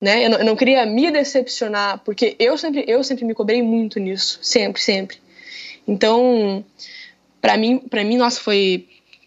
[0.00, 0.24] né?
[0.24, 4.00] Eu não, eu não queria me decepcionar, porque eu sempre, eu sempre me cobrei muito
[4.00, 5.18] nisso, sempre, sempre.
[5.86, 6.64] Então,
[7.40, 8.86] para mim, para mim, nossa, foi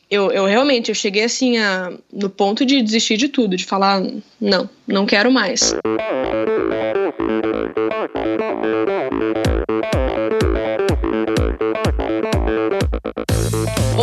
[0.10, 4.02] eu, eu realmente eu cheguei assim a, no ponto de desistir de tudo, de falar
[4.40, 5.74] não, não quero mais.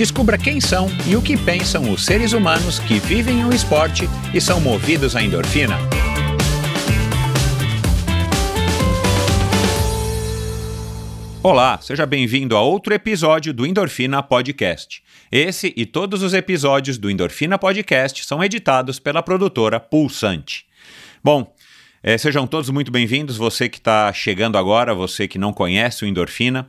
[0.00, 4.40] Descubra quem são e o que pensam os seres humanos que vivem o esporte e
[4.40, 5.76] são movidos à endorfina.
[11.42, 15.02] Olá, seja bem-vindo a outro episódio do Endorfina Podcast.
[15.30, 20.64] Esse e todos os episódios do Endorfina Podcast são editados pela produtora Pulsante.
[21.22, 21.54] Bom,
[22.02, 23.36] é, sejam todos muito bem-vindos.
[23.36, 26.66] Você que está chegando agora, você que não conhece o Endorfina,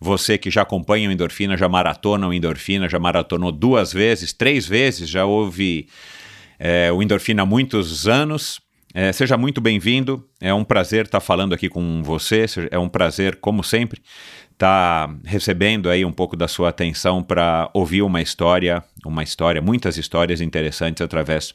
[0.00, 4.66] você que já acompanha o Endorfina, já maratona o Endorfina, já maratonou duas vezes, três
[4.66, 5.88] vezes, já ouve
[6.58, 8.60] é, o Endorfina há muitos anos.
[8.92, 10.28] É, seja muito bem-vindo.
[10.40, 12.44] É um prazer estar falando aqui com você.
[12.70, 14.02] É um prazer, como sempre,
[14.50, 19.96] estar recebendo aí um pouco da sua atenção para ouvir uma história, uma história, muitas
[19.96, 21.54] histórias interessantes através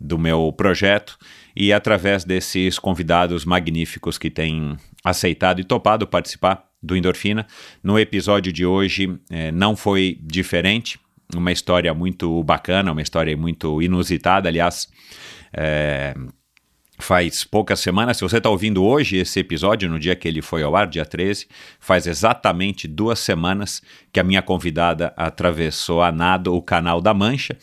[0.00, 1.18] do meu projeto
[1.54, 7.46] e através desses convidados magníficos que têm aceitado e topado participar do Endorfina.
[7.82, 10.98] No episódio de hoje é, não foi diferente.
[11.34, 14.48] Uma história muito bacana, uma história muito inusitada.
[14.48, 14.88] Aliás,
[15.52, 16.14] é,
[16.98, 20.62] faz poucas semanas, se você está ouvindo hoje esse episódio, no dia que ele foi
[20.62, 21.46] ao ar, dia 13,
[21.78, 27.58] faz exatamente duas semanas que a minha convidada atravessou a nado o canal da Mancha.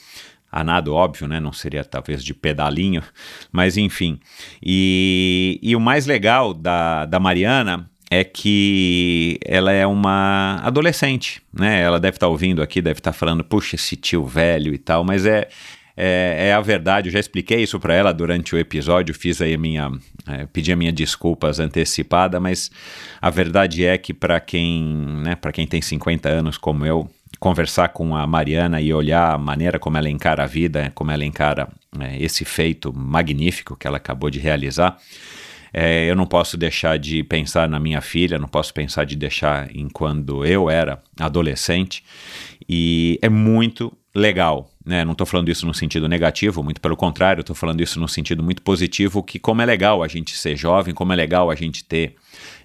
[0.52, 1.40] A nado, óbvio, né?
[1.40, 3.04] Não seria talvez de pedalinho,
[3.52, 4.20] mas enfim.
[4.64, 11.82] E, e o mais legal da, da Mariana é que ela é uma adolescente, né?
[11.82, 14.80] Ela deve estar tá ouvindo aqui, deve estar tá falando, puxa, esse tio velho e
[14.80, 15.48] tal, mas é,
[15.96, 17.10] é, é a verdade.
[17.10, 19.92] Eu já expliquei isso para ela durante o episódio, fiz aí a minha.
[20.28, 22.72] É, pedi a minha desculpas antecipada, mas
[23.22, 24.84] a verdade é que para quem,
[25.24, 27.10] né, para quem tem 50 anos como eu,
[27.40, 31.24] conversar com a Mariana e olhar a maneira como ela encara a vida, como ela
[31.24, 31.70] encara
[32.00, 34.98] é, esse feito magnífico que ela acabou de realizar.
[35.72, 39.74] É, eu não posso deixar de pensar na minha filha, não posso pensar de deixar
[39.76, 42.04] em quando eu era adolescente.
[42.68, 45.06] E é muito legal né?
[45.06, 48.42] Não estou falando isso no sentido negativo, muito pelo contrário, estou falando isso no sentido
[48.42, 51.84] muito positivo, que como é legal a gente ser jovem, como é legal a gente
[51.84, 52.16] ter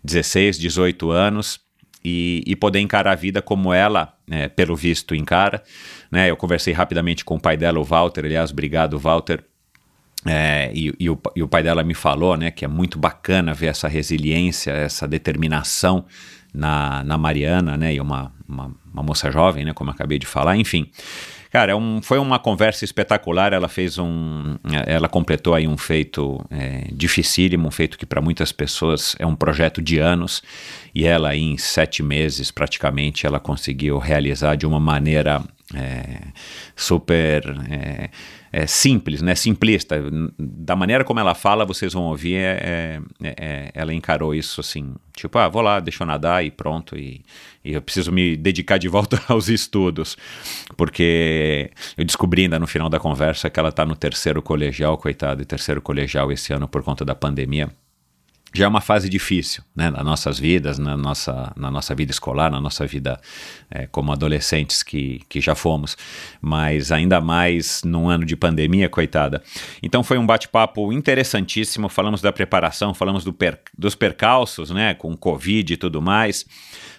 [0.02, 1.60] 16, 18 anos
[2.04, 5.62] e, e poder encarar a vida como ela, é, pelo visto, encara.
[6.10, 6.30] Né?
[6.30, 9.42] Eu conversei rapidamente com o pai dela, o Walter, aliás, obrigado, Walter,
[10.26, 13.52] é, e, e, o, e, o, pai dela me falou né, que é muito bacana
[13.52, 16.06] ver essa resiliência, essa determinação
[16.52, 20.26] na, na Mariana, né, e uma, uma, uma moça jovem, né, como eu acabei de
[20.26, 20.90] falar, enfim.
[21.54, 23.52] Cara, é um, foi uma conversa espetacular.
[23.52, 24.56] Ela fez um.
[24.88, 29.36] Ela completou aí um feito é, dificílimo, um feito que para muitas pessoas é um
[29.36, 30.42] projeto de anos.
[30.92, 36.22] E ela, em sete meses, praticamente, ela conseguiu realizar de uma maneira é,
[36.74, 37.44] super.
[38.54, 39.96] É, é, simples, né, simplista.
[40.38, 44.94] Da maneira como ela fala, vocês vão ouvir, é, é, é, ela encarou isso assim,
[45.16, 47.22] tipo, ah, vou lá, deixa eu nadar e pronto, e,
[47.64, 50.16] e, eu preciso me dedicar de volta aos estudos,
[50.76, 55.42] porque eu descobri ainda no final da conversa que ela está no terceiro colegial, coitado,
[55.42, 57.68] e terceiro colegial esse ano por conta da pandemia
[58.54, 62.50] já é uma fase difícil né, nas nossas vidas, na nossa, na nossa vida escolar,
[62.50, 63.20] na nossa vida
[63.68, 65.96] é, como adolescentes que, que já fomos,
[66.40, 69.42] mas ainda mais num ano de pandemia, coitada.
[69.82, 71.88] Então foi um bate-papo interessantíssimo.
[71.88, 76.46] Falamos da preparação, falamos do per, dos percalços, né, com Covid e tudo mais.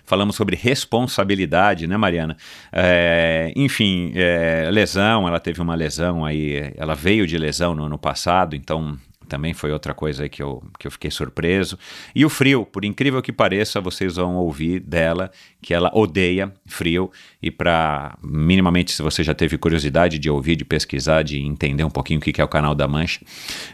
[0.06, 2.38] Falamos sobre responsabilidade, né, Mariana?
[2.72, 7.98] É, enfim, é, lesão, ela teve uma lesão aí, ela veio de lesão no ano
[7.98, 11.77] passado, então também foi outra coisa que eu, que eu fiquei surpreso.
[12.13, 15.31] E o frio, por incrível que pareça, vocês vão ouvir dela
[15.62, 17.12] que ela odeia frio.
[17.42, 21.89] E para, minimamente, se você já teve curiosidade de ouvir, de pesquisar, de entender um
[21.89, 23.22] pouquinho o que é o Canal da Mancha,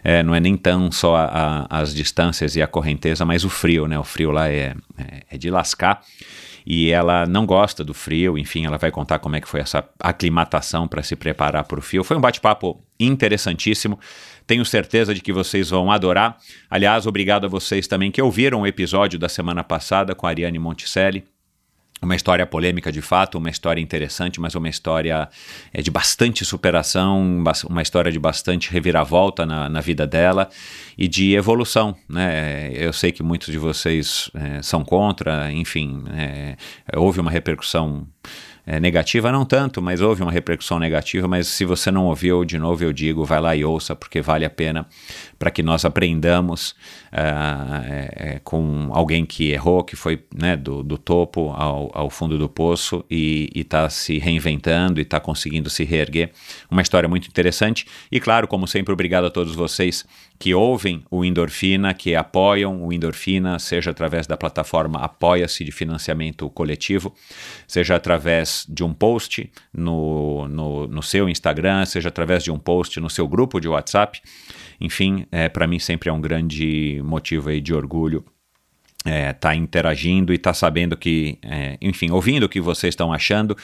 [0.04, 3.50] é, não é nem tão só a, a, as distâncias e a correnteza, mas o
[3.50, 4.00] frio, né?
[4.00, 6.02] O frio lá é, é, é de lascar.
[6.66, 9.84] e ela não gosta do frio, enfim, ela vai contar como é que foi essa
[10.00, 12.04] aclimatação para se preparar para o frio.
[12.04, 14.00] Foi um bate-papo interessantíssimo.
[14.46, 16.38] Tenho certeza de que vocês vão adorar.
[16.70, 20.60] Aliás, obrigado a vocês também que ouviram o episódio da semana passada com a Ariane
[20.60, 21.24] Monticelli.
[22.02, 25.30] Uma história polêmica de fato, uma história interessante, mas uma história
[25.72, 30.50] é, de bastante superação, uma história de bastante reviravolta na, na vida dela
[30.98, 31.96] e de evolução.
[32.10, 32.72] Né?
[32.74, 36.58] Eu sei que muitos de vocês é, são contra, enfim, é,
[36.96, 38.08] houve uma repercussão
[38.66, 41.28] é, negativa, não tanto, mas houve uma repercussão negativa.
[41.28, 44.46] Mas se você não ouviu, de novo eu digo, vai lá e ouça, porque vale
[44.46, 44.86] a pena
[45.40, 46.76] para que nós aprendamos
[47.12, 52.48] uh, com alguém que errou, que foi né, do, do topo ao, ao, fundo do
[52.48, 56.32] poço e está se reinventando e está conseguindo se reerguer.
[56.70, 57.86] Uma história muito interessante.
[58.12, 60.06] E claro, como sempre, obrigado a todos vocês
[60.40, 66.50] que ouvem o Endorfina, que apoiam o Endorfina, seja através da plataforma Apoia-se de financiamento
[66.50, 67.14] coletivo,
[67.68, 73.00] seja através de um post no, no, no seu Instagram, seja através de um post
[73.00, 74.22] no seu grupo de WhatsApp.
[74.82, 78.26] Enfim, é, para mim sempre é um grande motivo aí de orgulho
[79.06, 82.92] estar é, tá interagindo e estar tá sabendo que, é, enfim, ouvindo o que vocês
[82.92, 83.56] estão achando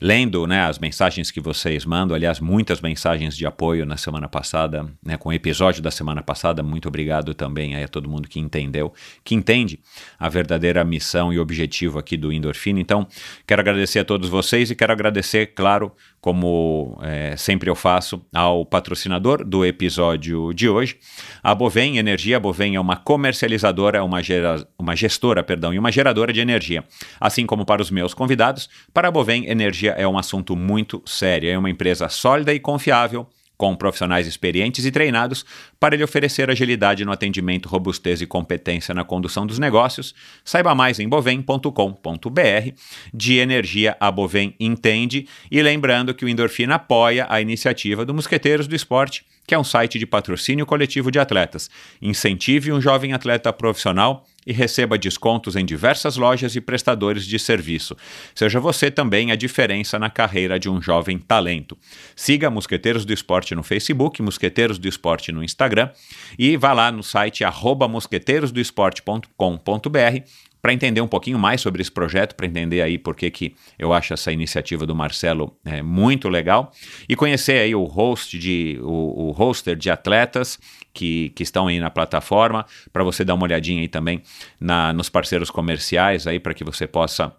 [0.00, 4.90] lendo né, as mensagens que vocês mandam, aliás, muitas mensagens de apoio na semana passada,
[5.04, 6.62] né, com o episódio da semana passada.
[6.62, 9.78] Muito obrigado também a todo mundo que entendeu, que entende
[10.18, 12.80] a verdadeira missão e objetivo aqui do Endorfina.
[12.80, 13.06] Então,
[13.46, 18.64] quero agradecer a todos vocês e quero agradecer, claro, como é, sempre eu faço, ao
[18.66, 20.98] patrocinador do episódio de hoje,
[21.42, 22.36] a Bovem Energia.
[22.36, 26.84] A Bovem é uma comercializadora, uma, gera, uma gestora, perdão, e uma geradora de energia.
[27.18, 31.48] Assim como para os meus convidados, para a Bovem Energia é um assunto muito sério.
[31.48, 33.26] É uma empresa sólida e confiável
[33.60, 35.44] com profissionais experientes e treinados
[35.78, 40.14] para lhe oferecer agilidade no atendimento, robustez e competência na condução dos negócios.
[40.42, 42.72] Saiba mais em bovem.com.br.
[43.12, 45.28] De energia a Bovem entende.
[45.50, 49.64] E lembrando que o Endorfina apoia a iniciativa do Mosqueteiros do Esporte que é um
[49.64, 51.68] site de patrocínio coletivo de atletas.
[52.00, 57.96] Incentive um jovem atleta profissional e receba descontos em diversas lojas e prestadores de serviço.
[58.34, 61.76] Seja você também a diferença na carreira de um jovem talento.
[62.16, 65.90] Siga Mosqueteiros do Esporte no Facebook, Mosqueteiros do Esporte no Instagram
[66.38, 67.44] e vá lá no site
[67.88, 73.54] mosqueteirosdoesporte.com.br para entender um pouquinho mais sobre esse projeto, para entender aí por que, que
[73.78, 76.72] eu acho essa iniciativa do Marcelo é, muito legal.
[77.08, 80.58] E conhecer aí o host de o, o hoster de atletas
[80.92, 84.22] que, que estão aí na plataforma, para você dar uma olhadinha aí também
[84.58, 87.32] na, nos parceiros comerciais aí para que você possa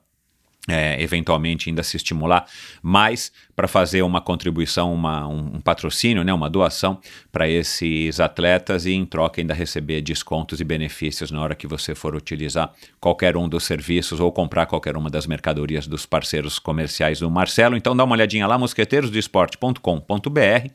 [0.69, 2.45] é, eventualmente ainda se estimular
[2.83, 6.99] mais para fazer uma contribuição, uma, um, um, patrocínio, né, uma doação
[7.31, 11.95] para esses atletas e em troca ainda receber descontos e benefícios na hora que você
[11.95, 17.19] for utilizar qualquer um dos serviços ou comprar qualquer uma das mercadorias dos parceiros comerciais
[17.19, 17.75] do Marcelo.
[17.75, 20.71] Então dá uma olhadinha lá, mosqueteirosdoesporte.com.br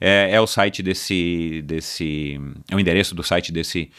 [0.00, 3.90] é, é, o site desse, desse, é o endereço do site desse,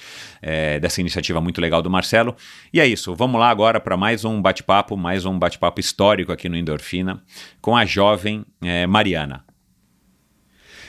[0.42, 2.36] é, dessa iniciativa muito legal do Marcelo.
[2.74, 6.50] E é isso, vamos lá agora para mais um bate-papo, mais um bate-papo histórico aqui
[6.50, 7.22] no Endorfina,
[7.62, 9.46] com a jovem é, Mariana.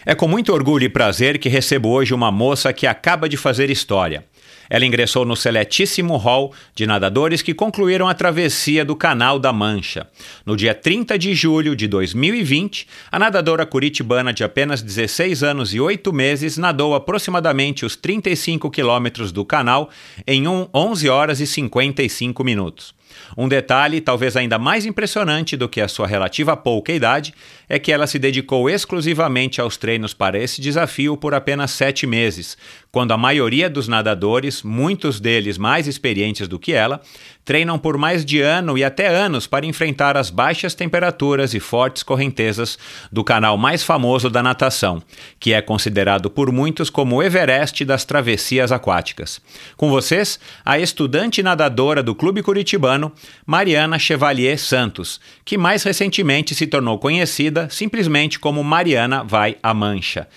[0.05, 3.71] É com muito orgulho e prazer que recebo hoje uma moça que acaba de fazer
[3.71, 4.25] história.
[4.73, 10.07] Ela ingressou no seletíssimo hall de nadadores que concluíram a travessia do Canal da Mancha.
[10.47, 15.81] No dia 30 de julho de 2020, a nadadora curitibana de apenas 16 anos e
[15.81, 19.91] 8 meses nadou aproximadamente os 35 quilômetros do canal
[20.27, 22.95] em 11 horas e 55 minutos.
[23.37, 27.35] Um detalhe, talvez ainda mais impressionante do que a sua relativa pouca idade,
[27.73, 32.55] é que ela se dedicou exclusivamente aos treinos para esse desafio por apenas sete meses,
[32.91, 37.01] quando a maioria dos nadadores, muitos deles mais experientes do que ela,
[37.47, 42.03] treinam por mais de ano e até anos para enfrentar as baixas temperaturas e fortes
[42.03, 42.79] correntezas
[43.11, 45.03] do canal mais famoso da natação,
[45.41, 49.41] que é considerado por muitos como o Everest das travessias aquáticas.
[49.79, 53.11] Com vocês, a estudante nadadora do Clube Curitibano,
[53.47, 60.29] Mariana Chevalier Santos, que mais recentemente se tornou conhecida simplesmente como Mariana Vai à Mancha.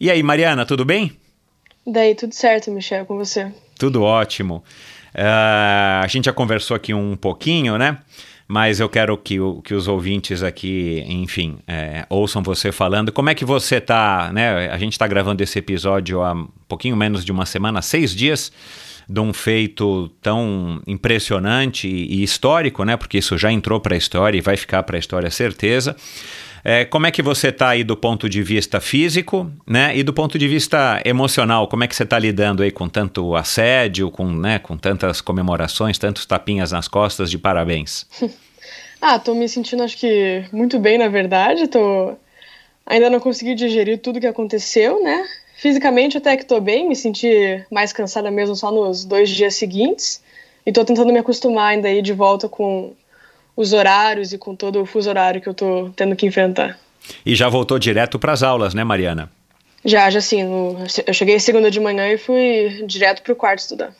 [0.00, 1.12] E aí, Mariana, tudo bem?
[1.86, 3.50] Daí tudo certo, Michel, com você.
[3.78, 4.62] Tudo ótimo.
[5.14, 7.98] Uh, a gente já conversou aqui um pouquinho, né?
[8.46, 13.12] Mas eu quero que, que os ouvintes aqui, enfim, é, ouçam você falando.
[13.12, 14.70] Como é que você tá, né?
[14.70, 18.50] A gente está gravando esse episódio há um pouquinho menos de uma semana, seis dias
[19.08, 22.96] de um feito tão impressionante e histórico, né?
[22.96, 25.96] Porque isso já entrou para a história e vai ficar para a história, certeza.
[26.64, 29.96] É, como é que você está aí do ponto de vista físico, né?
[29.96, 33.36] E do ponto de vista emocional, como é que você está lidando aí com tanto
[33.36, 38.06] assédio, com, né, com tantas comemorações, tantos tapinhas nas costas de parabéns?
[39.00, 41.68] ah, tô me sentindo, acho que, muito bem, na verdade.
[41.68, 42.14] Tô...
[42.86, 45.24] Ainda não consegui digerir tudo que aconteceu, né?
[45.56, 50.22] Fisicamente até que tô bem, me senti mais cansada mesmo só nos dois dias seguintes.
[50.64, 52.92] E tô tentando me acostumar ainda aí de volta com
[53.58, 56.78] os horários e com todo o fuso horário que eu tô tendo que enfrentar.
[57.26, 59.28] E já voltou direto para as aulas, né, Mariana?
[59.84, 60.42] Já, já sim.
[61.04, 63.90] Eu cheguei segunda de manhã e fui direto pro quarto estudar.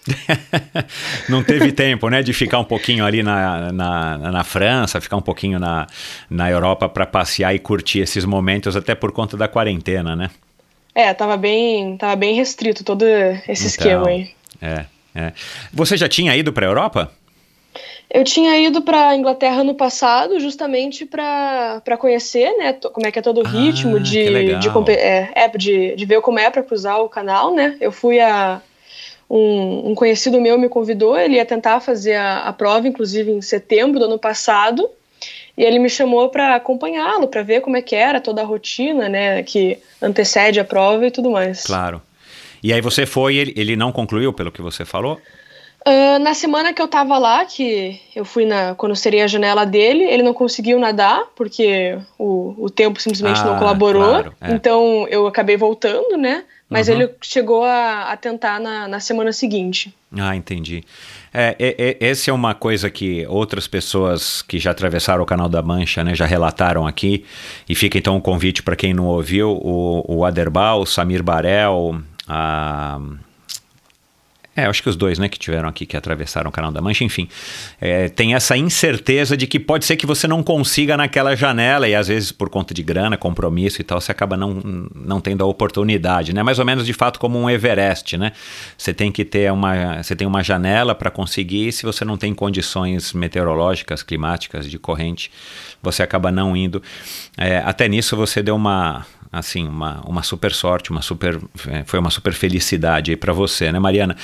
[1.28, 5.22] Não teve tempo, né, de ficar um pouquinho ali na, na, na França, ficar um
[5.22, 5.88] pouquinho na,
[6.30, 10.30] na Europa para passear e curtir esses momentos, até por conta da quarentena, né?
[10.94, 14.30] É, tava bem, tava bem restrito todo esse então, esquema aí.
[14.62, 14.84] É,
[15.16, 15.32] é.
[15.72, 17.12] Você já tinha ido para a Europa?
[18.10, 23.22] Eu tinha ido para Inglaterra no passado, justamente para conhecer, né, como é que é
[23.22, 24.24] todo o ah, ritmo de,
[24.58, 27.76] de, é, é, de, de ver como é para cruzar o canal, né.
[27.80, 28.62] Eu fui a
[29.28, 33.42] um, um, conhecido meu me convidou, ele ia tentar fazer a, a prova, inclusive em
[33.42, 34.88] setembro do ano passado,
[35.54, 39.06] e ele me chamou para acompanhá-lo, para ver como é que era toda a rotina,
[39.06, 41.64] né, que antecede a prova e tudo mais.
[41.64, 42.00] Claro.
[42.62, 45.20] E aí você foi, ele, ele não concluiu, pelo que você falou?
[45.86, 49.64] Uh, na semana que eu tava lá, que eu fui na, quando seria a janela
[49.64, 54.10] dele, ele não conseguiu nadar, porque o, o tempo simplesmente ah, não colaborou.
[54.10, 54.52] Claro, é.
[54.52, 56.44] Então eu acabei voltando, né?
[56.68, 56.94] Mas uhum.
[56.94, 59.94] ele chegou a, a tentar na, na, semana seguinte.
[60.12, 60.84] Ah, entendi.
[61.32, 65.48] É, é, é, essa é uma coisa que outras pessoas que já atravessaram o Canal
[65.48, 67.24] da Mancha né, já relataram aqui.
[67.66, 71.22] E fica então o um convite para quem não ouviu: o, o Aderbal, o Samir
[71.22, 73.00] Barel, a.
[74.58, 77.04] É, acho que os dois, né, que tiveram aqui, que atravessaram o Canal da Mancha,
[77.04, 77.28] enfim,
[77.80, 81.94] é, tem essa incerteza de que pode ser que você não consiga naquela janela e
[81.94, 84.60] às vezes por conta de grana, compromisso e tal, você acaba não,
[84.92, 86.42] não tendo a oportunidade, né?
[86.42, 88.32] Mais ou menos de fato como um Everest, né?
[88.76, 92.34] Você tem que ter uma, você tem uma janela para conseguir, se você não tem
[92.34, 95.30] condições meteorológicas, climáticas, de corrente,
[95.80, 96.82] você acaba não indo.
[97.36, 101.98] É, até nisso você deu uma assim, uma, uma super sorte, uma super, é, foi
[101.98, 104.16] uma super felicidade aí para você, né, Mariana?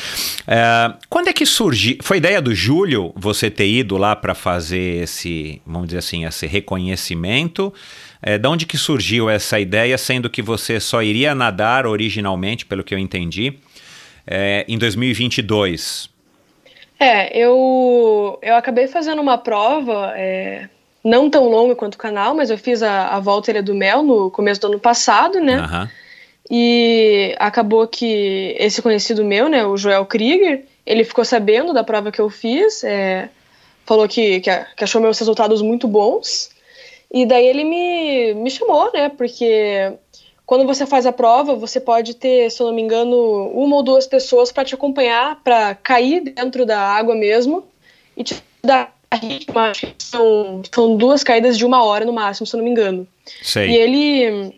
[0.46, 1.96] É, quando é que surgiu?
[2.02, 6.46] Foi ideia do Júlio você ter ido lá para fazer esse, vamos dizer assim, esse
[6.46, 7.72] reconhecimento?
[8.22, 12.82] É, de onde que surgiu essa ideia, sendo que você só iria nadar originalmente, pelo
[12.82, 13.58] que eu entendi,
[14.26, 16.08] é, em 2022?
[16.98, 20.68] É, eu, eu acabei fazendo uma prova é,
[21.04, 24.02] não tão longa quanto o canal, mas eu fiz a, a Volta Ilha do Mel
[24.02, 25.60] no começo do ano passado, né?
[25.60, 25.88] Uhum.
[26.50, 32.10] E acabou que esse conhecido meu, né, o Joel Krieger, ele ficou sabendo da prova
[32.10, 33.28] que eu fiz, é,
[33.84, 36.50] falou que, que, que, achou meus resultados muito bons,
[37.10, 39.94] e daí ele me, me chamou, né, porque
[40.44, 43.16] quando você faz a prova, você pode ter, se eu não me engano,
[43.54, 47.64] uma ou duas pessoas para te acompanhar, para cair dentro da água mesmo
[48.14, 52.46] e te dar ritmo, acho que são, são duas caídas de uma hora no máximo,
[52.46, 53.06] se eu não me engano.
[53.42, 53.70] Sei.
[53.70, 54.54] E ele,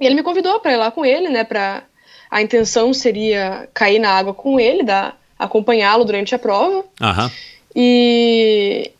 [0.00, 1.44] ele me convidou para ir lá com ele, né?
[1.44, 1.82] Pra,
[2.30, 6.84] a intenção seria cair na água com ele, dar, acompanhá-lo durante a prova.
[7.00, 7.30] Uhum.
[7.76, 8.90] E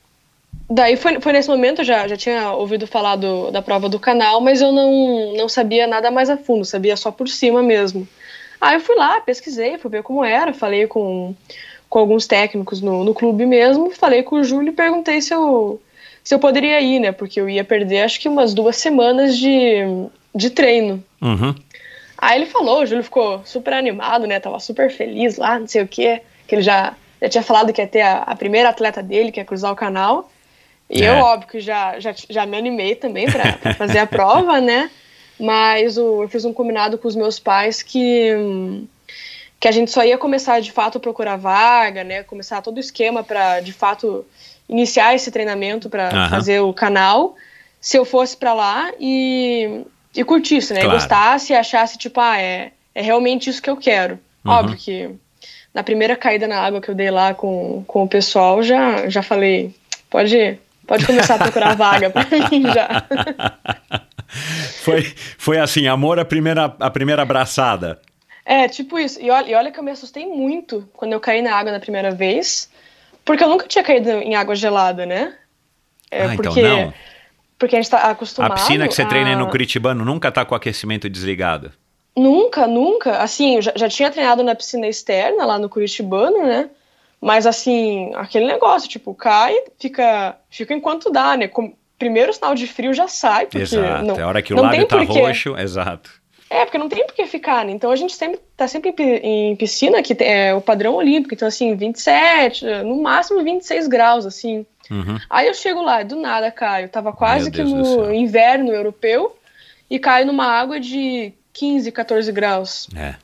[0.68, 3.98] daí foi, foi nesse momento, eu já, já tinha ouvido falar do, da prova do
[3.98, 8.06] canal, mas eu não, não sabia nada mais a fundo, sabia só por cima mesmo.
[8.60, 11.34] Aí eu fui lá, pesquisei, fui ver como era, falei com
[11.94, 15.80] com alguns técnicos no, no clube mesmo, falei com o Júlio e perguntei se eu,
[16.24, 17.12] se eu poderia ir, né?
[17.12, 19.76] Porque eu ia perder acho que umas duas semanas de,
[20.34, 21.04] de treino.
[21.22, 21.54] Uhum.
[22.18, 24.40] Aí ele falou, o Júlio ficou super animado, né?
[24.40, 26.22] Tava super feliz lá, não sei o quê.
[26.48, 29.38] Que ele já, já tinha falado que ia ter a, a primeira atleta dele, que
[29.38, 30.28] ia cruzar o canal.
[30.90, 31.10] E é.
[31.10, 34.90] eu, óbvio, que já, já, já me animei também para fazer a prova, né?
[35.38, 38.34] Mas o, eu fiz um combinado com os meus pais que.
[38.34, 38.84] Hum,
[39.60, 42.22] que a gente só ia começar de fato a procurar vaga, né?
[42.22, 44.24] Começar todo o esquema para de fato
[44.68, 46.30] iniciar esse treinamento para uhum.
[46.30, 47.34] fazer o canal,
[47.80, 49.82] se eu fosse para lá e,
[50.14, 50.80] e curtisse, né?
[50.80, 50.96] Claro.
[50.96, 54.18] E gostasse e achasse tipo, ah, é, é realmente isso que eu quero.
[54.44, 54.52] Uhum.
[54.52, 55.10] Óbvio que
[55.72, 59.22] na primeira caída na água que eu dei lá com, com o pessoal, já, já
[59.22, 59.74] falei,
[60.08, 63.04] pode, pode começar a procurar vaga para mim já.
[64.82, 65.02] Foi,
[65.38, 68.00] foi assim, amor à primeira, a primeira abraçada.
[68.44, 69.20] É, tipo isso.
[69.20, 71.80] E olha, e olha que eu me assustei muito quando eu caí na água na
[71.80, 72.70] primeira vez,
[73.24, 75.34] porque eu nunca tinha caído em água gelada, né?
[76.10, 76.94] É, ah, então porque, então não.
[77.58, 78.52] Porque a gente tá acostumado.
[78.52, 79.06] A piscina que você a...
[79.06, 81.72] treina no Curitibano nunca tá com o aquecimento desligado?
[82.16, 83.18] Nunca, nunca.
[83.18, 86.68] Assim, eu já, já tinha treinado na piscina externa lá no Curitibano, né?
[87.20, 91.48] Mas assim, aquele negócio, tipo, cai, fica, fica enquanto dá, né?
[91.48, 93.46] Com, primeiro sinal de frio já sai.
[93.46, 94.04] Porque Exato.
[94.04, 95.20] não, é a hora que o lábio tá porquê.
[95.20, 96.10] roxo, exato.
[96.50, 97.72] É, porque não tem por que ficar, né?
[97.72, 101.34] Então a gente sempre tá sempre em pi- em piscina, que é o padrão olímpico,
[101.34, 104.64] então assim, 27, no máximo 26 graus, assim.
[104.90, 105.18] Uhum.
[105.30, 109.36] Aí eu chego lá, do nada, Caio, tava quase Meu que Deus no inverno europeu
[109.90, 112.88] e caio numa água de 15, 14 graus.
[112.94, 113.14] É.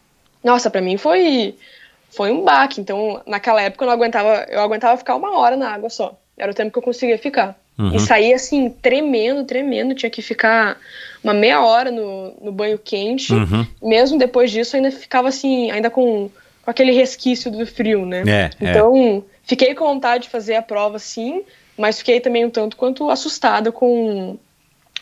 [0.43, 1.55] Nossa, pra mim foi
[2.11, 2.81] foi um baque.
[2.81, 6.19] Então, naquela época eu não aguentava, eu aguentava ficar uma hora na água só.
[6.37, 7.55] Era o tempo que eu conseguia ficar.
[7.81, 7.97] Uhum.
[7.97, 9.95] E saía assim, tremendo, tremendo.
[9.95, 10.77] Tinha que ficar
[11.25, 13.33] uma meia hora no, no banho quente.
[13.33, 13.67] Uhum.
[13.83, 16.31] Mesmo depois disso, ainda ficava assim, ainda com,
[16.63, 18.23] com aquele resquício do frio, né?
[18.27, 18.31] É,
[18.67, 18.71] é.
[18.71, 21.43] Então, fiquei com vontade de fazer a prova, sim,
[21.79, 24.37] mas fiquei também um tanto quanto assustada com,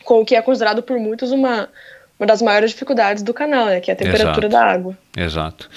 [0.04, 1.68] com o que é considerado por muitos uma,
[2.16, 3.80] uma das maiores dificuldades do canal, né?
[3.80, 4.49] Que é a temperatura Exato.
[4.49, 4.99] da água.
[5.16, 5.68] Exato.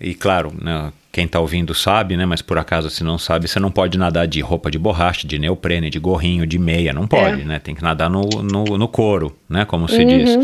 [0.00, 2.24] E claro, né, quem está ouvindo sabe, né?
[2.24, 5.36] Mas por acaso se não sabe, você não pode nadar de roupa de borracha, de
[5.36, 7.44] neoprene, de gorrinho, de meia, não pode, É.
[7.44, 7.58] né?
[7.58, 9.64] Tem que nadar no, no, no couro, né?
[9.64, 10.06] Como se Uhum.
[10.06, 10.38] diz.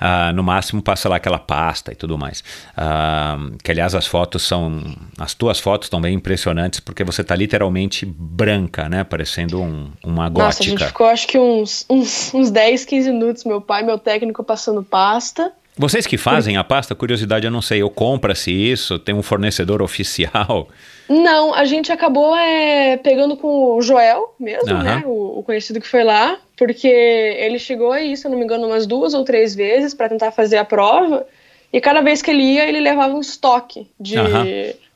[0.00, 2.42] Ah, no máximo passa lá aquela pasta e tudo mais.
[2.76, 4.82] Ah, que aliás as fotos são,
[5.18, 9.04] as tuas fotos estão bem impressionantes porque você está literalmente branca, né?
[9.04, 10.86] Parecendo um- uma Nossa, a gente gótica.
[10.88, 15.52] ficou acho que uns, uns, uns 10, 15 minutos, meu pai, meu técnico passando pasta.
[15.76, 19.82] Vocês que fazem a pasta, curiosidade, eu não sei, eu compra-se isso, tem um fornecedor
[19.82, 20.68] oficial.
[21.08, 24.82] Não, a gente acabou é, pegando com o Joel mesmo, Aham.
[24.82, 25.02] né?
[25.04, 28.66] O, o conhecido que foi lá, porque ele chegou aí, se eu não me engano,
[28.66, 31.26] umas duas ou três vezes para tentar fazer a prova.
[31.72, 34.46] E cada vez que ele ia, ele levava um estoque de Aham.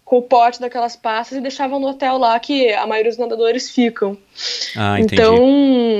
[0.09, 3.69] Com o pote daquelas pastas e deixava no hotel lá que a maioria dos nadadores
[3.69, 4.17] ficam.
[4.75, 5.21] Ah, entendi.
[5.21, 5.37] Então,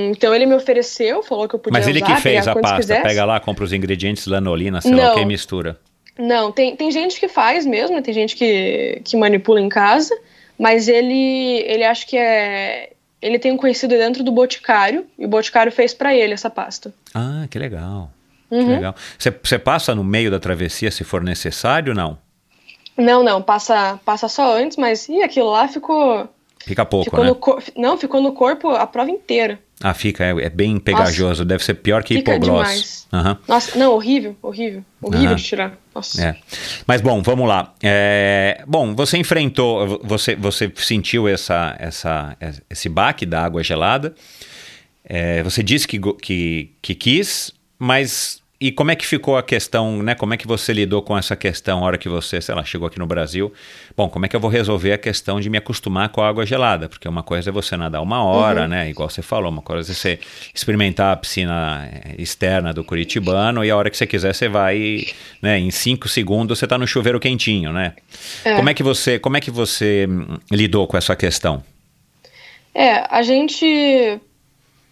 [0.09, 2.77] então ele me ofereceu, falou que eu podia Mas ele usar, que fez a pasta,
[2.77, 3.03] quisesse.
[3.03, 5.11] pega lá, compra os ingredientes, lanolina, sei lá Não.
[5.11, 5.79] o que, mistura.
[6.17, 10.17] Não, tem, tem gente que faz mesmo, tem gente que, que manipula em casa,
[10.57, 12.89] mas ele, ele acha que é.
[13.21, 16.91] Ele tem um conhecido dentro do Boticário, e o Boticário fez pra ele essa pasta.
[17.13, 18.09] Ah, que legal.
[18.49, 18.73] Que Uhum.
[18.73, 18.95] legal.
[19.19, 22.17] Você passa no meio da travessia se for necessário, não?
[22.99, 26.27] Não, não, passa, passa só antes, mas e aquilo lá ficou.
[26.65, 27.29] Fica pouco, ficou né?
[27.29, 29.57] no cor- não, ficou no corpo a prova inteira.
[29.81, 33.07] Ah, fica, é, é bem pegajoso, deve ser pior que demais.
[33.13, 33.37] Aham.
[33.47, 34.83] Nossa, não, horrível, horrível.
[35.01, 35.35] Horrível Aham.
[35.35, 35.77] de tirar.
[35.95, 36.21] Nossa.
[36.21, 36.35] É.
[36.85, 37.73] Mas bom, vamos lá.
[37.81, 42.35] É, bom, você enfrentou, você, você sentiu essa, essa,
[42.69, 44.13] esse baque da água gelada.
[45.05, 50.03] É, você disse que, que, que quis, mas e como é que ficou a questão,
[50.03, 50.15] né?
[50.15, 52.87] Como é que você lidou com essa questão a hora que você, sei lá, chegou
[52.89, 53.53] aqui no Brasil?
[53.95, 56.45] Bom, como é que eu vou resolver a questão de me acostumar com a água
[56.45, 56.89] gelada?
[56.89, 58.89] Porque uma coisa é você nadar uma hora, né?
[58.89, 60.19] Igual você falou, uma coisa é você
[60.53, 65.05] experimentar a piscina eh, externa do Curitibano e a hora que você quiser você vai,
[65.41, 65.57] né?
[65.57, 67.93] Em cinco segundos você tá no chuveiro quentinho, né?
[68.43, 68.55] É.
[68.57, 71.63] Como é que você, como é que você hum, lidou com essa questão?
[72.75, 74.19] É, a gente.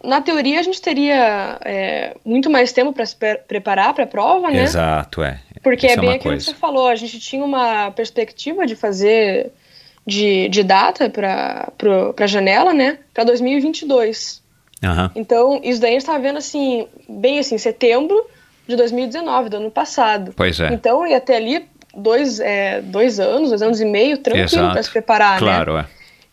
[0.02, 4.06] Na teoria, a gente teria é, muito mais tempo para se pre- preparar para a
[4.06, 4.62] prova, né?
[4.62, 5.40] Exato, é.
[5.62, 6.46] Porque Isso é bem uma aquilo coisa.
[6.46, 9.50] que você falou, a gente tinha uma perspectiva de fazer
[10.06, 11.72] de, de data para
[12.16, 12.98] a janela, né?
[13.12, 14.40] Para 2022.
[14.84, 15.10] Aham.
[15.16, 18.24] Então, isso daí a gente estava vendo assim, bem assim, setembro
[18.68, 20.32] de 2019, do ano passado.
[20.36, 20.68] Pois é.
[20.72, 24.90] Então, ia ter ali dois, é, dois anos, dois anos e meio, tranquilo para se
[24.90, 25.38] preparar, né?
[25.38, 25.86] Claro, é.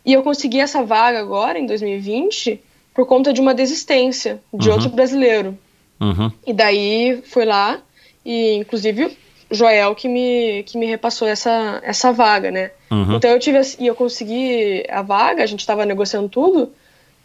[0.05, 2.61] E eu consegui essa vaga agora, em 2020,
[2.95, 4.75] por conta de uma desistência de Uhum.
[4.75, 5.55] outro brasileiro.
[5.99, 6.31] Uhum.
[6.47, 7.79] E daí fui lá
[8.25, 9.15] e inclusive
[9.51, 12.71] Joel que me que me repassou essa essa vaga, né?
[12.89, 13.15] Uhum.
[13.17, 16.71] Então eu tive esse- e eu consegui a vaga, a gente estava negociando tudo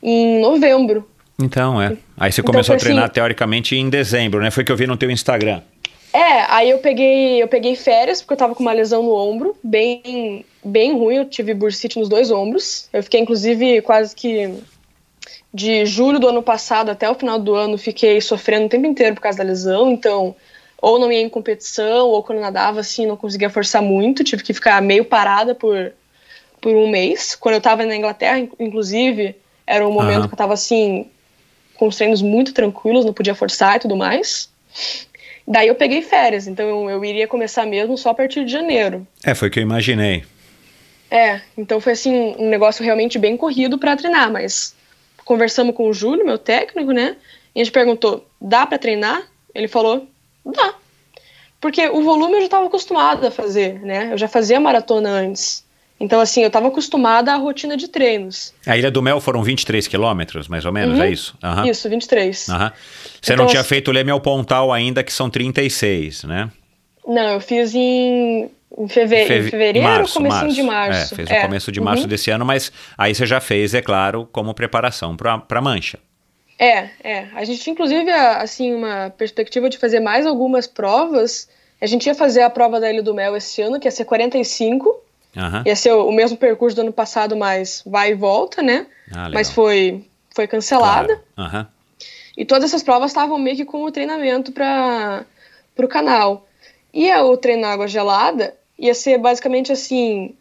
[0.02, 1.09] em novembro.
[1.42, 1.96] Então, é.
[2.18, 4.50] Aí você Então, começou a foi treinar assim- teoricamente em dezembro, né?
[4.50, 5.62] Foi que eu vi no teu Instagram.
[6.12, 9.56] É, aí eu peguei eu peguei férias porque eu tava com uma lesão no ombro,
[9.62, 12.88] bem bem ruim, eu tive bursite nos dois ombros.
[12.92, 14.52] Eu fiquei inclusive quase que
[15.52, 19.14] de julho do ano passado até o final do ano fiquei sofrendo o tempo inteiro
[19.14, 20.34] por causa da lesão, então
[20.80, 24.54] ou não ia em competição, ou quando nadava assim não conseguia forçar muito, tive que
[24.54, 25.92] ficar meio parada por,
[26.60, 27.34] por um mês.
[27.34, 29.36] Quando eu tava na Inglaterra, in- inclusive,
[29.66, 30.28] era um momento Aham.
[30.28, 31.06] que eu tava assim,
[31.74, 34.48] com os treinos muito tranquilos, não podia forçar e tudo mais.
[35.46, 39.06] Daí eu peguei férias, então eu iria começar mesmo só a partir de janeiro.
[39.22, 40.24] É, foi o que eu imaginei.
[41.10, 44.74] É, então foi assim, um negócio realmente bem corrido pra treinar, mas
[45.30, 47.16] conversamos com o Júlio, meu técnico, né?
[47.54, 49.22] E a gente perguntou: dá pra treinar?
[49.54, 50.08] Ele falou:
[50.44, 50.74] dá.
[51.60, 54.08] Porque o volume eu já estava acostumada a fazer, né?
[54.12, 55.64] Eu já fazia maratona antes.
[56.00, 58.54] Então, assim, eu estava acostumada à rotina de treinos.
[58.66, 61.04] A Ilha do Mel foram 23 quilômetros, mais ou menos, Uhum.
[61.04, 61.36] é isso?
[61.42, 61.66] Aham.
[61.68, 62.48] Isso, 23.
[62.48, 62.72] Aham.
[63.20, 66.50] Você Então, não tinha assim- feito o Leme ao Pontal ainda, que são 36, né?
[67.06, 69.24] Não, eu fiz em, em, feve...
[69.26, 71.14] Feve- em fevereiro, março, comecinho de março.
[71.14, 72.09] É, fez o começo de março Uhum.
[72.09, 75.98] desse ano, mas aí você já fez, é claro, como preparação para a mancha.
[76.59, 77.26] É, é.
[77.35, 81.48] A gente tinha, inclusive, assim, uma perspectiva de fazer mais algumas provas.
[81.80, 84.04] A gente ia fazer a prova da Ilha do Mel esse ano, que ia ser
[84.04, 85.02] 45.
[85.37, 85.62] Aham.
[85.64, 88.87] Ia ser o, o mesmo percurso do ano passado, mas vai e volta, né?
[89.11, 89.30] Ah.
[89.33, 90.04] Mas foi,
[90.35, 91.22] foi cancelada.
[91.35, 91.50] Claro.
[91.50, 91.68] Aham.
[92.37, 95.24] E todas essas provas estavam meio que como treinamento para
[95.78, 96.46] o canal.
[96.92, 100.34] E o treino na água gelada ia ser basicamente assim: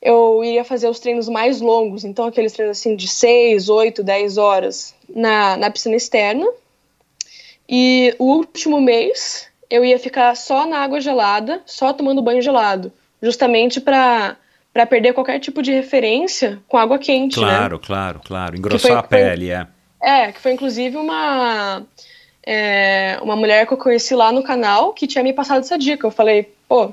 [0.00, 4.38] eu iria fazer os treinos mais longos, então aqueles treinos assim de 6, 8, 10
[4.38, 6.46] horas na, na piscina externa.
[7.68, 12.90] E o último mês eu ia ficar só na água gelada, só tomando banho gelado,
[13.22, 14.36] justamente para
[14.72, 17.44] para perder qualquer tipo de referência com água quente, né?
[17.44, 18.56] Claro, claro, claro.
[18.56, 19.66] Engrossar foi- a pele, é.
[20.00, 21.84] É, que foi inclusive uma
[22.46, 26.06] é, uma mulher que eu conheci lá no canal que tinha me passado essa dica.
[26.06, 26.92] Eu falei, pô,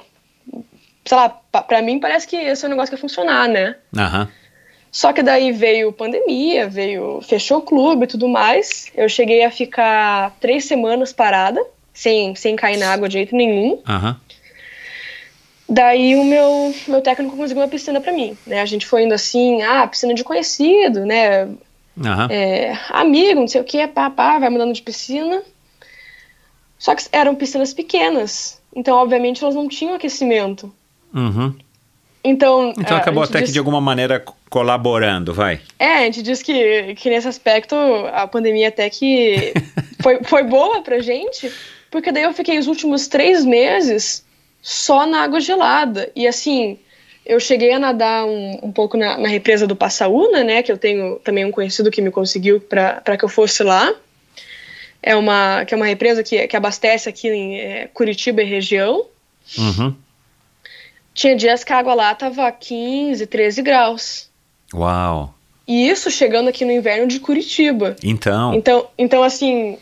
[1.08, 3.76] sei lá, pa- pra mim parece que esse é um negócio que vai funcionar, né?
[3.98, 4.28] Aham.
[4.92, 8.92] Só que daí veio pandemia, veio fechou o clube e tudo mais.
[8.96, 13.82] Eu cheguei a ficar três semanas parada, sem, sem cair na água de jeito nenhum.
[13.88, 14.20] Aham.
[15.70, 18.62] Daí o meu, meu técnico conseguiu uma piscina pra mim, né?
[18.62, 21.50] A gente foi indo assim, ah, piscina de conhecido, né?
[22.00, 22.28] Aham.
[22.32, 25.42] é, amigo, não sei o que, pá, pá, vai mudando de piscina.
[26.80, 30.74] Só que eram piscinas pequenas, então obviamente elas não tinham aquecimento.
[31.18, 31.54] Uhum.
[32.24, 35.60] Então, Então é, acabou até que diz- de alguma maneira co- colaborando, vai.
[35.80, 37.76] É, a gente diz que, que nesse aspecto
[38.14, 39.54] a pandemia até que
[40.02, 41.52] foi, foi boa pra gente,
[41.90, 44.26] porque daí eu fiquei os últimos três meses
[44.62, 46.12] só na água gelada.
[46.16, 46.78] E assim,
[47.26, 50.62] eu cheguei a nadar um, um pouco na, na represa do Passaúna, né?
[50.62, 53.94] Que eu tenho também um conhecido que me conseguiu para que eu fosse lá.
[55.02, 59.06] É uma, que é uma represa que, que abastece aqui em é, Curitiba e região.
[59.58, 59.96] Uhum.
[61.18, 64.30] Tinha dias que a água lá tava 15, 13 graus.
[64.72, 65.34] Uau.
[65.68, 67.96] E isso chegando aqui no inverno de Curitiba.
[68.04, 68.54] Então.
[68.54, 69.80] Então, então assim,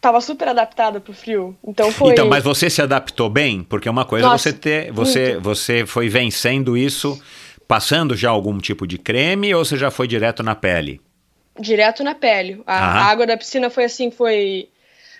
[0.00, 1.54] tava super adaptada pro frio.
[1.62, 2.12] Então foi.
[2.12, 3.62] Então, mas você se adaptou bem?
[3.62, 4.90] Porque uma coisa é Nossa, você ter.
[4.92, 7.20] Você, você foi vencendo isso
[7.68, 11.02] passando já algum tipo de creme ou você já foi direto na pele?
[11.60, 12.62] Direto na pele.
[12.66, 14.70] A, a água da piscina foi assim, foi,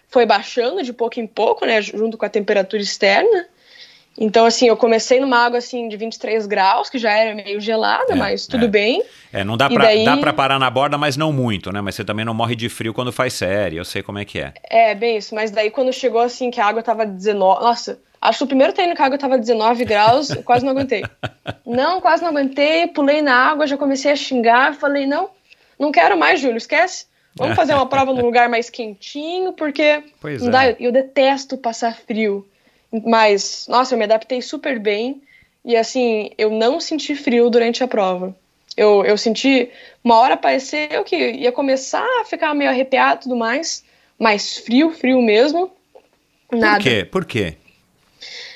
[0.08, 1.82] foi baixando de pouco em pouco, né?
[1.82, 3.46] Junto com a temperatura externa.
[4.18, 8.12] Então, assim, eu comecei numa água assim de 23 graus, que já era meio gelada,
[8.12, 8.68] É, mas tudo é.
[8.68, 9.02] bem.
[9.32, 11.80] É, não dá pra, daí- dá pra parar na borda, mas não muito, né?
[11.80, 14.40] Mas você também não morre de frio quando faz série, eu sei como é que
[14.40, 14.52] é.
[14.68, 15.34] É, bem isso.
[15.34, 17.62] Mas daí quando chegou assim, que a água tava 19.
[17.62, 20.72] Nossa, acho que o primeiro treino que a água tava 19 graus, eu quase não
[20.72, 21.02] aguentei.
[21.64, 25.30] Não, quase não aguentei, pulei na água, já comecei a xingar, falei, não,
[25.78, 27.06] não quero mais, Júlio, esquece.
[27.36, 30.50] Vamos fazer uma prova num lugar mais quentinho, porque Pois não é.
[30.50, 32.44] dá, eu, eu detesto passar frio.
[32.92, 35.22] Mas, nossa, eu me adaptei super bem.
[35.64, 38.34] E assim, eu não senti frio durante a prova.
[38.76, 39.70] Eu, eu senti,
[40.02, 43.84] uma hora pareceu que ia começar a ficar meio arrepiado e tudo mais,
[44.18, 45.70] mas frio, frio mesmo.
[46.50, 46.76] Nada.
[46.76, 47.04] Por quê?
[47.04, 47.56] Por quê?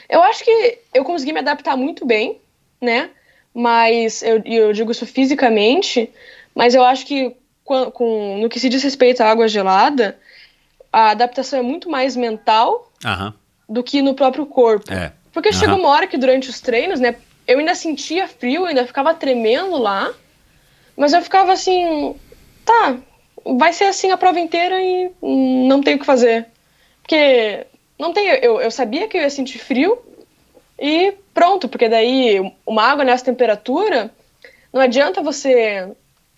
[0.09, 2.41] Eu acho que eu consegui me adaptar muito bem,
[2.81, 3.11] né?
[3.53, 6.11] Mas eu, eu digo isso fisicamente,
[6.55, 10.19] mas eu acho que com, com- no que se diz respeito à água gelada,
[10.93, 13.35] a adaptação é muito mais mental Aham.
[13.69, 14.93] Do que no próprio corpo.
[14.93, 15.13] É.
[15.33, 15.59] Porque Aham.
[15.59, 19.15] chegou uma hora que durante os treinos, né, eu ainda sentia frio, eu ainda ficava
[19.15, 20.13] tremendo lá,
[20.97, 22.15] mas eu ficava assim,
[22.65, 22.97] tá,
[23.59, 25.11] vai ser assim a prova inteira e
[25.69, 26.47] não tem o que fazer.
[27.03, 27.67] Porque
[27.99, 29.99] não tem, eu, eu sabia que eu ia sentir frio
[30.79, 34.11] e pronto, porque daí uma água nessa temperatura,
[34.73, 35.93] não adianta você,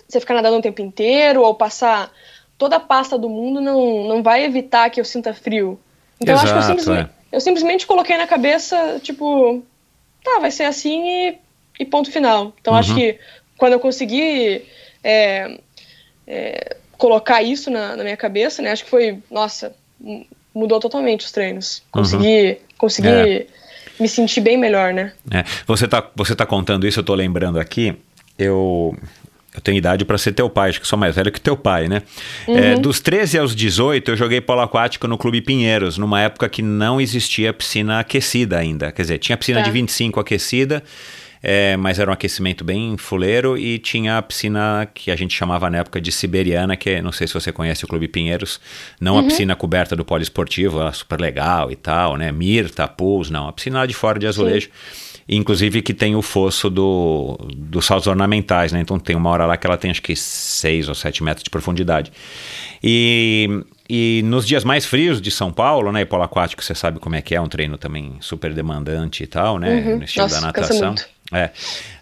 [0.09, 2.11] você ficar nadando o tempo inteiro ou passar
[2.59, 5.79] toda a pasta do mundo, não, não vai evitar que eu sinta frio.
[6.21, 7.16] Então eu acho que eu Exato, simplesmente, é.
[7.37, 9.63] Eu simplesmente coloquei na cabeça, tipo,
[10.25, 11.39] tá, vai ser assim e,
[11.79, 12.55] e ponto final.
[12.59, 12.79] Então Uhum.
[12.81, 13.19] acho que
[13.59, 14.65] quando eu consegui
[15.05, 15.59] é,
[16.27, 19.77] é, colocar isso na, na minha cabeça, né, acho que foi, nossa,
[20.55, 21.83] mudou totalmente os treinos.
[21.91, 23.15] Consegui, consegui Uhum.
[23.15, 23.47] É.
[24.01, 25.13] me sentir bem melhor, né?
[25.31, 27.95] É, você tá, você tá contando isso, eu tô lembrando aqui.
[28.39, 28.97] Eu,
[29.57, 31.89] eu tenho idade para ser teu pai, acho que sou mais velho que teu pai,
[31.89, 32.03] né?
[32.47, 36.63] É, dos 13 aos 18, eu joguei polo aquático no Clube Pinheiros, numa época que
[36.63, 38.93] não existia piscina aquecida ainda.
[38.93, 39.65] Quer dizer, tinha piscina Tá.
[39.65, 40.83] de 25 aquecida,
[41.43, 45.71] é, mas era um aquecimento bem fuleiro, e tinha a piscina que a gente chamava
[45.71, 48.61] na época de siberiana, que é, não sei se você conhece o Clube Pinheiros,
[49.01, 52.31] não a piscina coberta do poliesportivo, ela é super legal e tal, né?
[52.33, 54.69] Mirta, pools, não, a piscina lá de fora de azulejo.
[55.29, 58.81] Inclusive que tem o fosso do, dos saltos ornamentais, né?
[58.81, 61.51] Então tem uma hora lá que ela tem acho que 6 ou 7 metros de
[61.51, 62.13] profundidade.
[62.83, 66.03] E, e nos dias mais frios de São Paulo, né?
[66.03, 69.27] E polo aquático, você sabe como é que é, um treino também super demandante e
[69.27, 69.75] tal, né?
[69.75, 69.99] Uhum.
[69.99, 70.89] No estilo Nossa, da natação.
[70.89, 71.09] muito.
[71.33, 71.51] É.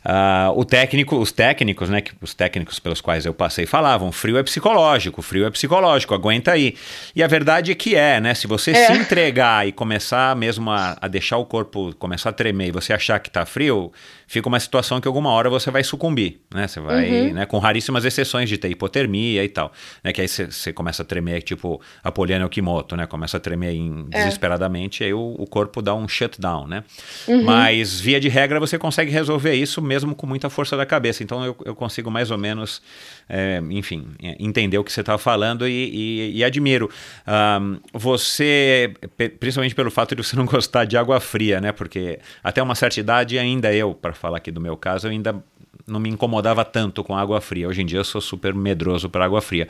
[0.05, 4.37] Uh, o técnico, os técnicos, né, que os técnicos pelos quais eu passei falavam, frio
[4.37, 6.75] é psicológico, frio é psicológico, aguenta aí.
[7.17, 8.35] E a verdade é que é, né?
[8.35, 8.87] Se você é.
[8.87, 12.93] se entregar e começar mesmo a, a, deixar o corpo começar a tremer e você
[12.93, 13.91] achar que tá frio,
[14.27, 16.69] fica uma situação que alguma hora você vai sucumbir, né?
[16.69, 17.33] Você vai, uhum.
[17.33, 20.13] né, com raríssimas exceções de ter hipotermia e tal, né?
[20.13, 23.07] Que aí você começa a tremer, tipo a Poliana Okimoto, né?
[23.07, 24.19] Começa a tremer em, é.
[24.19, 26.85] desesperadamente e aí o, o, corpo dá um shutdown, né?
[27.27, 27.43] Uhum.
[27.43, 31.23] Mas via de regra você consegue resolver isso mesmo mesmo com muita força da cabeça.
[31.23, 32.83] Então eu, eu consigo mais ou menos,
[33.29, 36.91] é, enfim, é, entender o que você está falando e, e, e admiro.
[37.27, 38.93] Um, você,
[39.39, 41.71] principalmente pelo fato de você não gostar de água fria, né?
[41.71, 45.43] Porque até uma certa idade, ainda eu, para falar aqui do meu caso, eu ainda
[45.87, 47.69] não me incomodava tanto com água fria.
[47.69, 49.69] Hoje em dia eu sou super medroso para água fria.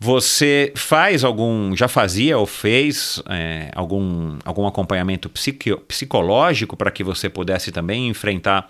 [0.00, 5.30] Você faz algum, já fazia ou fez é, algum, algum acompanhamento
[5.86, 8.68] psicológico para que você pudesse também enfrentar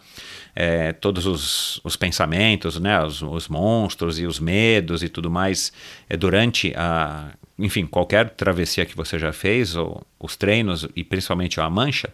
[0.57, 5.71] é, todos os, os, pensamentos, né, os, os, monstros e os medos e tudo mais
[6.09, 7.27] é, durante a,
[7.59, 12.09] enfim, qualquer travessia que você já fez, ou os treinos e principalmente a mancha?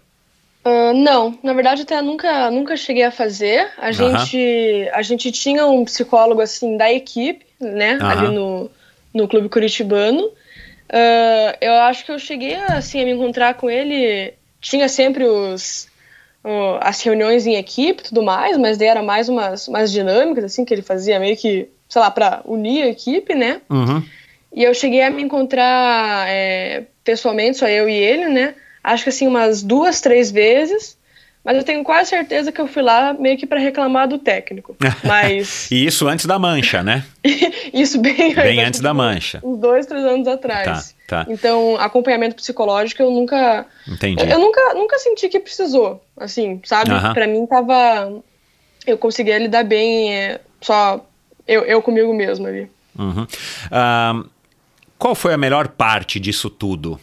[0.65, 3.69] Uh, não, na verdade até nunca, nunca cheguei a fazer.
[3.79, 8.69] A gente, a gente tinha um psicólogo assim da equipe, né, ali no,
[9.15, 10.25] no clube curitibano.
[10.25, 14.35] Uh, eu acho que eu cheguei assim a me encontrar com ele.
[14.61, 15.89] Tinha sempre os
[16.81, 20.65] as reuniões em equipe e tudo mais, mas daí era mais umas, umas dinâmicas, assim,
[20.65, 23.61] que ele fazia meio que, sei lá, para unir a equipe, né?
[23.71, 24.03] Uhum.
[24.55, 28.55] E eu cheguei a me encontrar é, pessoalmente, só eu e ele, né?
[28.83, 30.99] Acho que assim, umas duas, três vezes.
[31.45, 34.77] Mas eu tenho quase certeza que eu fui lá meio que para reclamar do técnico.
[35.05, 35.71] Mas.
[35.71, 37.05] e isso antes da mancha, né?
[37.73, 39.41] isso bem, bem antes da mancha.
[39.43, 40.65] Uns dois, três anos atrás.
[40.65, 41.27] Tá, tá.
[41.29, 43.67] Então, acompanhamento psicológico eu nunca.
[43.87, 44.23] Entendi.
[44.23, 46.03] Eu, eu nunca, nunca senti que precisou.
[46.17, 46.91] Assim, sabe?
[46.91, 47.15] Uh -huh.
[47.15, 48.23] Para mim tava.
[48.87, 51.05] Eu conseguia lidar bem é, só
[51.47, 52.71] eu, eu comigo mesmo ali.
[52.99, 53.23] Uhum.
[53.23, 54.29] Uh,
[54.99, 56.99] qual foi a melhor parte disso tudo?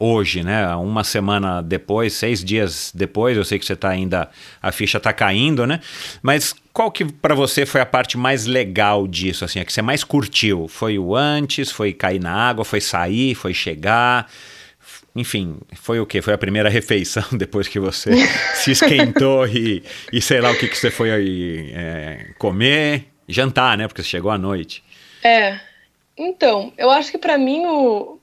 [0.00, 0.74] Hoje, né?
[0.76, 4.30] Uma semana depois, seis dias depois, eu sei que você está ainda,
[4.62, 5.80] a ficha está caindo, né?
[6.22, 9.82] Mas qual que para você foi a parte mais legal disso, assim, a que você
[9.82, 10.66] mais curtiu?
[10.66, 14.26] Foi o antes, foi cair na água, foi sair, foi chegar?
[15.14, 16.22] Enfim, foi o que?
[16.22, 18.12] Foi a primeira refeição depois que você
[18.54, 23.76] se esquentou e, e sei lá o que, que você foi aí, é, comer, jantar,
[23.76, 23.86] né?
[23.86, 24.82] Porque você chegou à noite.
[25.22, 25.60] É.
[26.16, 28.19] Então, eu acho que para mim o,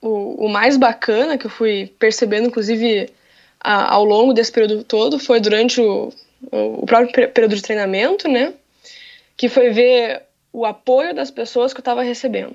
[0.00, 3.10] o, o mais bacana que eu fui percebendo, inclusive,
[3.60, 6.12] a, ao longo desse período todo, foi durante o,
[6.50, 8.52] o próprio período de treinamento, né?
[9.36, 12.54] Que foi ver o apoio das pessoas que eu estava recebendo.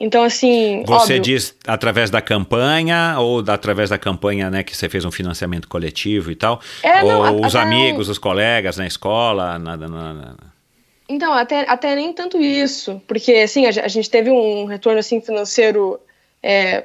[0.00, 0.82] Então, assim.
[0.86, 5.04] Você óbvio, diz através da campanha ou da, através da campanha, né, que você fez
[5.04, 6.60] um financiamento coletivo e tal?
[6.82, 9.56] É, ou não, os amigos, os colegas na escola?
[9.58, 10.36] Nada, nada.
[11.08, 13.00] Então, até, até nem tanto isso.
[13.06, 16.00] Porque, assim, a, a gente teve um retorno assim, financeiro
[16.44, 16.84] é,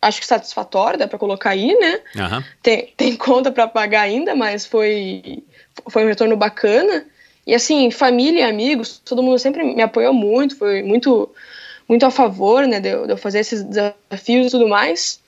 [0.00, 2.00] acho que satisfatória, dá para colocar aí, né?
[2.16, 2.44] Uhum.
[2.62, 5.44] Tem, tem conta para pagar ainda, mas foi,
[5.90, 7.06] foi um retorno bacana.
[7.46, 11.30] E assim, família e amigos, todo mundo sempre me apoiou muito, foi muito,
[11.86, 15.20] muito a favor, né, de eu, de eu fazer esses desafios e tudo mais.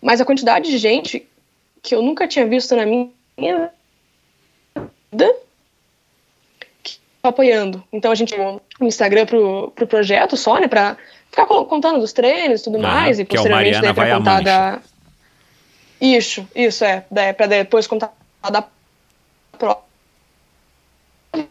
[0.00, 1.28] Mas a quantidade de gente
[1.82, 3.70] que eu nunca tinha visto na minha
[5.12, 5.36] vida
[7.22, 7.84] apoiando.
[7.92, 8.34] Então a gente
[8.80, 10.96] um Instagram pro, pro projeto só, né, pra
[11.30, 13.18] ficar contando dos treinos e tudo mais.
[13.18, 14.80] E posteriormente daí pra contar da.
[16.00, 17.04] Isso, isso, é.
[17.10, 18.12] Daí, pra depois contar
[18.50, 18.64] da
[19.58, 19.80] prova.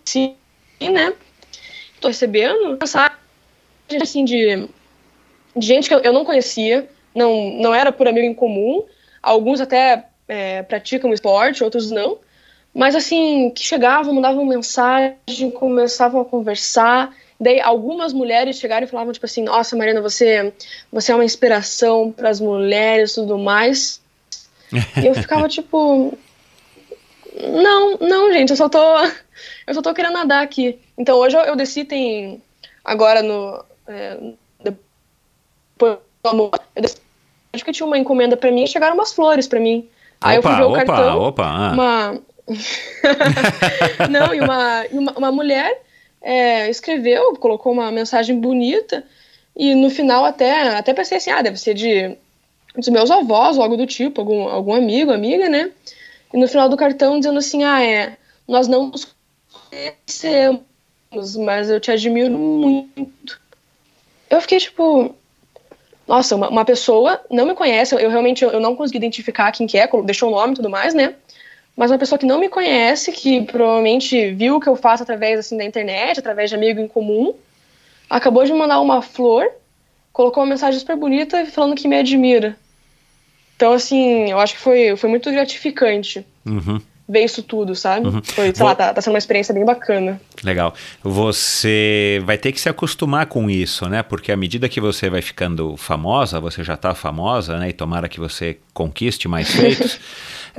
[0.06, 0.36] Sim,
[0.80, 1.14] né?
[2.00, 3.18] Tô recebendo mensagem
[4.02, 4.68] assim de,
[5.56, 8.86] de gente que eu, eu não conhecia, não, não era por amigo em comum.
[9.22, 12.20] Alguns até é, praticam esporte, outros não.
[12.74, 15.18] Mas assim, que chegavam, mandavam mensagem,
[15.56, 17.14] começavam a conversar.
[17.40, 20.54] Daí algumas mulheres chegaram e falavam tipo assim: "Nossa, Mariana, você
[20.92, 24.02] você é uma inspiração para as mulheres, tudo mais".
[24.74, 26.18] e eu ficava tipo:
[27.40, 28.80] "Não, não, gente, eu só tô
[29.68, 30.80] eu só tô querendo nadar aqui".
[30.98, 32.42] Então hoje eu, eu desci tem
[32.84, 34.18] agora no é,
[34.64, 36.98] depois eu desci,
[37.54, 39.88] acho que tinha uma encomenda para mim e chegaram umas flores para mim.
[40.20, 41.72] Aí opa, eu fui ver o opa, cartão, opa, ah.
[41.72, 42.20] uma
[44.10, 45.82] não, e uma, uma, uma mulher
[46.28, 49.02] é, escreveu, colocou uma mensagem bonita
[49.56, 52.18] e no final até, até pensei assim, ah, deve ser de
[52.76, 55.72] dos meus avós ou algo do tipo, algum, algum amigo, amiga, né?
[56.34, 59.16] E no final do cartão dizendo assim, ah, é, nós não nos
[59.70, 60.62] conhecemos,
[61.46, 63.40] mas eu te admiro muito.
[64.30, 65.16] Eu fiquei tipo,
[66.06, 69.66] nossa, uma, uma pessoa não me conhece, eu, realmente eu, eu, não consegui identificar quem
[69.66, 71.16] que é, deixou o nome e tudo mais, né?
[71.78, 75.40] Mas uma pessoa que não me conhece, que provavelmente viu o que eu faço através
[75.40, 77.36] assim da internet, através de amigo em comum,
[78.10, 79.48] acabou de me mandar uma flor,
[80.12, 82.58] colocou uma mensagem super bonita falando que me admira.
[83.56, 86.26] Então, assim, eu acho que foi, foi muito gratificante.
[86.44, 88.08] Uhum ver isso tudo, sabe?
[88.08, 88.22] Uhum.
[88.22, 88.68] Foi, sei Vou...
[88.68, 90.20] lá, tá, tá, sendo uma experiência bem bacana.
[90.44, 90.74] Legal.
[91.02, 94.04] Você vai ter que se acostumar com isso, né?
[94.04, 97.70] Porque à medida que você vai ficando famosa, você já tá famosa, né?
[97.70, 100.00] E tomara que você conquiste mais feitos.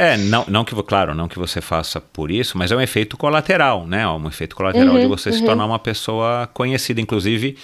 [0.00, 3.16] É, não, não que, claro, não que você faça por isso, mas é um efeito
[3.16, 4.06] colateral, né?
[4.06, 5.34] Um efeito colateral uhum, de você uhum.
[5.34, 7.00] se tornar uma pessoa conhecida.
[7.00, 7.56] Inclusive,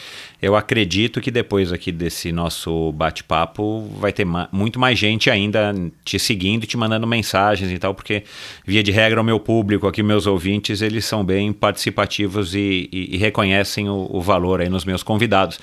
[0.43, 5.73] eu acredito que depois aqui desse nosso bate-papo vai ter ma muito mais gente ainda
[6.05, 8.25] te seguindo e te mandando mensagens e tal, porque
[8.67, 13.15] via de regra o meu público aqui, meus ouvintes, eles são bem participativos e, e,
[13.15, 15.61] e reconhecem o, o, valor aí nos meus convidados.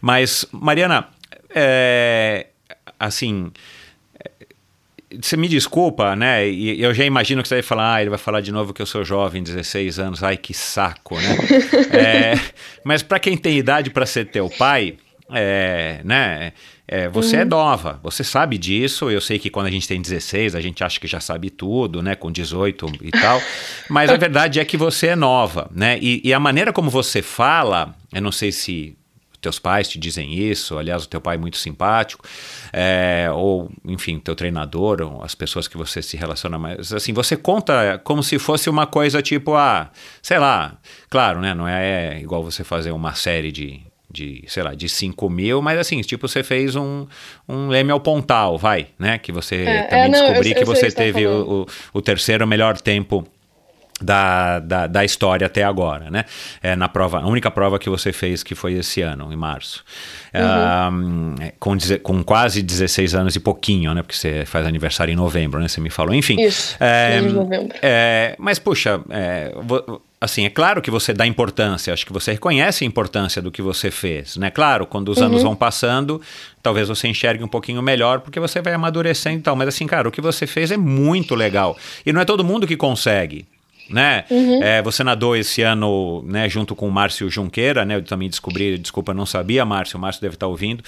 [0.00, 1.06] Mas, Mariana,
[1.54, 2.48] é,
[2.98, 3.52] assim
[5.20, 6.48] você me desculpa, né?
[6.48, 8.80] E eu já imagino que você vai falar, ah, ele vai falar de novo que
[8.80, 11.36] eu sou jovem, 16 anos, ai que saco, né?
[11.92, 12.40] é,
[12.84, 14.96] mas para quem tem idade para ser teu pai,
[15.32, 16.52] é, né?
[16.86, 17.42] É, você é uhum.
[17.42, 19.08] é nova, você sabe disso.
[19.10, 22.02] Eu sei que quando a gente tem 16, a gente acha que já sabe tudo,
[22.02, 22.16] né?
[22.16, 23.40] Com 18 e tal.
[23.88, 25.98] Mas a verdade é que você é nova, né?
[26.00, 28.96] E, e a maneira como você fala, eu não sei se
[29.40, 32.24] teus pais te dizem isso, aliás, o teu pai é muito simpático,
[32.72, 37.36] é, ou, enfim, teu treinador, ou as pessoas que você se relaciona mais, assim, você
[37.36, 39.90] conta como se fosse uma coisa tipo, ah,
[40.22, 44.62] sei lá, claro, né, não é, é igual você fazer uma série de, de, sei
[44.62, 47.06] lá, de 5 mil, mas assim, tipo, você fez um,
[47.48, 51.26] um Leme ao Pontal, vai, né, que você é, também é, descobriu que você teve
[51.26, 53.26] o, o, o terceiro melhor tempo
[54.00, 56.24] da, da, da, história até agora, né?
[56.62, 59.84] É na prova, a única prova que você fez que foi esse ano, em março.
[60.32, 61.34] Uhum.
[61.58, 64.02] com, com quase 16 anos e pouquinho, né?
[64.02, 65.68] Porque você faz aniversário em novembro, né?
[65.68, 66.14] Você me falou.
[66.14, 66.40] Enfim.
[66.40, 67.76] Isso, é, novembro.
[67.82, 69.52] É, mas, puxa, é,
[70.20, 73.60] assim, é claro que você dá importância, acho que você reconhece a importância do que
[73.60, 74.50] você fez, né?
[74.50, 75.26] Claro, quando os uhum.
[75.26, 76.22] anos vão passando,
[76.62, 79.56] talvez você enxergue um pouquinho melhor, porque você vai amadurecendo e tal.
[79.56, 81.76] Mas assim, cara, o que você fez é muito legal.
[82.06, 83.46] E não é todo mundo que consegue
[83.90, 84.24] né?
[84.30, 84.62] Uhum.
[84.62, 87.96] É, você nadou esse ano, né, junto com o Márcio Junqueira, né?
[87.96, 90.82] Eu também descobri, desculpa, não sabia, Márcio, o Márcio deve estar ouvindo.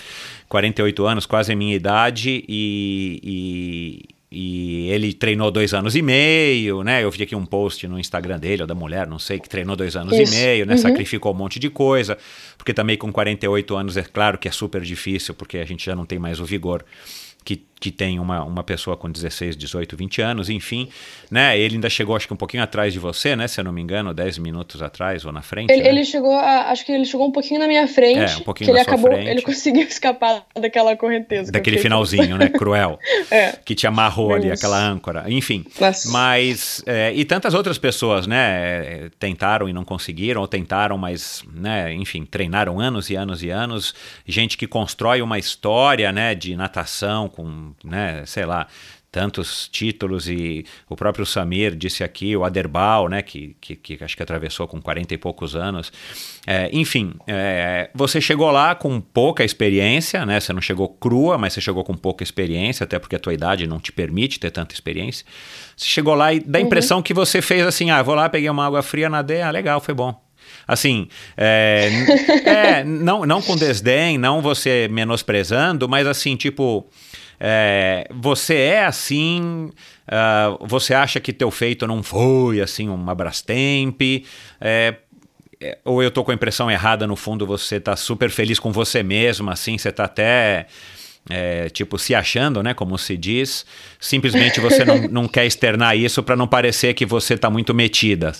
[0.49, 6.83] 48 anos, quase a minha idade, e, e, e, ele treinou dois anos e meio,
[6.83, 7.03] né?
[7.03, 9.75] Eu vi aqui um post no Instagram dele, ou da mulher, não sei, que treinou
[9.75, 10.35] dois anos Isso.
[10.35, 10.75] e meio, né?
[10.75, 10.79] Uhum.
[10.79, 12.17] Sacrificou um monte de coisa,
[12.57, 15.97] porque também com 48 anos é claro que é super difícil, porque a gente já
[15.97, 16.85] não tem mais o vigor
[17.45, 20.89] que, que tem uma, uma pessoa com 16, 18, 20 anos, enfim,
[21.29, 21.59] né?
[21.59, 23.49] Ele ainda chegou, acho que um pouquinho atrás de você, né?
[23.49, 25.73] Se eu não me engano, 10 minutos atrás ou na frente.
[25.73, 25.89] Ele, né?
[25.89, 28.35] ele chegou, a, acho que ele chegou um pouquinho na minha frente.
[28.35, 29.29] É, um pouquinho que ele acabou, frente.
[29.29, 31.51] ele conseguiu escapar daquela correnteza.
[31.51, 32.51] Daquele finalzinho, né?
[32.51, 33.01] Cruel.
[33.29, 33.59] é.
[33.65, 35.25] Que te amarrou ali, aquela âncora.
[35.27, 35.65] Enfim.
[35.81, 36.09] Nossa.
[36.13, 39.11] Mas, é, e tantas outras pessoas, né?
[39.19, 41.93] Tentaram e não conseguiram, ou tentaram, mas, né?
[41.93, 43.93] Enfim, treinaram anos e anos e anos.
[44.25, 46.33] Gente que constrói uma história, né?
[46.33, 48.67] De natação com, né, sei lá,
[49.13, 54.17] tantos títulos e o próprio Samir disse aqui, o Aderbal, né, que, que, que acho
[54.17, 55.93] que atravessou com 40 e poucos anos.
[56.47, 61.53] É, enfim, é, você chegou lá com pouca experiência, né, você não chegou crua, mas
[61.53, 64.75] você chegou com pouca experiência, até porque a tua idade não te permite ter tanta
[64.75, 65.27] experiência.
[65.77, 66.67] Você chegou lá e dá a uhum.
[66.67, 67.03] impressão uhum.
[67.03, 69.93] que você fez assim, ah, vou lá, peguei uma água fria, nadei, ah, legal, foi
[69.93, 70.19] bom.
[70.67, 71.07] Assim,
[71.37, 71.91] é,
[72.47, 76.89] é, não, não com desdém, não você menosprezando, mas assim, tipo,
[77.45, 79.73] é, você é assim,
[80.07, 84.01] uh, você acha que teu feito não foi assim uma Brastemp,
[84.61, 84.95] é,
[85.61, 88.71] é, ou eu tô com a impressão errada, no fundo você tá super feliz com
[88.71, 90.67] você mesmo, assim, você tá até...
[91.31, 92.75] É, tipo, se achando, né?
[92.75, 93.65] Como se diz.
[94.01, 98.33] Simplesmente você não, não quer externar isso para não parecer que você tá muito metida.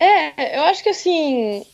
[0.00, 1.64] É, eu acho que assim,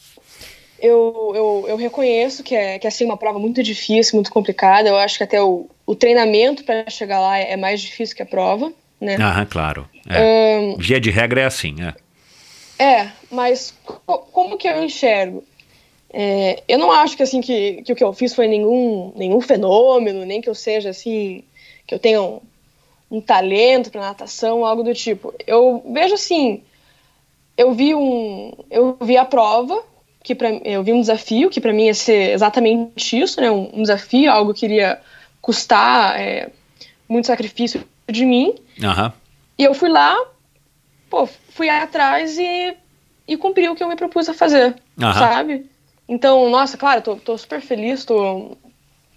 [0.80, 4.88] eu, eu, eu reconheço que é, que é assim, uma prova muito difícil, muito complicada.
[4.88, 8.26] Eu acho que até o, o treinamento para chegar lá é mais difícil que a
[8.26, 9.16] prova, né?
[9.20, 9.88] Ah, claro.
[10.08, 10.58] É.
[10.58, 11.94] Um, Via de regra é assim, é.
[12.80, 15.42] É, mas co como que eu enxergo?
[16.10, 19.40] É, eu não acho que assim que, que o que eu fiz foi nenhum, nenhum
[19.40, 21.42] fenômeno, nem que eu seja assim,
[21.86, 22.40] que eu tenha um,
[23.10, 25.34] um talento para natação, algo do tipo.
[25.46, 26.62] Eu vejo assim,
[27.56, 29.82] eu vi um, eu vi a prova,
[30.28, 33.50] que para eu vi um desafio que para mim ia ser exatamente isso, né?
[33.50, 35.00] Um, um desafio, algo que iria
[35.40, 36.50] custar é,
[37.08, 38.54] muito sacrifício de mim.
[38.78, 39.10] Uhum.
[39.56, 40.14] E eu fui lá,
[41.08, 42.76] pô, fui atrás e,
[43.26, 45.12] e cumpri o que eu me propus a fazer, uhum.
[45.14, 45.64] sabe?
[46.06, 48.54] Então, nossa, claro, tô, tô super feliz, tô...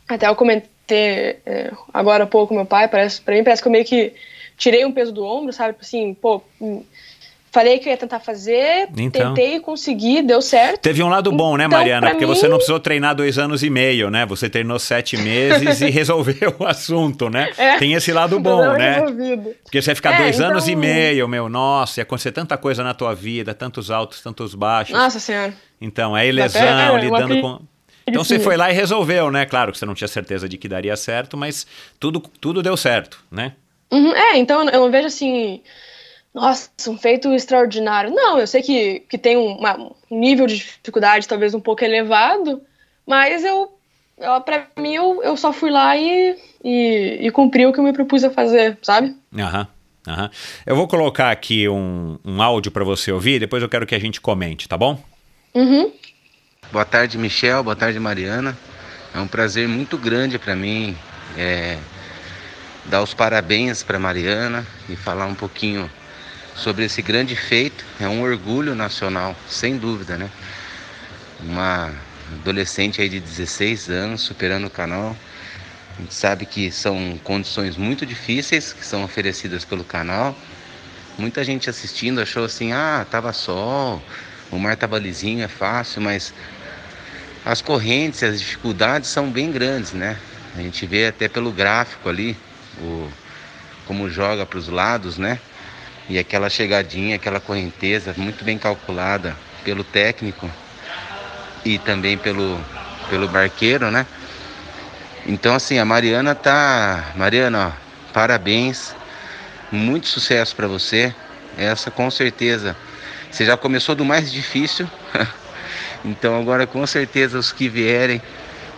[0.07, 3.71] Até eu comentei é, agora há pouco meu pai, parece, pra mim parece que eu
[3.71, 4.13] meio que
[4.55, 5.73] tirei um peso do ombro, sabe?
[5.73, 6.41] Tipo Assim, pô,
[7.51, 9.33] falei que eu ia tentar fazer, Então.
[9.33, 10.79] tentei, consegui, deu certo.
[10.81, 12.01] Teve um lado bom, né, Então, Mariana?
[12.01, 14.25] pra Porque mim- você não precisou treinar dois anos e meio, né?
[14.25, 17.49] Você treinou sete meses e resolveu o assunto, né?
[17.57, 17.77] É.
[17.77, 18.99] Tem esse lado bom, né?
[19.01, 19.53] resolvido.
[19.63, 22.83] Porque você ficar É, dois anos e então- meio, meu, nossa, ia acontecer tanta coisa
[22.83, 24.95] na tua vida, tantos altos, tantos baixos.
[24.97, 25.53] Nossa senhora.
[25.81, 27.59] Então, Até, lesão, é, lidando com.
[28.07, 29.45] Então você foi lá e resolveu, né?
[29.45, 31.67] Claro que você não tinha certeza de que daria certo, mas
[31.99, 33.53] tudo, tudo deu certo, né?
[33.91, 35.61] Uhum, é, então eu vejo assim,
[36.33, 38.11] nossa, um feito extraordinário.
[38.11, 39.77] Não, eu sei que, que tem um, uma-
[40.09, 42.61] um nível de dificuldade talvez um pouco elevado,
[43.05, 43.71] mas eu,
[44.17, 47.83] eu para mim, eu, eu só fui lá e, e, e cumpri o que eu
[47.83, 49.15] me propus a fazer, sabe?
[49.37, 49.67] Aham.
[50.07, 50.31] Aham.
[50.65, 53.99] Eu vou colocar aqui um, um áudio para você ouvir, depois eu quero que a
[53.99, 54.97] gente comente, tá bom?
[55.53, 55.91] Uhum.
[56.71, 57.63] Boa tarde, Michel.
[57.63, 58.57] Boa tarde, Mariana.
[59.13, 60.97] É um prazer muito grande para mim
[61.37, 61.77] é,
[62.85, 65.87] dar os parabéns para Mariana e falar um pouquinho
[66.55, 67.85] sobre esse grande feito.
[67.99, 70.29] É um orgulho nacional, sem dúvida, né?
[71.39, 71.91] Uma
[72.33, 75.15] adolescente aí de 16 anos superando o canal.
[75.97, 80.35] A gente sabe que são condições muito difíceis que são oferecidas pelo canal.
[81.17, 84.01] Muita gente assistindo achou assim: ah, tava sol,
[84.49, 86.33] o mar tava lisinho, é fácil, mas
[87.45, 90.17] as correntes, as dificuldades são bem grandes, né?
[90.55, 92.37] A gente vê até pelo gráfico ali,
[92.79, 93.09] o,
[93.85, 95.39] como joga para os lados, né?
[96.09, 100.49] E aquela chegadinha, aquela correnteza muito bem calculada pelo técnico
[101.63, 102.59] e também pelo,
[103.09, 104.05] pelo barqueiro, né?
[105.25, 108.95] Então assim, a Mariana tá, Mariana, ó, parabéns,
[109.71, 111.13] muito sucesso para você.
[111.57, 112.75] Essa com certeza,
[113.29, 114.89] você já começou do mais difícil.
[116.03, 118.19] Então agora com certeza os que vierem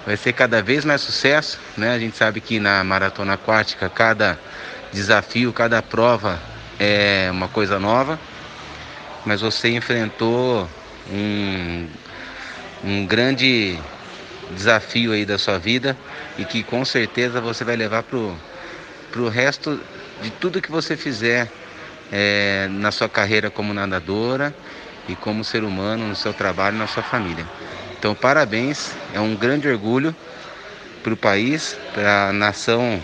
[0.06, 1.94] vai ser cada vez mais sucesso, né?
[1.94, 4.38] A gente sabe que na maratona aquática cada
[4.92, 6.38] desafio, cada prova
[6.80, 8.20] é uma coisa nova,
[9.26, 10.68] mas você enfrentou
[11.12, 11.88] um,
[12.84, 13.80] um grande
[14.52, 15.98] desafio aí da sua vida
[16.38, 18.36] e que com certeza você vai levar pro,
[19.12, 19.80] pro resto
[20.22, 21.50] de tudo que você fizer
[22.12, 24.54] é, na sua carreira como nadadora
[25.08, 27.46] e como ser humano no seu trabalho, na sua família.
[27.98, 30.16] Então, parabéns, é um grande orgulho
[31.02, 33.02] para o país, para a nação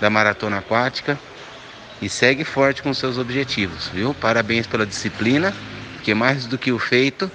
[0.00, 1.18] da maratona aquática
[2.00, 4.14] e segue forte com seus objetivos, viu?
[4.14, 5.54] Parabéns pela disciplina,
[6.02, 7.30] que mais do que o feito,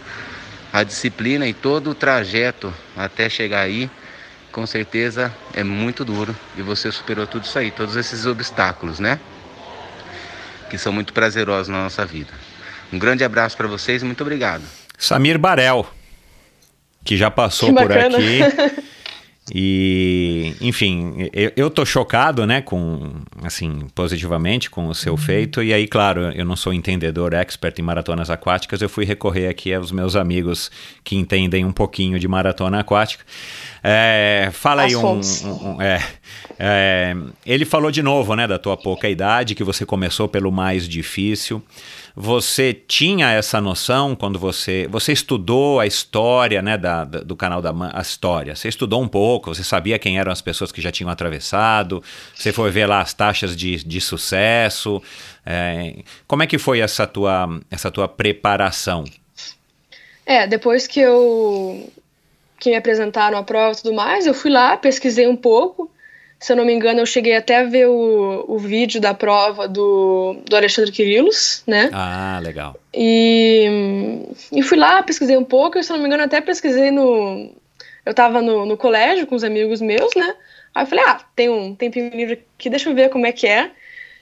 [0.71, 3.89] a disciplina e todo o trajeto até chegar aí,
[4.51, 9.19] com certeza é muito duro e você superou tudo isso aí, todos esses obstáculos, né?
[10.69, 12.31] Que são muito prazerosos na nossa vida.
[12.91, 14.63] Um grande abraço para vocês e muito obrigado.
[14.97, 15.89] Samir Barel,
[17.03, 18.39] que já passou Que por aqui.
[19.53, 23.11] E, enfim, eu, eu tô chocado, né, com,
[23.43, 25.61] assim, positivamente com o seu feito.
[25.61, 29.73] E aí, claro, eu não sou entendedor, expert em maratonas aquáticas, eu fui recorrer aqui
[29.73, 30.71] aos meus amigos
[31.03, 33.23] que entendem um pouquinho de maratona aquática.
[33.83, 34.99] É, fala aí um,
[35.45, 36.01] um- um- é,
[36.59, 40.87] é, ele falou de novo, né, da tua pouca idade, que você começou pelo mais
[40.87, 41.61] difícil.
[42.15, 47.61] Você tinha essa noção quando você você estudou a história, né, da, da- do canal
[47.61, 48.55] da a história.
[48.55, 52.03] Você estudou um pouco, você sabia quem eram as pessoas que já tinham atravessado.
[52.35, 55.01] Você foi ver lá as taxas de, de sucesso.
[55.45, 55.95] É,
[56.27, 59.05] como é que foi essa tua essa tua preparação?
[60.25, 61.91] É, depois que eu
[62.59, 65.89] que me apresentaram a prova e tudo mais, eu fui lá, pesquisei um pouco.
[66.41, 69.67] Se eu não me engano, eu cheguei até a ver o, o vídeo da prova
[69.67, 71.91] do, do Alexandre Quirilos, né?
[71.93, 72.75] Ah, legal.
[72.93, 76.89] E, e fui lá, pesquisei um pouco, e se eu não me engano, até pesquisei
[76.89, 77.51] no.
[78.03, 80.33] Eu tava no, no colégio com os amigos meus, né?
[80.73, 83.45] Aí eu falei, ah, tem um tempinho livre aqui, deixa eu ver como é que
[83.45, 83.69] é.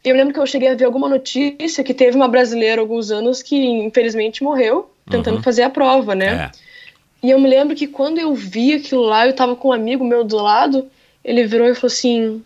[0.04, 2.84] E eu lembro que eu cheguei a ver alguma notícia que teve uma brasileira há
[2.84, 5.44] alguns anos que infelizmente morreu tentando Uhum.
[5.44, 6.52] fazer a prova, né?
[6.54, 7.28] É.
[7.28, 10.04] E eu me lembro que quando eu vi aquilo lá, eu tava com um amigo
[10.06, 10.90] meu do lado,
[11.30, 12.44] ele virou e falou assim: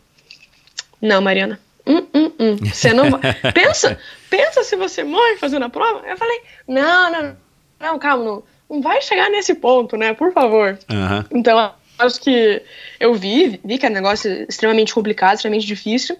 [1.02, 1.58] Não, Mariana,
[1.88, 3.22] hum, hum, hum, você não vai.
[3.54, 3.98] pensa,
[4.30, 6.06] pensa se você morre fazendo a prova.
[6.06, 7.38] Eu falei: Não, não,
[7.80, 10.14] não, calma, não, não vai chegar nesse ponto, né?
[10.14, 10.78] Por favor.
[10.92, 11.26] Aham.
[11.32, 12.62] Então, acho que
[13.00, 16.18] eu vi, vi que é um negócio extremamente complicado, extremamente difícil,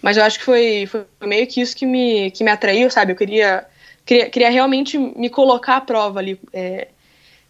[0.00, 3.12] mas eu acho que foi, foi meio que isso que me, que me atraiu, sabe?
[3.12, 3.66] Eu queria,
[4.06, 6.88] queria, queria realmente me colocar à prova ali, é,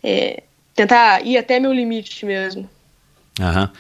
[0.03, 0.43] é,
[0.75, 2.69] tentar ir até meu limite mesmo.
[3.41, 3.71] Aham.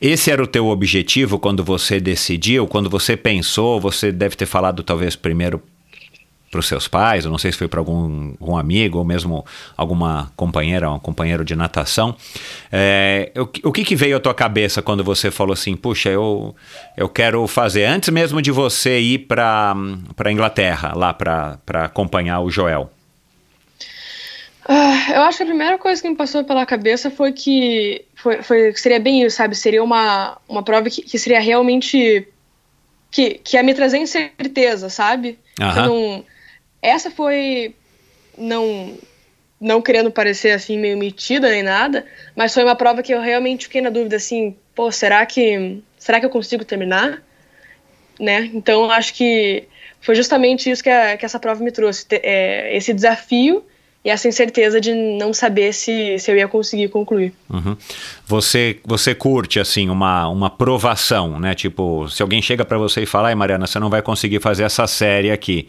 [0.00, 4.82] Esse era o teu objetivo quando você decidiu, quando você pensou, você deve ter falado
[4.82, 5.62] talvez primeiro
[6.50, 9.44] para os seus pais, eu não sei se foi para algum, algum amigo ou mesmo
[9.76, 12.16] alguma companheira, um companheiro de natação.
[12.72, 16.54] É, o, o que, que veio à tua cabeça quando você falou assim, puxa, eu,
[16.96, 19.74] eu quero fazer, antes mesmo de você ir para
[20.18, 22.90] a Inglaterra, lá para acompanhar o Joel?
[24.68, 28.42] Uh, eu acho que a primeira coisa que me passou pela cabeça foi que foi,
[28.42, 29.56] foi seria bem isso, sabe?
[29.56, 32.28] Seria uma, uma prova que, que seria realmente
[33.10, 35.38] que, que ia me trazer incerteza, sabe?
[35.58, 35.72] Aham.
[35.74, 36.24] Que não,
[36.82, 37.74] essa foi
[38.36, 38.98] não
[39.60, 42.06] não querendo parecer assim meio metida nem nada,
[42.36, 46.20] mas foi uma prova que eu realmente fiquei na dúvida assim, pô, será que será
[46.20, 47.22] que eu consigo terminar?
[48.20, 48.50] Né?
[48.52, 49.64] Então acho que
[50.00, 53.64] foi justamente isso que, a, que essa prova me trouxe, te- é, esse desafio
[54.04, 57.32] e essa incerteza de não saber se, se eu ia conseguir concluir.
[57.50, 57.76] Uhum.
[58.26, 61.54] Você, você curte, assim, uma, uma provação, né?
[61.54, 64.62] Tipo, se alguém chega para você e fala, ai, Mariana, você não vai conseguir fazer
[64.62, 65.68] essa série aqui.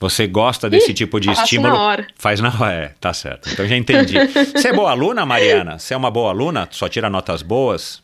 [0.00, 1.74] Você gosta desse Ih, tipo de estímulo?
[1.74, 2.06] na hora.
[2.16, 2.72] Faz na hora.
[2.72, 3.50] É, tá certo.
[3.52, 4.14] Então já entendi.
[4.54, 5.78] você é boa aluna, Mariana?
[5.78, 6.68] Você é uma boa aluna?
[6.70, 8.00] Só tira notas boas?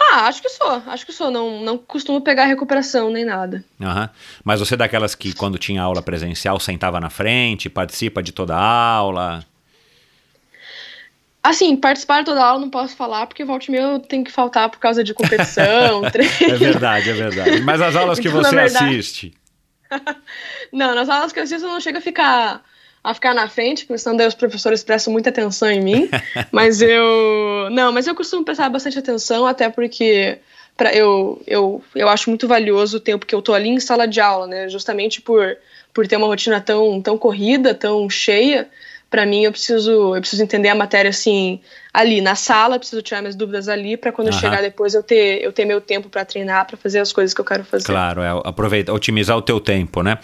[0.00, 1.30] Ah, acho que sou, acho que sou.
[1.30, 3.64] Não, não costumo pegar recuperação nem nada.
[3.80, 4.08] Aham.
[4.44, 8.54] Mas você é daquelas que, quando tinha aula presencial, sentava na frente, participa de toda
[8.54, 8.60] a
[8.94, 9.44] aula?
[11.42, 14.30] Assim, participar de toda aula não posso falar, porque volte e meia eu tenho que
[14.30, 16.32] faltar por causa de competição, treino.
[16.54, 17.60] É verdade, é verdade.
[17.62, 19.34] Mas as aulas que Então, você verdade- assiste.
[20.72, 22.62] Não, nas aulas que eu assisto eu não chego a ficar,
[23.10, 26.10] a ficar na frente, porque senão daí os professores prestam muita atenção em mim.
[26.52, 27.68] mas eu.
[27.70, 30.38] Não, mas eu costumo prestar bastante atenção, até porque
[30.76, 34.06] pra, eu, eu, eu acho muito valioso o tempo que eu tô ali em sala
[34.06, 34.68] de aula, né?
[34.68, 35.56] Justamente por,
[35.92, 38.68] por ter uma rotina tão, tão corrida, tão cheia.
[39.10, 41.60] Pra mim, eu preciso, eu preciso entender a matéria assim,
[41.94, 45.42] ali na sala, preciso tirar minhas dúvidas ali, pra quando eu chegar depois eu ter,
[45.42, 47.86] eu ter meu tempo pra treinar, pra fazer as coisas que eu quero fazer.
[47.86, 50.18] Claro, é aproveitar, otimizar o teu tempo, né?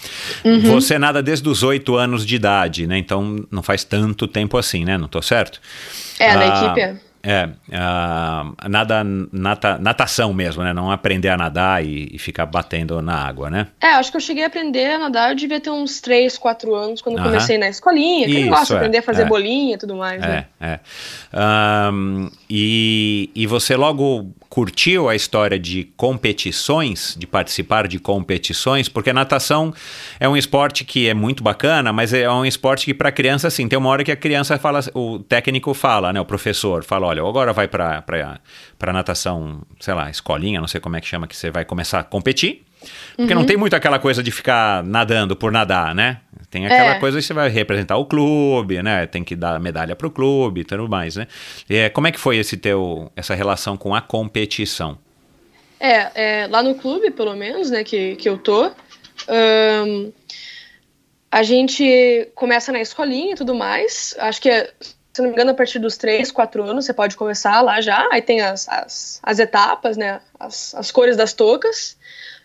[0.45, 0.61] Uhum.
[0.61, 2.99] Você nada desde os oito anos de idade, né?
[2.99, 4.99] Então não faz tanto tempo assim, né?
[4.99, 5.63] Não tô certo?
[6.19, 6.97] É, na Ah, equipe é.
[7.25, 9.03] É, ah, nada,
[9.33, 10.75] nata, natação mesmo, né?
[10.75, 13.69] Não aprender a nadar e, e ficar batendo na água, né?
[13.81, 16.75] É, acho que eu cheguei a aprender a nadar, eu devia ter uns 3, 4
[16.75, 19.27] anos, quando comecei na escolinha, que negócio, é, aprender a fazer é.
[19.27, 20.47] bolinha e tudo mais, né?
[20.61, 20.81] É, é.
[21.33, 29.13] Ahn, e, e você logo curtiu a história de competições, de participar de competições, porque
[29.13, 29.75] natação
[30.21, 33.67] é um esporte que é muito bacana, mas é um esporte que para criança, assim,
[33.67, 37.21] tem uma hora que a criança fala, o técnico fala, né, o professor fala, olha,
[37.21, 38.01] agora vai para
[38.79, 41.99] para natação, sei lá, escolinha, não sei como é que chama, que você vai começar
[41.99, 42.63] a competir.
[43.17, 43.41] Porque Uhum.
[43.41, 46.19] não tem muito aquela coisa de ficar nadando por nadar, né?
[46.55, 47.01] Tem aquela É.
[47.01, 49.09] coisa que você vai representar o clube, né?
[49.09, 51.27] Tem que dar medalha pro clube e tudo mais, né?
[51.69, 54.97] E, é, como é que foi esse teu, essa relação com a competição?
[55.81, 58.71] É, é, lá no clube, pelo menos, né, que, que eu tô,
[59.29, 60.13] ahn,
[61.29, 64.15] a gente começa na escolinha e tudo mais.
[64.21, 64.73] Acho que, é,
[65.15, 68.09] se não me engano, a partir dos 3, 4 anos você pode começar lá já.
[68.11, 71.97] Aí tem as, as, as etapas, né, as, as cores das toucas.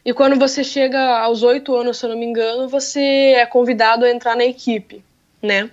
[0.06, 4.06] E quando você chega aos 8 anos, se eu não me engano, você é convidado
[4.06, 5.04] a entrar na equipe,
[5.42, 5.72] né?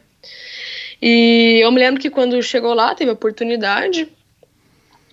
[1.00, 4.08] E eu me lembro que quando chegou lá, teve a oportunidade.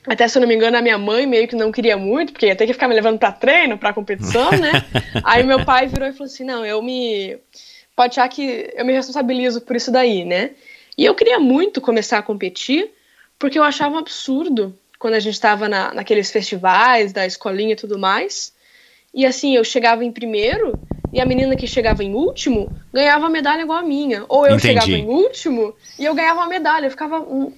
[0.08, 2.46] Até se eu não me engano, a minha mãe meio que não queria muito, porque
[2.46, 4.72] ia ter que ficar me levando pra treino, pra competição, né?
[5.24, 7.38] Aí meu pai virou e falou assim: não, eu me.
[7.94, 10.52] Pode achar que eu me responsabilizo por isso daí, né?
[10.98, 12.92] E eu queria muito começar a competir,
[13.40, 17.76] porque eu achava um absurdo quando a gente estava na, naqueles festivais da escolinha e
[17.78, 18.54] tudo mais.
[19.14, 20.80] E assim, eu chegava em primeiro
[21.12, 24.26] e a menina que chegava em último ganhava a medalha igual a minha.
[24.30, 24.68] Ou eu Entendi.
[24.68, 26.86] chegava em último e eu ganhava uma medalha.
[26.88, 27.20] Eu ficava.
[27.20, 27.52] "Hum,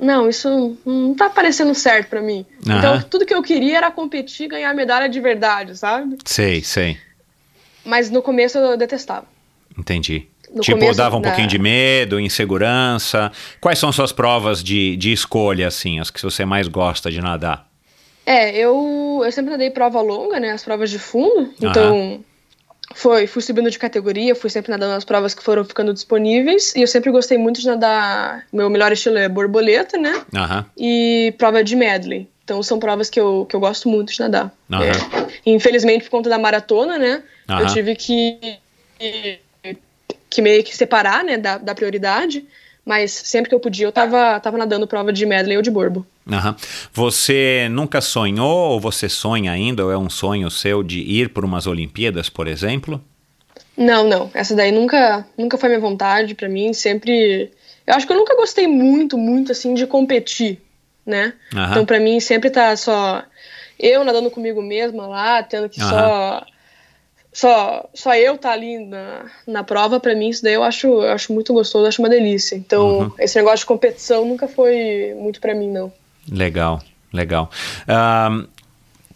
[0.00, 2.46] Não, isso não tá parecendo certo pra mim.
[2.68, 2.78] Aham.
[2.78, 6.16] Então, tudo que eu queria era competir e ganhar medalha de verdade, sabe?
[6.24, 6.96] Sei, sei.
[7.84, 9.26] Mas no começo eu detestava.
[9.76, 10.28] Entendi.
[10.54, 13.30] No tipo, começo dava um da- pouquinho de medo, insegurança.
[13.60, 17.66] Quais são suas provas de, de escolha, assim, as que você mais gosta de nadar?
[18.24, 20.50] É, eu, eu sempre nadei prova longa, né?
[20.50, 21.52] As provas de fundo.
[21.62, 22.22] Então,
[22.94, 26.74] foi, fui subindo de categoria, fui sempre nadando as provas que foram ficando disponíveis.
[26.76, 28.44] E eu sempre gostei muito de nadar.
[28.52, 30.22] Meu melhor estilo é borboleta, né?
[30.34, 30.66] Aham.
[30.76, 32.28] E prova de medley.
[32.44, 34.52] Então, são provas que eu, que eu gosto muito de nadar.
[34.72, 34.82] Aham.
[34.84, 34.92] É.
[35.46, 37.22] Infelizmente, por conta da maratona, né?
[37.48, 38.38] Eu tive que,
[40.28, 41.36] que meio que separar, né?
[41.36, 42.44] Da, da prioridade.
[42.84, 46.06] Mas sempre que eu podia, eu tava, tava nadando prova de medley ou de borbo.
[46.26, 46.56] Aham.
[46.92, 51.44] Você nunca sonhou, ou você sonha ainda, ou é um sonho seu de ir por
[51.44, 53.02] umas Olimpíadas, por exemplo?
[53.76, 54.30] Não, não.
[54.32, 56.72] Essa daí nunca, nunca foi minha vontade pra mim.
[56.72, 57.50] Sempre.
[57.86, 60.58] Eu acho que eu nunca gostei muito, muito assim de competir,
[61.04, 61.34] né?
[61.54, 61.70] Aham.
[61.70, 63.22] Então pra mim sempre tá só
[63.78, 66.42] eu nadando comigo mesma lá, tendo que só
[67.38, 71.12] só, só eu tá ali na, na prova, para mim, isso daí eu acho, eu
[71.12, 72.56] acho muito gostoso, acho uma delícia.
[72.56, 73.12] Então, uhum.
[73.16, 75.92] esse negócio de competição nunca foi muito para mim, não.
[76.28, 76.82] Legal,
[77.12, 77.48] legal.
[77.88, 78.48] Um,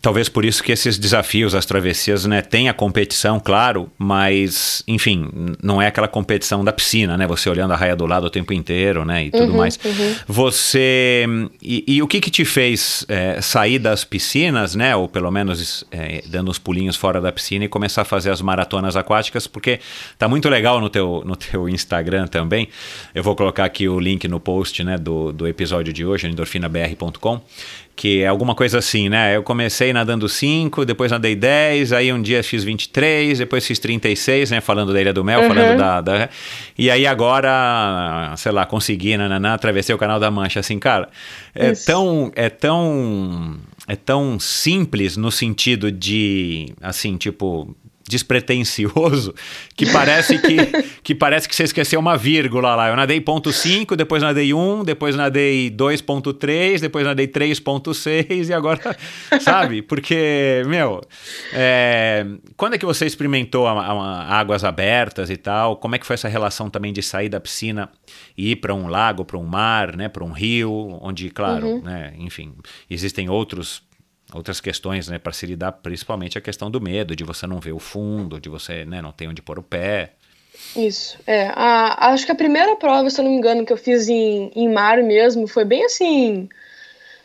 [0.02, 5.28] talvez por isso que esses desafios, as travessias, né, tem a competição, claro, mas, enfim,
[5.62, 7.24] não é aquela competição da piscina, né?
[7.28, 9.26] Você olhando a raia do lado o tempo inteiro, né?
[9.26, 9.78] E tudo Uhum, mais.
[9.84, 10.14] uhum.
[10.26, 11.24] Você.
[11.62, 14.96] E, e o que que te fez é, sair das piscinas, né?
[14.96, 18.42] Ou pelo menos é, dando uns pulinhos fora da piscina e começar a fazer as
[18.42, 19.46] maratonas aquáticas?
[19.46, 19.78] Porque
[20.18, 22.68] tá muito legal no teu, no teu Instagram também.
[23.14, 24.98] Eu vou colocar aqui o link no post, né?
[24.98, 27.40] Do, do episódio de hoje, endorfinabr.com
[27.94, 29.36] que é alguma coisa assim, né?
[29.36, 34.50] Eu comecei nadando 5, depois nadei 10, aí um dia fiz 23, depois fiz 36,
[34.50, 34.60] né?
[34.60, 35.48] Falando da Ilha do Mel, Uhum.
[35.48, 36.28] falando da, da-
[36.78, 41.08] E aí agora, sei lá, consegui, nananã, atravessei o Canal da Mancha, assim, cara,
[41.54, 41.86] é Isso.
[41.86, 42.32] tão...
[42.34, 43.56] É tão...
[43.88, 47.74] É tão simples no sentido de, assim, tipo,
[48.12, 49.34] despretensioso,
[49.76, 50.56] que parece que,
[51.02, 52.88] que parece que você esqueceu uma vírgula lá.
[52.88, 58.96] Eu nadei ponto 5, depois nadei 1, depois nadei 2.3, depois nadei 3.6 e agora,
[59.40, 59.82] sabe?
[59.82, 61.00] Porque, meu,
[61.52, 62.24] é,
[62.56, 65.76] quando é que você experimentou a- a- águas abertas e tal?
[65.76, 67.88] Como é que foi essa relação também de sair da piscina
[68.36, 72.12] e ir para um lago, para um mar, né, para um rio, onde, claro, né,
[72.18, 72.52] enfim,
[72.90, 73.82] existem outros
[74.34, 77.72] outras questões, né, para se lidar, principalmente a questão do medo, de você não ver
[77.72, 80.12] o fundo, de você, né, não ter onde pôr o pé.
[80.76, 81.48] Isso, é.
[81.54, 84.50] A, acho que a primeira prova, se eu não me engano, que eu fiz em,
[84.54, 86.48] em mar mesmo, foi bem assim,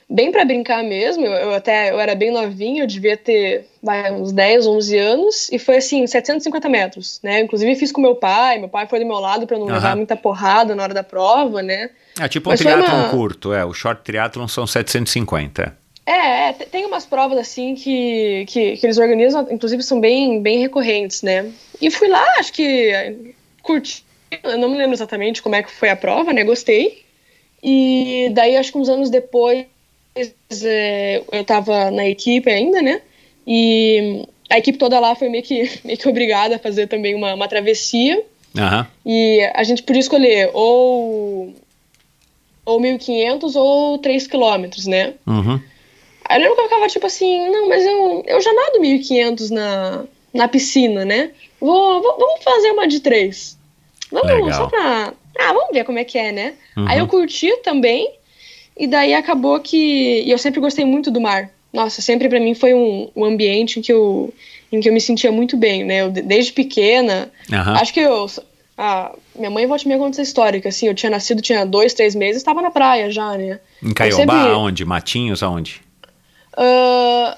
[0.10, 1.26] bem pra brincar mesmo.
[1.26, 5.50] Eu, eu até eu era bem novinha, eu devia ter vai, uns 10, 11 anos,
[5.52, 7.40] e foi assim, 750 metros, né?
[7.42, 9.76] Inclusive fiz com meu pai, meu pai foi do meu lado pra não Aham.
[9.76, 11.90] levar muita porrada na hora da prova, né?
[12.20, 15.78] É tipo um triatlon uma- curto, é, o short triatlon são 750.
[16.08, 20.42] É, é, te- tem umas provas assim que, que, que eles organizam, inclusive são bem,
[20.42, 21.52] bem recorrentes, né?
[21.82, 23.14] E fui lá, acho que eh,
[23.62, 24.06] curti,
[24.42, 26.46] eu não me lembro exatamente como é que foi a prova, né?
[26.46, 27.04] Gostei.
[27.62, 29.66] E daí, acho que uns anos depois,
[30.16, 33.02] eh, eu tava na equipe ainda, né?
[33.46, 37.34] E a equipe toda lá foi meio que, meio que obrigada a fazer também uma,
[37.34, 38.24] uma travessia.
[38.58, 38.88] Aham.
[39.06, 41.54] E a gente podia escolher ou,
[42.66, 45.16] ou 1.500 ou 3 quilômetros, né?
[45.28, 45.60] Uhum.
[46.28, 49.50] Aí eu lembro que eu ficava tipo assim, não, mas eu, eu já nado 1.500
[49.50, 50.04] na,
[50.34, 51.32] na piscina, né?
[51.60, 53.58] Vou, vou- vamos fazer uma de três.
[54.12, 54.54] Vamos, Legal.
[54.54, 55.14] só pra.
[55.40, 56.54] Ah, vamos ver como é que é, né?
[56.76, 56.86] Uhum.
[56.88, 58.10] Aí eu curti também,
[58.78, 60.24] e daí acabou que.
[60.26, 61.50] E eu sempre gostei muito do mar.
[61.74, 64.34] Nossa, sempre pra mim foi um, um ambiente em que, eu,
[64.72, 66.02] em que eu me sentia muito bem, né?
[66.02, 67.74] Eu, de- desde pequena, Aham.
[67.74, 68.26] acho que eu.
[68.78, 71.66] A, minha mãe volta e meia conta essa história, que assim, eu tinha nascido, tinha
[71.66, 73.60] dois, três meses, estava na praia já, né?
[73.84, 74.86] Em Caiobá, sempre- aonde?
[74.86, 75.82] Matinhos, aonde?
[76.58, 77.38] Ah,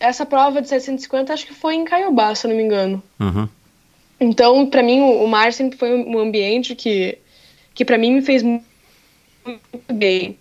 [0.00, 3.02] essa prova de 750 acho que foi em Caiobá, se eu não me engano.
[3.18, 3.48] Uhum.
[4.20, 7.18] Então, pra mim, o, o mar sempre foi um ambiente que,
[7.74, 8.64] que para mim me fez mu-
[9.44, 10.38] muito bem.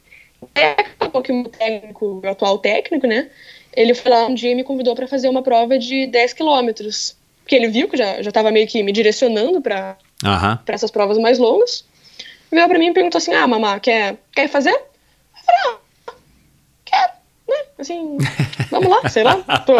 [0.54, 3.30] É acabou que o meu técnico, o atual técnico, né?
[3.76, 7.16] Ele foi lá um dia e me convidou pra fazer uma prova de 10 quilômetros.
[7.44, 10.60] Porque ele viu que já, já tava meio que me direcionando pra Aham.
[10.66, 11.86] para essas provas mais longas.
[12.52, 14.72] Veio pra mim e perguntou assim: Ah, mamá, quer, quer fazer?
[14.74, 15.78] Eu falei: Ah?
[17.80, 18.18] Assim,
[18.72, 19.36] vamos lá, sei lá.
[19.66, 19.76] Tô,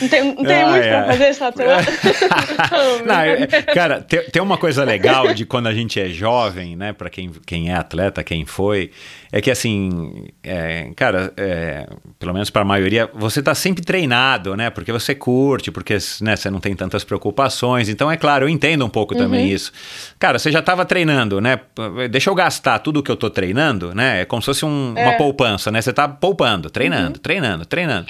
[0.00, 0.90] não tem, não tem Ah, muito é.
[1.02, 1.82] pra fazer semana.
[3.04, 6.92] Não, é- cara, tem, tem uma coisa legal de quando a gente é jovem, né?
[6.92, 8.92] Pra quem, quem é atleta, quem foi,
[9.32, 14.68] é que assim, é, cara, é, pelo menos pra maioria, você tá sempre treinado, né?
[14.68, 17.88] Porque você curte, porque né, você não tem tantas preocupações.
[17.88, 19.54] Então, é claro, eu entendo um pouco também Uhum.
[19.54, 19.72] isso.
[20.18, 21.58] Cara, você já tava treinando, né?
[22.10, 24.20] Deixa eu gastar tudo que eu tô treinando, né?
[24.20, 25.08] É como se fosse um- uma É.
[25.12, 25.16] Uhum.
[25.16, 25.80] poupança, né?
[25.80, 28.06] Você tá poupando, treinando, treinando, treinando.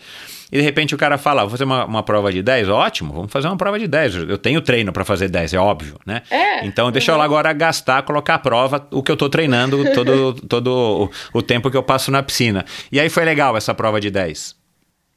[0.52, 3.10] E de repente o cara fala, "Ah, vou fazer uma, uma prova de 10, ótimo,
[3.14, 4.14] vamos fazer uma prova de 10.
[4.28, 6.20] Eu tenho treino para fazer 10, é óbvio, né?
[6.30, 9.82] É, Então deixa eu lá agora gastar, colocar à prova o que eu tô treinando
[9.94, 12.64] todo, todo o, o tempo que eu passo na piscina.
[12.92, 14.54] E aí foi legal essa prova de 10.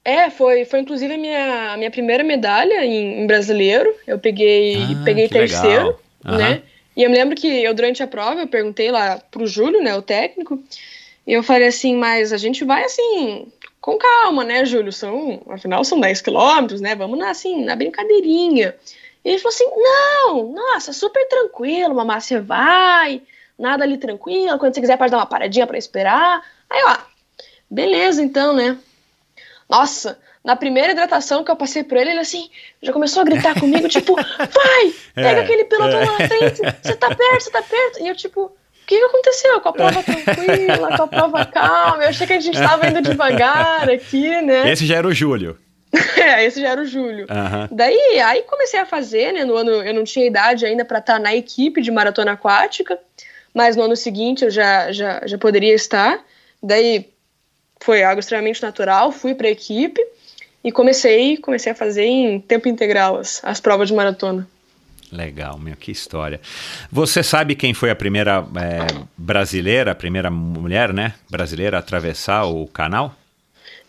[0.05, 3.91] É, foi, foi inclusive a minha, a minha primeira medalha em, em brasileiro.
[4.07, 5.95] Eu peguei, Ah, peguei terceiro.
[6.23, 6.37] Aham.
[6.37, 6.61] né?
[6.95, 9.93] E eu me lembro que eu, durante a prova, eu perguntei lá pro Júlio, né,
[9.95, 10.63] o técnico,
[11.27, 13.47] e eu falei assim, mas a gente vai assim,
[13.85, 14.91] com calma, né, Júlio?
[14.91, 16.95] São, afinal, são 10 quilômetros, né?
[16.95, 18.75] Vamos na, assim, na brincadeirinha.
[19.23, 23.21] E ele falou assim: não, nossa, super tranquilo, mamá, você vai,
[23.59, 26.43] nada ali tranquilo, quando você quiser pode dar uma paradinha pra esperar.
[26.67, 26.97] Aí, ó,
[27.69, 28.75] beleza então, né?
[29.69, 32.49] Nossa, na primeira hidratação que eu passei por ele, ele assim,
[32.81, 36.05] já começou a gritar comigo, tipo, vai, pega É, aquele pelotão é.
[36.05, 38.01] lá na frente, você tá perto, você tá perto.
[38.01, 38.51] E eu, tipo,
[38.85, 39.59] o que, que aconteceu?
[39.61, 42.03] Com a prova tranquila, com a prova calma.
[42.03, 44.71] Eu achei que a gente tava indo devagar aqui, né?
[44.71, 45.57] Esse já era o Júlio.
[46.17, 47.25] é, esse já era o julho.
[47.29, 47.69] Aham.
[47.71, 49.43] Daí, aí comecei a fazer, né?
[49.43, 52.99] No ano eu não tinha idade ainda para estar na equipe de maratona aquática,
[53.53, 56.23] mas no ano seguinte eu já, já, já poderia estar.
[56.61, 57.09] Daí
[57.79, 60.05] foi algo extremamente natural, fui para a equipe
[60.63, 64.47] e comecei, comecei a fazer em tempo integral as, as provas de maratona.
[65.15, 66.41] Legal, meu, que história.
[66.91, 72.45] Você sabe quem foi a primeira é, brasileira, a primeira mulher, né, brasileira a atravessar
[72.45, 73.15] o canal?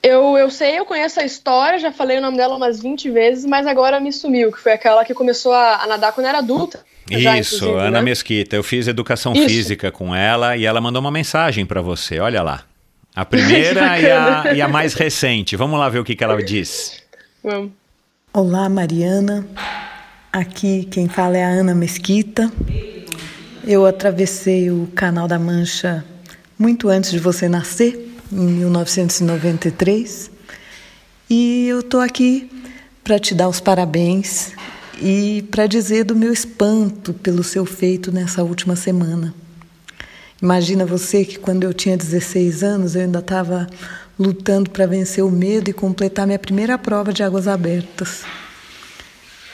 [0.03, 3.45] Eu, eu sei, eu conheço a história, já falei o nome dela umas 20 vezes,
[3.45, 6.85] mas agora me sumiu, que foi aquela que começou a, a nadar quando era adulta.
[7.11, 8.03] já, Isso, Ana né?
[8.03, 8.55] Mesquita.
[8.55, 9.49] Eu fiz educação Isso.
[9.49, 12.21] física com ela e ela mandou uma mensagem para você.
[12.21, 12.63] Olha lá.
[13.17, 15.57] A primeira e, a, e a mais recente.
[15.57, 17.03] Vamos lá ver o que, que ela diz.
[17.43, 17.73] Vamos.
[18.33, 19.45] Olá, Mariana.
[20.37, 22.53] Aqui quem fala é a Ana Mesquita.
[23.67, 26.05] Eu atravessei o Canal da Mancha
[26.59, 30.31] muito antes de você nascer, em 1993.
[31.31, 32.51] E eu estou aqui
[33.03, 34.53] para te dar os parabéns
[35.01, 39.35] e para dizer do meu espanto pelo seu feito nessa última semana.
[40.43, 43.67] Imagina você que quando eu tinha 16 anos eu ainda estava
[44.19, 48.23] lutando para vencer o medo e completar minha primeira prova de águas abertas.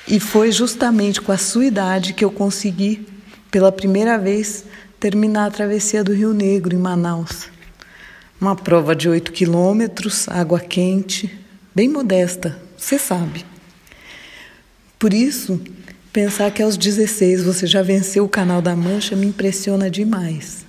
[0.06, 3.06] E foi justamente com a sua idade que eu consegui,
[3.50, 4.64] pela primeira vez,
[4.98, 7.48] terminar a travessia do Rio Negro, em Manaus.
[8.40, 11.30] Uma prova de 8 quilômetros, água quente,
[11.74, 13.46] bem modesta, você sabe.
[14.98, 15.60] Por isso,
[16.12, 20.66] pensar que aos 16 você já venceu o Canal da Mancha me impressiona demais.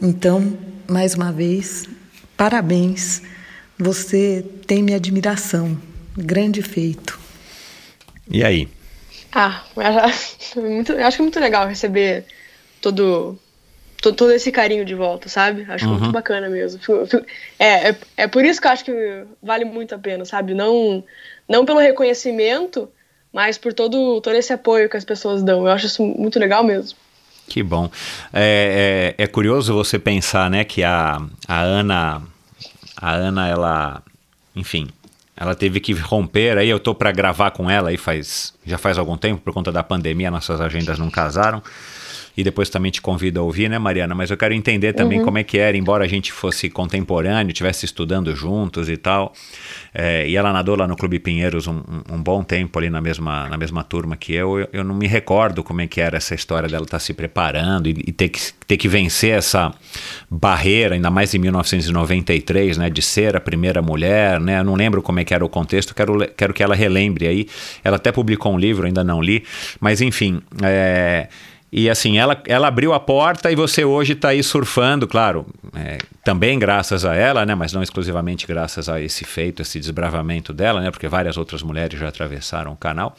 [0.00, 0.56] Então,
[0.88, 1.86] mais uma vez,
[2.36, 3.20] parabéns.
[3.78, 5.76] Você tem minha admiração.
[6.16, 7.19] Grande feito.
[8.30, 8.68] E aí?
[9.32, 12.24] Ah, eu acho, muito, eu acho muito legal receber
[12.80, 13.38] todo,
[14.00, 15.66] todo, todo esse carinho de volta, sabe?
[15.68, 15.92] Acho Uhum.
[15.92, 16.80] muito bacana mesmo.
[17.58, 20.54] É, é, é por isso que eu acho que vale muito a pena, sabe?
[20.54, 21.04] Não,
[21.48, 22.88] não pelo reconhecimento,
[23.32, 25.66] mas por todo, todo esse apoio que as pessoas dão.
[25.66, 26.98] Eu acho isso muito legal mesmo.
[27.48, 27.90] Que bom.
[28.32, 32.22] É, é, é curioso você pensar, né, que a, a Ana,
[32.96, 34.02] a Ana, ela,
[34.54, 34.88] enfim,
[35.40, 36.58] ela teve que romper.
[36.58, 39.72] Aí eu tô para gravar com ela aí faz já faz algum tempo por conta
[39.72, 41.62] da pandemia, nossas agendas não casaram.
[42.36, 44.14] E depois também te convido a ouvir, né, Mariana?
[44.14, 47.84] Mas eu quero entender também como é que era, embora a gente fosse contemporâneo, estivesse
[47.84, 49.32] estudando juntos e tal.
[49.92, 53.48] É, e ela nadou lá no Clube Pinheiros um, um- bom tempo ali na mesma,
[53.48, 54.58] na mesma turma que eu.
[54.60, 54.68] eu.
[54.72, 57.96] Eu não me recordo como é que era essa história dela estar se preparando e,
[58.06, 59.72] e ter, que, ter que vencer essa
[60.30, 64.60] barreira, ainda mais em 1993, né, de ser a primeira mulher, né?
[64.60, 67.46] Eu não lembro como é que era o contexto, quero, quero que ela relembre aí.
[67.82, 69.44] Ela até publicou um livro, ainda não li,
[69.80, 70.40] mas enfim.
[70.62, 71.28] É,
[71.72, 75.98] e assim, ela, ela abriu a porta e você hoje está aí surfando, claro, é,
[76.24, 77.54] também graças a ela, né?
[77.54, 80.90] Mas não exclusivamente graças a esse feito, esse desbravamento dela, né?
[80.90, 83.14] Porque várias outras mulheres já atravessaram o canal.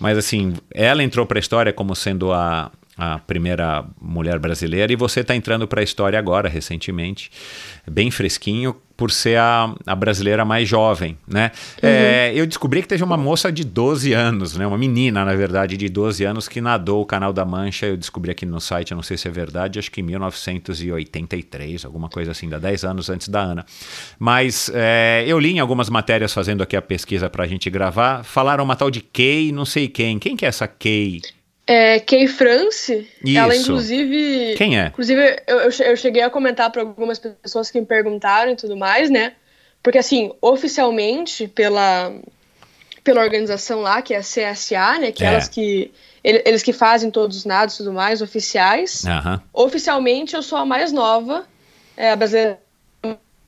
[0.00, 4.96] Mas assim, ela entrou para a história como sendo a, a primeira mulher brasileira e
[4.96, 7.30] você está entrando para a história agora, recentemente,
[7.88, 11.52] bem fresquinho, por ser a, a brasileira mais jovem, né?
[11.80, 14.66] É, eu descobri que teve uma moça de 12 anos, né?
[14.66, 17.86] Uma menina, na verdade, de 12 anos que nadou o Canal da Mancha.
[17.86, 22.08] Eu descobri aqui no site, não sei se é verdade, acho que em 1983, alguma
[22.08, 23.64] coisa assim, dá 10 anos antes da Ana.
[24.18, 28.24] Mas é, eu li em algumas matérias fazendo aqui a pesquisa para a gente gravar,
[28.24, 30.18] falaram uma tal de Kay, não sei quem.
[30.18, 31.20] Quem que é essa Kay?
[31.70, 33.06] É, Kay France,
[33.36, 33.64] ela Isso.
[33.70, 34.54] inclusive.
[34.56, 34.86] Quem é?
[34.86, 38.56] Inclusive, eu, eu che- eu cheguei a comentar para algumas pessoas que me perguntaram e
[38.56, 39.34] tudo mais, né?
[39.82, 42.10] Porque, assim, oficialmente, pela,
[43.04, 45.12] pela organização lá, que é a CSA, né?
[45.12, 45.26] Que É.
[45.28, 45.92] elas que.
[46.24, 49.04] ele- Eles que fazem todos os nados e tudo mais, oficiais.
[49.04, 49.42] Aham.
[49.52, 51.44] Oficialmente, eu sou a mais nova,
[51.96, 52.58] é, a brasileira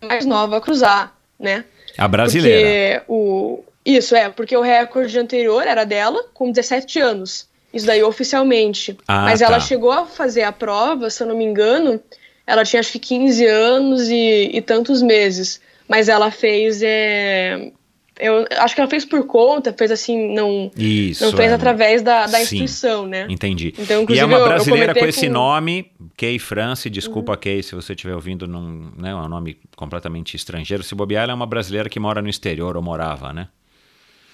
[0.02, 1.64] mais nova a cruzar, né?
[1.96, 3.00] A brasileira.
[3.00, 3.64] Porque o...
[3.84, 7.48] Isso, é, porque o recorde anterior era dela, com 17 anos.
[7.72, 8.96] Isso daí oficialmente.
[9.06, 9.46] Ah, Mas tá.
[9.46, 12.00] ela chegou a fazer a prova, se eu não me engano,
[12.46, 15.60] ela tinha acho que 15 anos e, e tantos meses.
[15.88, 16.82] Mas ela fez.
[16.82, 17.70] É...
[18.18, 21.24] Eu acho que ela fez por conta, fez assim, não, Isso.
[21.24, 21.54] não fez é.
[21.54, 23.26] através da, da instituição, né?
[23.30, 23.72] Entendi.
[23.78, 27.94] Então, e é uma brasileira com esse com- nome, Kay France, desculpa Kay se você
[27.94, 30.82] estiver ouvindo, num, né, é um nome completamente estrangeiro.
[30.82, 33.48] Se bobear, ela é uma brasileira que mora no exterior, ou morava, né?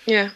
[0.08, 0.32] É.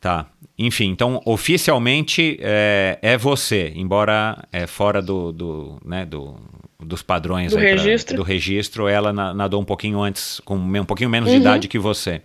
[0.00, 0.26] Tá.
[0.56, 6.36] Enfim, então, oficialmente é, é você, embora é fora do, do, né, do,
[6.78, 8.16] dos padrões Do aí pra- registro.
[8.16, 11.40] do registro, ela na- nadou um pouquinho antes, com um pouquinho menos de Uhum.
[11.40, 12.22] idade que você.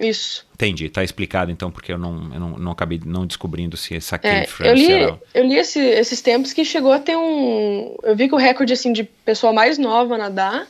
[0.00, 0.46] Isso.
[0.54, 4.16] Entendi, tá explicado então, porque eu não, eu não, não acabei não descobrindo se essa
[4.16, 5.20] Kay É, France eu li, era...
[5.34, 7.96] eu li esse- esses tempos que chegou a ter um.
[8.04, 10.66] Eu vi que o recorde assim de pessoa mais nova a nadar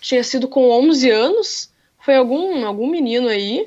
[0.00, 1.68] tinha sido com 11 anos,
[2.02, 3.66] Foi algum, algum menino aí.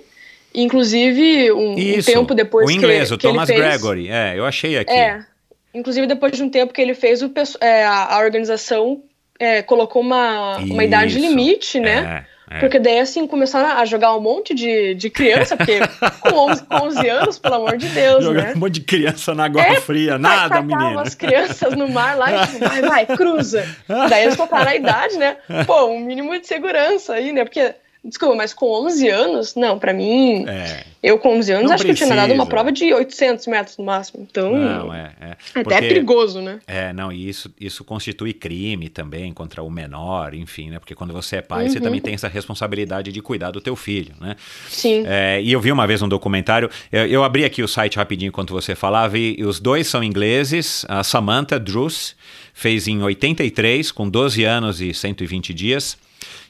[0.54, 4.10] Inclusive, um, Isso, um tempo depois o inglês, que, o que Thomas ele fez, Gregory.
[4.10, 4.94] É, eu achei aqui.
[4.94, 5.26] É.
[5.74, 9.02] Inclusive, depois de um tempo que ele fez, o, é, a, organização
[9.40, 11.28] é, colocou uma, uma idade Isso.
[11.28, 12.26] limite, né?
[12.30, 12.60] É, é.
[12.60, 15.80] Porque daí, assim, começaram a jogar um monte de, de criança, porque
[16.22, 18.54] com 11, com 11 anos, pelo amor de Deus, Jogar né?
[18.56, 21.00] um monte de criança na água É, fria, nada, menino.
[21.00, 23.66] as crianças no mar lá e tipo, vai, vai, cruza.
[24.10, 25.38] Daí eles colocaram a idade, né?
[25.66, 27.44] Pô, um mínimo de segurança aí, né?
[27.44, 27.74] Porque,
[28.04, 31.86] desculpa, mas com 11 anos, não, pra mim, É, eu com 11 anos Não acho
[31.86, 32.50] que eu tinha nadado uma precisa.
[32.50, 34.28] prova de 800 metros no máximo.
[34.30, 35.12] Então, não, é.
[35.22, 35.26] é.
[35.32, 36.60] até Porque- é perigoso, né?
[36.68, 40.80] É, não, e isso, isso constitui crime também contra o menor, enfim, né?
[40.80, 41.84] Porque quando você é pai, você Uhum.
[41.84, 44.36] também tem essa responsabilidade de cuidar do teu filho, né?
[44.68, 45.04] Sim.
[45.08, 48.30] É, e eu vi uma vez um documentário, eu, eu abri aqui o site rapidinho
[48.30, 52.16] enquanto você falava, e, e os dois são ingleses, a Samantha Druce
[52.54, 55.98] fez em 83, com 12 anos e 120 dias,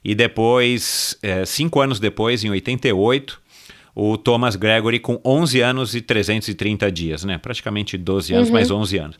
[0.03, 3.41] e depois, é, cinco anos depois, em 88,
[3.95, 7.37] o Thomas Gregory com 11 anos e 330 dias, né?
[7.37, 9.17] Praticamente 12 anos, mais 11 anos.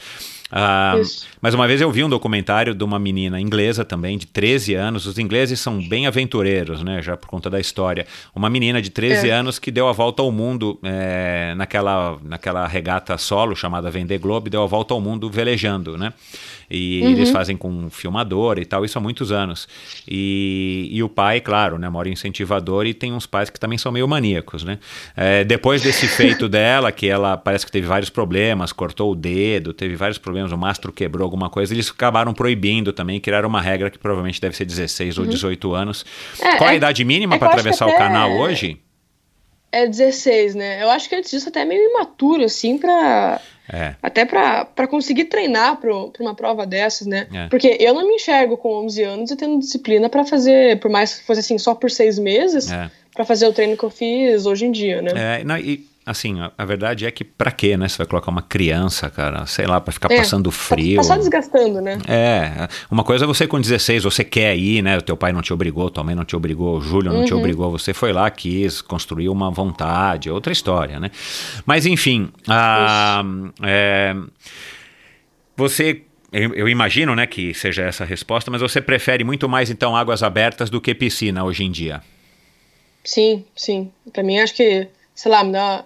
[0.56, 0.94] Ah,
[1.42, 5.08] mas uma vez eu vi um documentário de uma menina inglesa também, de 13 anos.
[5.08, 7.02] Os ingleses são bem aventureiros, né?
[7.02, 8.06] Já por conta da história.
[8.36, 9.32] Uma menina de 13 É.
[9.32, 14.50] anos que deu a volta ao mundo é, naquela, naquela regata solo chamada Vendée Globe,
[14.52, 16.14] deu a volta ao mundo velejando, né?
[16.70, 19.68] E eles fazem com um filmador e tal, isso há muitos anos.
[20.08, 23.92] E, e o pai, claro, né, mora incentivador e tem uns pais que também são
[23.92, 24.80] meio maníacos, né?
[25.16, 29.72] É, depois desse feito dela, que ela parece que teve vários problemas, cortou o dedo,
[29.74, 33.90] teve vários problemas, o mastro quebrou alguma coisa, eles acabaram proibindo também, criaram uma regra
[33.90, 36.06] que provavelmente deve ser 16 ou 18 anos.
[36.42, 38.80] É, Qual a é- idade mínima é para atravessar o canal hoje?
[39.72, 40.84] É 16, né?
[40.84, 43.42] Eu acho que antes disso até é meio imaturo, assim, pra.
[43.72, 43.96] É.
[44.04, 47.28] Até pra conseguir treinar pro, pra uma prova dessas, né?
[47.50, 51.16] Porque eu não me enxergo com 11 anos e tendo disciplina pra fazer, por mais
[51.16, 52.68] que fosse assim, só por seis meses,
[53.16, 55.12] pra fazer o treino que eu fiz hoje em dia, né?
[55.40, 57.88] É, não, e assim, a, a verdade é que pra quê, né?
[57.88, 60.98] Você vai colocar uma criança, cara, sei lá, pra ficar É, passando frio.
[60.98, 61.98] Tá só desgastando, né?
[62.08, 64.98] É, uma coisa é você com 16, você quer ir, né?
[64.98, 67.34] O teu pai não te obrigou, tua mãe não te obrigou, o Júlio não te
[67.34, 67.40] Uhum.
[67.40, 71.10] obrigou, você foi lá, quis, construiu uma vontade, outra história, né?
[71.66, 73.24] Mas enfim, a,
[73.62, 74.16] é,
[75.56, 76.02] você,
[76.32, 80.24] eu, imagino, né, que seja essa a resposta, mas você prefere muito mais então águas
[80.24, 82.02] abertas do que piscina hoje em dia?
[83.04, 83.92] Sim, sim.
[84.12, 85.84] Pra mim, acho que, sei lá, me dá,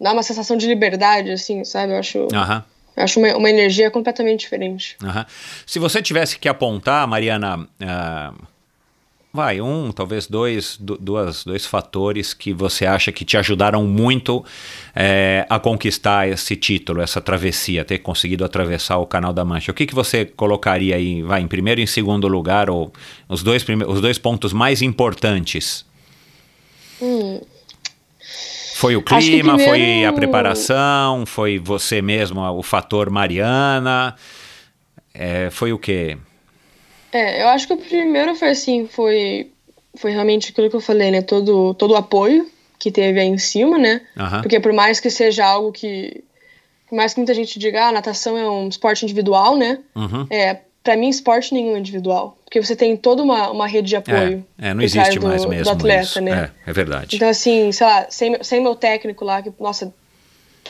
[0.00, 1.92] dá uma sensação de liberdade, assim, sabe?
[1.92, 2.28] Eu acho,
[2.96, 4.96] eu acho uma, uma energia completamente diferente.
[5.66, 8.32] Se você tivesse que apontar, Mariana, ah,
[9.32, 14.44] vai, um, talvez dois, du- duas, dois fatores que você acha que te ajudaram muito
[14.96, 19.70] eh, a conquistar esse título, essa travessia, ter conseguido atravessar o Canal da Mancha.
[19.70, 22.92] O que, que você colocaria aí, vai, em primeiro e em segundo lugar, ou
[23.28, 25.84] os dois, os dois pontos mais importantes?
[28.78, 34.14] Foi o clima, foi a primeiro- preparação, foi você mesmo, o fator Mariana,
[35.12, 36.16] é, foi o quê?
[37.10, 39.50] É, eu acho que o primeiro foi assim, foi,
[39.96, 41.22] foi realmente aquilo que eu falei, né?
[41.22, 42.48] Todo, todo o apoio
[42.78, 44.00] que teve aí em cima, né?
[44.16, 44.42] Aham.
[44.42, 46.22] Porque por mais que seja algo que.
[46.88, 49.80] Por mais que muita gente diga, ah, natação é um esporte individual, né?
[49.96, 50.24] Uhum.
[50.30, 50.58] É,
[50.88, 52.38] pra mim, esporte nenhum é individual.
[52.46, 54.42] Porque você tem toda uma, uma rede de apoio.
[54.58, 56.20] É, é, não existe do- mais do mesmo atleta, isso.
[56.22, 56.50] né?
[56.66, 57.16] É, é verdade.
[57.16, 59.92] Então, assim, sei lá, sem, meu- sem meu técnico lá, que, nossa,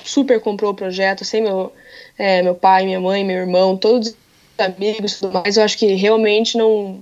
[0.05, 1.73] super comprou o projeto, sem meu,
[2.19, 4.17] é, meu pai, minha mãe, meu irmão, todos os
[4.59, 6.99] amigos e tudo mais, eu acho que realmente não,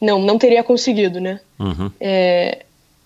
[0.00, 1.40] não, não teria conseguido, né?
[1.58, 1.90] Uhum.
[2.00, 2.60] É,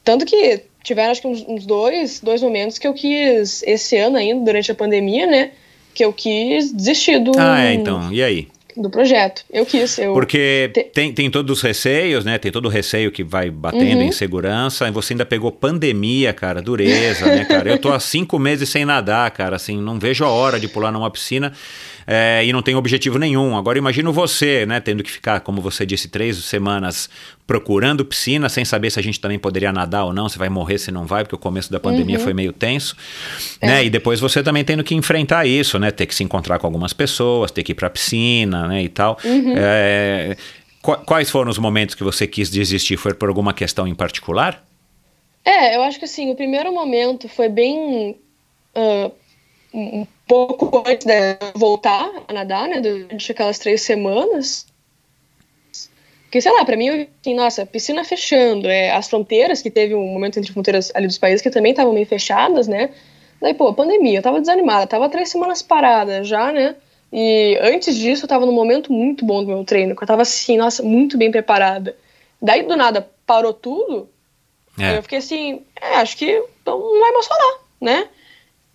[0.04, 4.18] tanto que tiveram, acho que uns, uns dois, dois momentos que eu quis, esse ano
[4.18, 5.52] ainda, durante a pandemia, né?
[5.94, 8.12] Que eu quis desistir do, Ah, é, então.
[8.12, 8.48] E aí?
[8.76, 9.42] Do projeto.
[9.50, 9.98] Eu quis.
[9.98, 12.36] Eu, Porque te- tem, tem todos os receios, né?
[12.38, 14.02] Tem todo o receio que vai batendo Uhum.
[14.08, 14.86] em segurança.
[14.86, 17.70] E você ainda pegou pandemia, cara, dureza, né, cara?
[17.70, 19.56] Eu tô há cinco meses sem nadar, cara.
[19.56, 21.52] Assim, não vejo a hora de pular numa piscina
[22.06, 23.56] é, e não tenho objetivo nenhum.
[23.56, 24.78] Agora imagino você, né?
[24.80, 27.10] Tendo que ficar, como você disse, três semanas
[27.46, 30.78] procurando piscina, sem saber se a gente também poderia nadar ou não, se vai morrer,
[30.78, 32.24] se não vai, porque o começo da pandemia Uhum.
[32.24, 32.96] foi meio tenso.
[33.60, 33.66] É.
[33.66, 33.84] Né?
[33.84, 35.90] E depois você também tendo que enfrentar isso, né?
[35.90, 38.82] Ter que se encontrar com algumas pessoas, ter que ir pra piscina, né?
[38.82, 39.18] E tal.
[39.24, 39.54] Uhum.
[39.56, 40.36] É,
[40.82, 42.96] qu- quais foram os momentos que você quis desistir?
[42.96, 44.64] Foi por alguma questão em particular?
[45.44, 48.16] É, eu acho que assim, o primeiro momento foi bem.
[48.74, 49.10] ah,
[49.78, 52.80] um pouco antes de voltar a nadar, né?
[52.80, 54.66] Durante aquelas três semanas.
[56.22, 60.06] Porque, sei lá, pra mim, assim, nossa, piscina fechando, é, as fronteiras, que teve um
[60.06, 62.90] momento entre fronteiras ali dos países que também estavam meio fechadas, né?
[63.40, 66.74] Daí, pô, pandemia, eu tava desanimada, tava três semanas parada já, né?
[67.12, 70.22] E antes disso, eu tava num momento muito bom do meu treino, que eu tava
[70.22, 71.96] assim, nossa, muito bem preparada.
[72.42, 74.08] Daí, do nada, parou tudo,
[74.78, 74.98] É.
[74.98, 78.08] Eu fiquei assim, é, acho que não vai mais falar, né?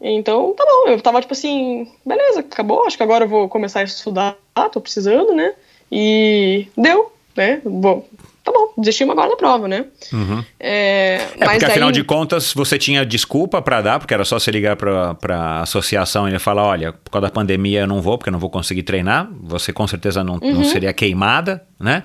[0.02, 0.90] Então, tá bom.
[0.90, 2.86] Eu tava tipo assim, beleza, acabou.
[2.86, 4.36] Acho que agora eu vou começar a estudar,
[4.72, 5.54] tô precisando, né?
[5.92, 7.62] E deu, né?
[7.64, 8.06] Bom,
[8.44, 9.86] tá bom, desistimos agora da prova, né?
[10.12, 10.44] Uhum.
[10.60, 11.94] É, é porque afinal aí...
[11.94, 16.28] de contas você tinha desculpa para dar, porque era só você ligar pra, pra associação
[16.28, 18.84] e falar: olha, por causa da pandemia eu não vou, porque eu não vou conseguir
[18.84, 19.30] treinar.
[19.44, 20.54] Você com certeza não, uhum.
[20.54, 22.04] não seria queimada, né?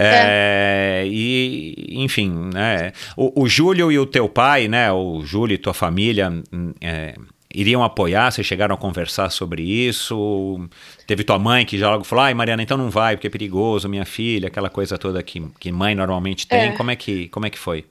[0.00, 1.06] É, é.
[1.06, 2.92] E, enfim, né?
[3.16, 4.90] O, o, Júlio e o teu pai, né?
[4.92, 6.32] O Júlio e tua família.
[6.80, 7.14] É,
[7.54, 8.30] iriam apoiar?
[8.30, 10.68] Vocês chegaram a conversar sobre isso?
[11.06, 13.88] Teve tua mãe que já logo falou: ai, Mariana, então não vai, porque é perigoso,
[13.88, 16.70] minha filha, aquela coisa toda que, que mãe normalmente tem.
[16.70, 16.72] É.
[16.72, 17.84] Como, é que, como é que foi?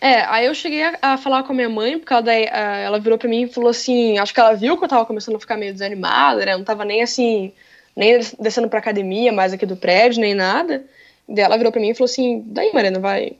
[0.00, 2.98] É, aí eu cheguei a, a falar com a minha mãe, porque ela, daí, ela
[2.98, 5.40] virou pra mim e falou assim: acho que ela viu que eu tava começando a
[5.40, 6.56] ficar meio desanimada, né?
[6.56, 7.52] Não tava nem assim,
[7.94, 10.84] nem descendo pra academia mais aqui do prédio, nem nada.
[11.28, 13.32] Daí ela virou pra mim e falou assim: daí, Mariana, vai,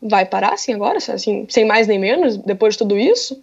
[0.00, 3.42] vai parar assim agora, assim, sem mais nem menos, depois de tudo isso?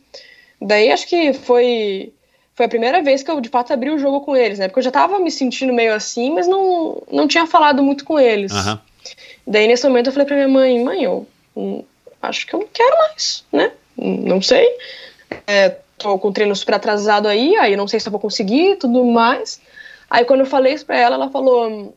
[0.61, 2.13] Daí acho que foi
[2.53, 4.67] foi a primeira vez que eu de fato abri o jogo com eles, né?
[4.67, 8.19] Porque eu já tava me sentindo meio assim, mas não, não tinha falado muito com
[8.19, 8.51] eles.
[8.51, 8.77] Uhum.
[9.47, 11.25] Daí nesse momento eu falei pra minha mãe, mãe, eu
[12.21, 13.71] acho que eu não quero mais, né?
[13.97, 14.67] Não sei.
[15.47, 18.75] É, tô com o treino super atrasado aí, aí não sei se eu vou conseguir
[18.75, 19.61] tudo mais.
[20.09, 21.95] Aí quando eu falei isso pra ela, ela falou,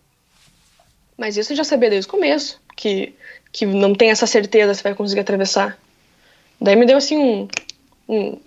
[1.17, 3.15] mas isso eu já sabia desde o começo, que,
[3.53, 5.79] que não tem essa certeza se vai conseguir atravessar.
[6.61, 7.49] Daí me deu assim um,
[8.09, 8.39] um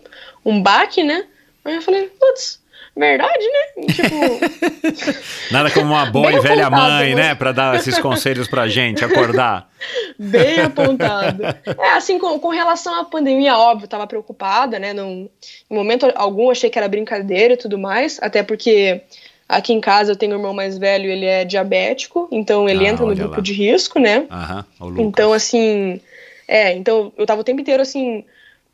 [0.47, 1.25] um baque, né?
[1.65, 2.61] Aí eu falei, putz,
[2.95, 3.83] verdade, né?
[3.93, 5.13] Tipo.
[5.51, 7.35] Nada como uma boa e velha mãe, né?
[7.35, 9.69] Pra dar esses conselhos pra gente, acordar.
[10.17, 11.43] Bem apontado.
[11.43, 14.93] É, assim, com, com relação à pandemia, óbvio, tava preocupada, né?
[14.93, 15.29] Não,
[15.69, 19.01] em momento algum achei que era brincadeira e tudo mais, até porque
[19.47, 22.89] aqui em casa eu tenho um irmão mais velho, ele é diabético, então ele ah,
[22.89, 23.41] entra no grupo lá.
[23.41, 24.27] de risco, né?
[24.29, 24.65] Aham,
[24.97, 26.01] então, assim.
[26.47, 28.23] É, então eu tava o tempo inteiro assim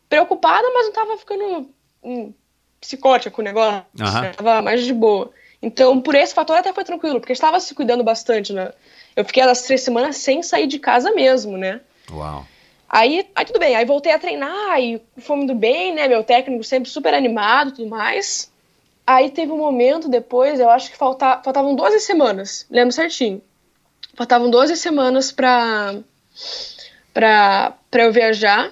[0.07, 1.69] preocupada, mas não tava ficando
[2.03, 2.31] hum,
[2.79, 3.83] psicótica com o negócio.
[3.99, 4.21] Uhum.
[4.21, 4.31] Né?
[4.35, 5.31] Tava mais de boa.
[5.61, 8.73] Então, por esse fator até foi tranquilo, porque estava se cuidando bastante, né?
[9.15, 11.81] Eu fiquei as três semanas sem sair de casa mesmo, né?
[12.11, 12.45] Uau.
[12.89, 16.07] Aí, aí tudo bem, aí voltei a treinar e fomos do bem, né?
[16.07, 18.52] Meu técnico sempre super animado e tudo mais.
[19.05, 23.41] Aí teve um momento depois, eu acho que falta, faltavam 12 semanas, lembro certinho.
[24.15, 25.95] Faltavam 12 semanas pra,
[27.13, 28.71] pra, pra eu viajar.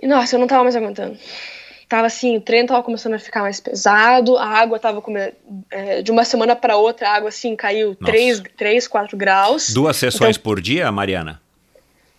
[0.00, 1.18] E nossa, eu não tava mais aguentando.
[1.88, 5.32] Tava assim, o treino tava começando a ficar mais pesado, a água tava come...
[5.70, 9.72] é, de uma semana para outra, a água assim caiu 3, 3, 4 graus.
[9.72, 10.42] Duas sessões então...
[10.42, 11.43] por dia, Mariana?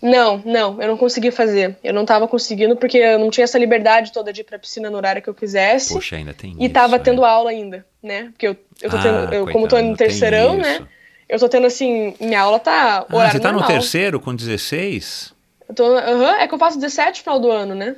[0.05, 1.77] Não, não, eu não consegui fazer.
[1.83, 4.87] Eu não tava conseguindo porque eu não tinha essa liberdade toda de ir pra piscina
[4.87, 5.95] no horário que eu quisesse.
[5.95, 6.99] Poxa, ainda tem E isso, tava é.
[6.99, 8.25] tendo aula ainda, né?
[8.31, 10.85] Porque eu, eu tô ah, tendo, eu, como tô no terceirão, né?
[11.27, 13.67] Eu tô tendo assim, minha aula tá horário ah, Você tá normal.
[13.67, 15.33] no terceiro com 16?
[15.69, 17.95] Eu tô, uhum, é que eu faço 17 no final do ano, né?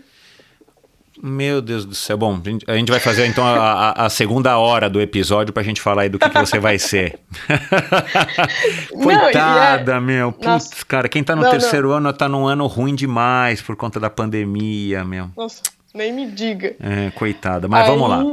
[1.21, 2.17] Meu Deus do céu.
[2.17, 6.03] Bom, a gente vai fazer então a, a segunda hora do episódio pra gente falar
[6.03, 7.19] aí do que, que você vai ser.
[8.91, 10.01] Coitada, não, é...
[10.01, 10.31] meu.
[10.31, 10.85] Putz, Nossa.
[10.87, 11.95] cara, quem tá no não, terceiro não.
[11.97, 15.29] ano tá num ano ruim demais por conta da pandemia, meu.
[15.35, 15.61] Nossa,
[15.93, 16.75] nem me diga.
[16.79, 17.67] É, coitada.
[17.67, 18.23] Mas aí, vamos lá.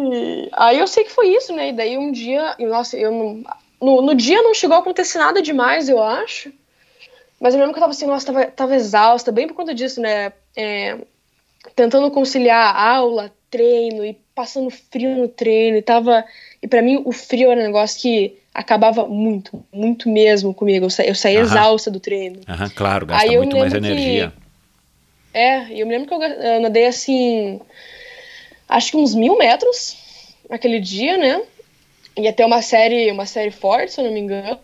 [0.53, 1.71] Aí eu sei que foi isso, né?
[1.71, 3.43] E daí um dia, nossa, eu não.
[3.81, 6.53] No, no dia não chegou a acontecer nada demais, eu acho.
[7.41, 10.01] Mas eu lembro que eu tava assim, nossa, tava, tava exausta, bem por conta disso,
[10.01, 10.33] né?
[10.57, 10.97] É,
[11.75, 15.77] tentando conciliar aula, treino e passando frio no treino.
[15.77, 16.25] E tava.
[16.63, 20.87] E para mim o frio era um negócio que acabava muito, muito mesmo comigo.
[20.87, 22.41] Eu, sa eu saía exausta do treino.
[22.49, 24.33] Aham, claro, gasta Aí muito mais energia.
[25.33, 27.61] Que, é, e eu me lembro que eu, eu nadei assim.
[28.69, 29.97] Acho que uns mil metros
[30.49, 31.43] aquele dia, né?
[32.17, 34.59] Ia ter uma série, uma série forte, se eu não me engano.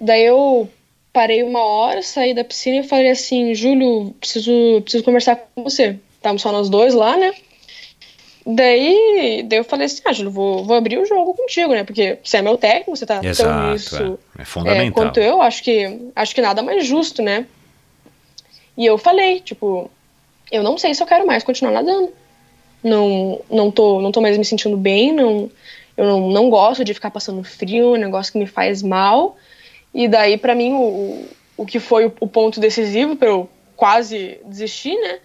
[0.00, 0.68] Daí eu
[1.12, 5.98] parei uma hora, saí da piscina e falei assim, Júlio, preciso, preciso conversar com você.
[6.16, 7.32] Estávamos só nós dois lá, né?
[8.46, 11.84] Daí, daí eu falei assim, ah, Júlio, vou, vou abrir o jogo contigo, né?
[11.84, 14.42] Porque você é meu técnico, você tá Exato, tão nisso é.
[14.42, 14.86] é fundamental.
[14.86, 17.46] É, quanto eu, acho que, acho que nada mais justo, né?
[18.76, 19.90] E eu falei, tipo,
[20.50, 22.12] eu não sei se eu quero mais continuar nadando.
[22.82, 25.50] Não, não, tô, não tô mais me sentindo bem, não,
[25.96, 29.36] eu não, não gosto de ficar passando frio, um negócio que me faz mal.
[29.94, 31.26] E daí, para mim, o,
[31.56, 35.18] o que foi o, o ponto decisivo para eu quase desistir, né?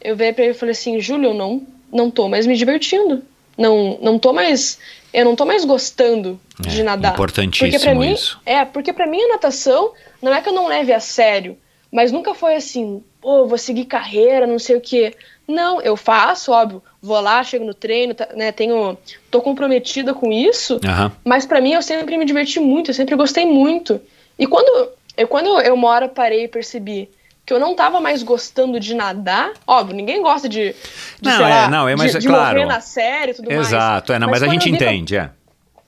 [0.00, 3.22] Eu veio para ele e falei assim, Júlio, eu não, não tô mais me divertindo.
[3.56, 4.78] Não, não tô mais.
[5.12, 7.12] Eu não tô mais gostando é, de nadar.
[7.12, 8.40] Importantíssimo porque pra mim, isso.
[8.46, 9.92] É, porque para mim a natação
[10.22, 11.58] não é que eu não leve a sério,
[11.90, 15.14] mas nunca foi assim, pô, vou seguir carreira, não sei o quê.
[15.48, 18.98] Não, eu faço, óbvio, vou lá, chego no treino, tá, né, tenho,
[19.30, 21.10] tô comprometida com isso, uhum.
[21.24, 23.98] mas para mim eu sempre me diverti muito, eu sempre gostei muito.
[24.38, 27.08] E quando eu, quando eu uma hora parei e percebi
[27.46, 29.54] que eu não tava mais gostando de nadar.
[29.66, 30.74] Óbvio, ninguém gosta de,
[31.18, 32.66] de não, é, não, é, mas de, é de claro.
[32.66, 33.68] na série e tudo mais.
[33.68, 35.30] Exato, é, não, mas, a gente vi que entende, é.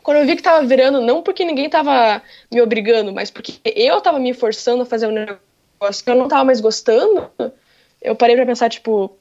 [0.02, 4.00] quando eu vi que tava virando, não porque ninguém tava me obrigando, mas porque eu
[4.00, 7.30] tava me forçando a fazer um negócio que eu não tava mais gostando,
[8.00, 9.14] eu parei pra pensar, tipo,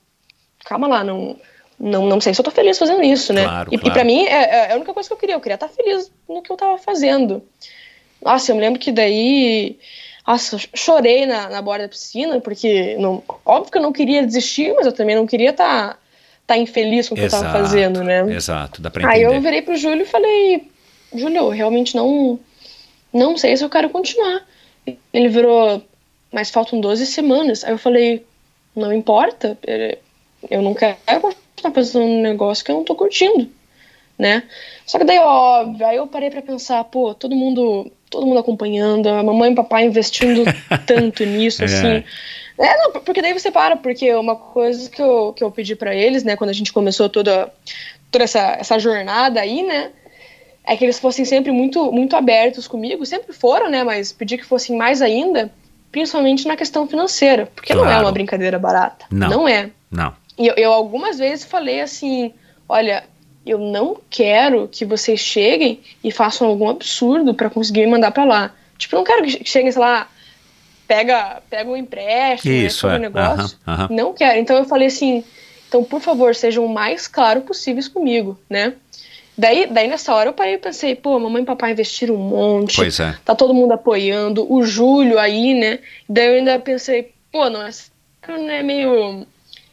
[0.66, 1.36] calma lá, não,
[1.80, 3.44] não, não sei se eu tô feliz fazendo isso, né?
[3.44, 3.90] Claro, e, claro.
[3.90, 6.12] e pra mim, é, é a única coisa que eu queria, eu queria estar feliz
[6.28, 7.42] no que eu tava fazendo.
[8.22, 9.78] Nossa, eu me lembro que daí.
[10.28, 14.74] Nossa, chorei na, na borda da piscina, porque não, óbvio que eu não queria desistir,
[14.76, 16.00] mas eu também não queria estar tá,
[16.46, 18.32] tá infeliz com o que eu tava Exato, fazendo, né?
[18.32, 19.38] Exato, dá pra Aí entender.
[19.38, 20.70] eu virei pro Júlio e falei,
[21.16, 22.40] Júlio, realmente não,
[23.12, 24.46] não sei se eu quero continuar.
[25.12, 25.82] Ele virou,
[26.32, 27.64] mas faltam 12 semanas.
[27.64, 28.24] Aí eu falei,
[28.76, 29.98] não importa, eh,
[30.50, 33.50] eu não quero continuar fazendo um negócio que eu não tô curtindo,
[34.18, 34.44] né?
[34.86, 39.08] Só que daí, óbvio, aí eu parei pra pensar, pô, todo mundo, todo mundo acompanhando,
[39.08, 40.44] a mamãe e o papai investindo
[40.86, 41.66] tanto nisso, É.
[41.66, 42.04] assim.
[42.62, 45.96] É, não, porque daí você para, porque uma coisa que eu, que eu pedi pra
[45.96, 47.50] eles, né, quando a gente começou toda,
[48.12, 49.92] toda essa, essa jornada aí, né,
[50.66, 54.44] é que eles fossem sempre muito, muito abertos comigo, sempre foram, né, mas pedi que
[54.46, 55.50] fossem mais ainda,
[55.90, 58.06] principalmente na questão financeira, porque não é Claro.
[58.06, 59.06] uma brincadeira barata.
[59.10, 59.30] Não.
[59.30, 59.70] Não é.
[59.90, 60.14] Não.
[60.40, 62.34] E eu, eu algumas vezes falei assim:
[62.68, 63.04] olha,
[63.46, 68.24] eu não quero que vocês cheguem e façam algum absurdo pra conseguir me mandar pra
[68.26, 68.52] lá.
[68.78, 70.08] Tipo, eu não quero que che- cheguem, sei lá,
[70.88, 73.00] pega, pega um empréstimo, né, Isso, um é.
[73.00, 73.58] negócio.
[73.68, 73.88] Aham, aham.
[73.92, 74.40] Não quero.
[74.40, 75.24] Então eu falei assim:
[75.68, 78.74] então, por favor, sejam o mais claro possíveis comigo, né?
[79.38, 82.76] Daí, daí nessa hora eu parei e pensei, pô, mamãe e papai investiram um monte
[82.76, 83.16] Pois é.
[83.24, 85.80] tá todo mundo apoiando, o Júlio aí, né?
[86.10, 87.70] Daí eu ainda pensei, pô, não é,
[88.28, 89.26] não é meio,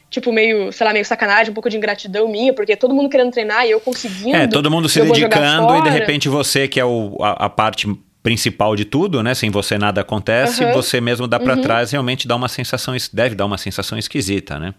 [0.09, 3.31] tipo, meio, sei lá, meio sacanagem, um pouco de ingratidão minha, porque todo mundo querendo
[3.31, 4.35] treinar e eu conseguindo.
[4.35, 7.87] É, todo mundo se dedicando e de repente você, que é o, a, a parte
[8.23, 9.33] principal de tudo, né?
[9.33, 10.73] Sem você nada acontece, Aham.
[10.73, 11.61] você mesmo dá pra Uhum.
[11.61, 14.73] trás, realmente dá uma sensação, deve dar uma sensação esquisita, né?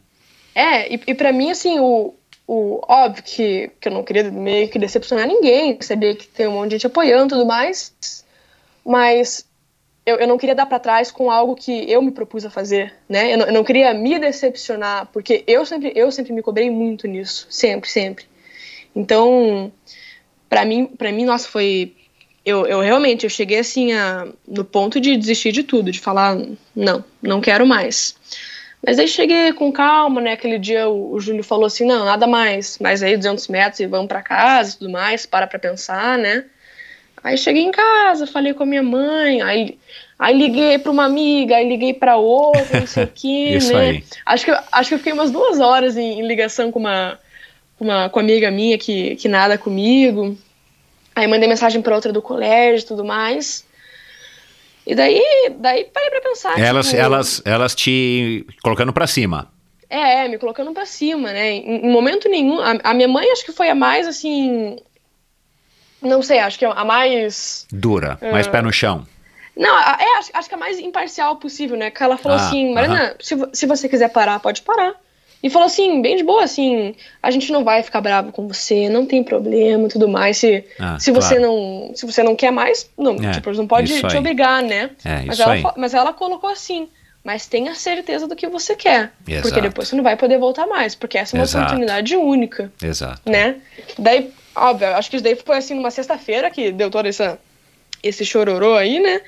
[0.55, 2.15] É, e, e pra mim, assim, o,
[2.47, 6.53] o óbvio que, que eu não queria meio que decepcionar ninguém, sabia que tem um
[6.53, 7.95] monte de gente apoiando e tudo mais,
[8.85, 9.47] mas
[10.09, 12.95] eu, eu não queria dar pra trás com algo que eu me propus a fazer,
[13.09, 13.33] né?
[13.33, 17.07] Eu não, eu não queria me decepcionar, porque eu sempre, eu sempre me cobrei muito
[17.07, 18.25] nisso, sempre, sempre.
[18.97, 19.71] Então,
[20.49, 21.95] pra mim, para mim, nossa, foi
[22.45, 26.39] eu, eu realmente eu cheguei assim a, no ponto de desistir de tudo, de falar
[26.75, 28.17] não, não quero mais.
[28.85, 30.33] Mas aí cheguei com calma, né?
[30.33, 33.87] Aquele dia o, o Júlio falou assim, não, nada mais, mas aí 200 metros e
[33.87, 36.47] vamos pra casa tudo mais, para pra pensar, né?
[37.23, 39.79] Aí cheguei em casa, falei com a minha mãe, aí,
[40.19, 43.81] aí liguei pra uma amiga, aí liguei pra outra, não sei o que, Isso né?
[43.81, 44.05] aí.
[44.25, 47.19] Acho que, eu- acho que eu fiquei umas duas horas em, em ligação com uma,
[47.79, 50.37] com uma, com uma amiga minha que, que nada comigo.
[51.15, 53.67] Aí mandei mensagem pra outra do colégio e tudo mais.
[54.87, 55.21] E daí,
[55.59, 56.59] daí parei pra pensar.
[56.59, 59.51] Elas, tipo, elas, elas te colocando pra cima.
[59.91, 61.51] É, é, me colocando pra cima, né?
[61.51, 62.59] Em, em momento nenhum.
[62.61, 64.77] A, a minha mãe acho que foi a mais assim.
[66.01, 67.67] Não sei, acho que é a mais.
[67.73, 69.07] Dura, mais pé no chão.
[69.57, 71.91] Não, é, acho, acho que a mais imparcial possível, né?
[71.91, 74.95] Que ela falou Ah, assim, Marina, se, vo- se você quiser parar, pode parar.
[75.43, 78.89] E falou assim, bem de boa, assim, a gente não vai ficar bravo com você,
[78.89, 80.37] não tem problema e tudo mais.
[80.39, 81.43] Se, Ah, se você claro.
[81.43, 81.93] não.
[81.95, 84.91] Se você não quer mais, não, É, tipo, não pode te obrigar, né?
[85.05, 85.63] É, mas, isso ela, aí.
[85.77, 86.89] mas ela colocou assim.
[87.25, 89.13] Mas tenha certeza do que você quer.
[89.27, 89.43] Exato.
[89.49, 90.95] Porque depois você não vai poder voltar mais.
[90.95, 91.65] Porque essa é uma Exato.
[91.67, 93.21] oportunidade única Exato.
[93.31, 93.57] né?
[93.99, 97.39] Daí, óbvio, acho que isso daí foi assim numa sexta-feira que deu todo essa,
[98.03, 99.21] esse chororô aí, né?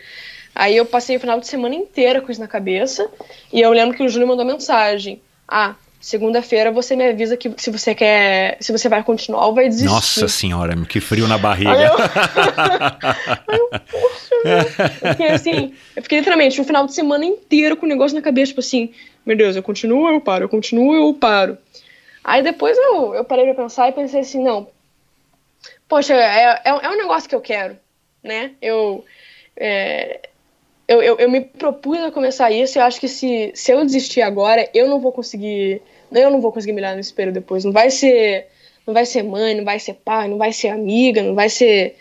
[0.55, 3.09] Aí eu passei o final de semana inteira com isso na cabeça.
[3.53, 5.21] E eu lembro que o Júlio mandou mensagem.
[5.47, 8.57] Ah, segunda-feira você me avisa que se você quer.
[8.61, 9.93] Se você vai continuar ou vai desistir.
[9.93, 11.71] Nossa senhora, que frio na Aí barriga.
[11.71, 11.95] eu...
[13.49, 14.57] Aí eu, poxa, meu.
[14.57, 18.23] Eu fiquei assim, eu fiquei literalmente um final de semana inteiro com o negócio na
[18.23, 18.91] cabeça, tipo assim,
[19.25, 21.57] meu Deus, eu continuo eu paro, eu continuo eu paro.
[22.25, 24.69] Aí depois eu, eu parei pra pensar e pensei assim, não,
[25.91, 27.77] poxa, é, é, é um negócio que eu quero,
[28.23, 28.53] né?
[28.63, 29.05] Eu,
[29.57, 30.21] é,
[30.89, 33.85] eu, eu, eu me propus a começar isso e eu acho que se, se eu
[33.85, 37.65] desistir agora, eu não vou conseguir, eu não vou conseguir me olhar no espelho depois.
[37.65, 38.47] Não vai ser,
[38.87, 41.97] não vai ser mãe, não vai ser pai, não vai ser amiga, não vai ser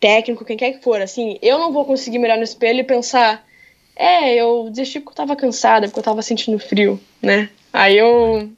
[0.00, 3.46] técnico, quem quer que for, assim, eu não vou conseguir olhar no espelho e pensar,
[3.94, 7.48] é, eu desisti porque eu tava cansada, porque eu tava sentindo frio, né?
[7.72, 8.50] Aí eu.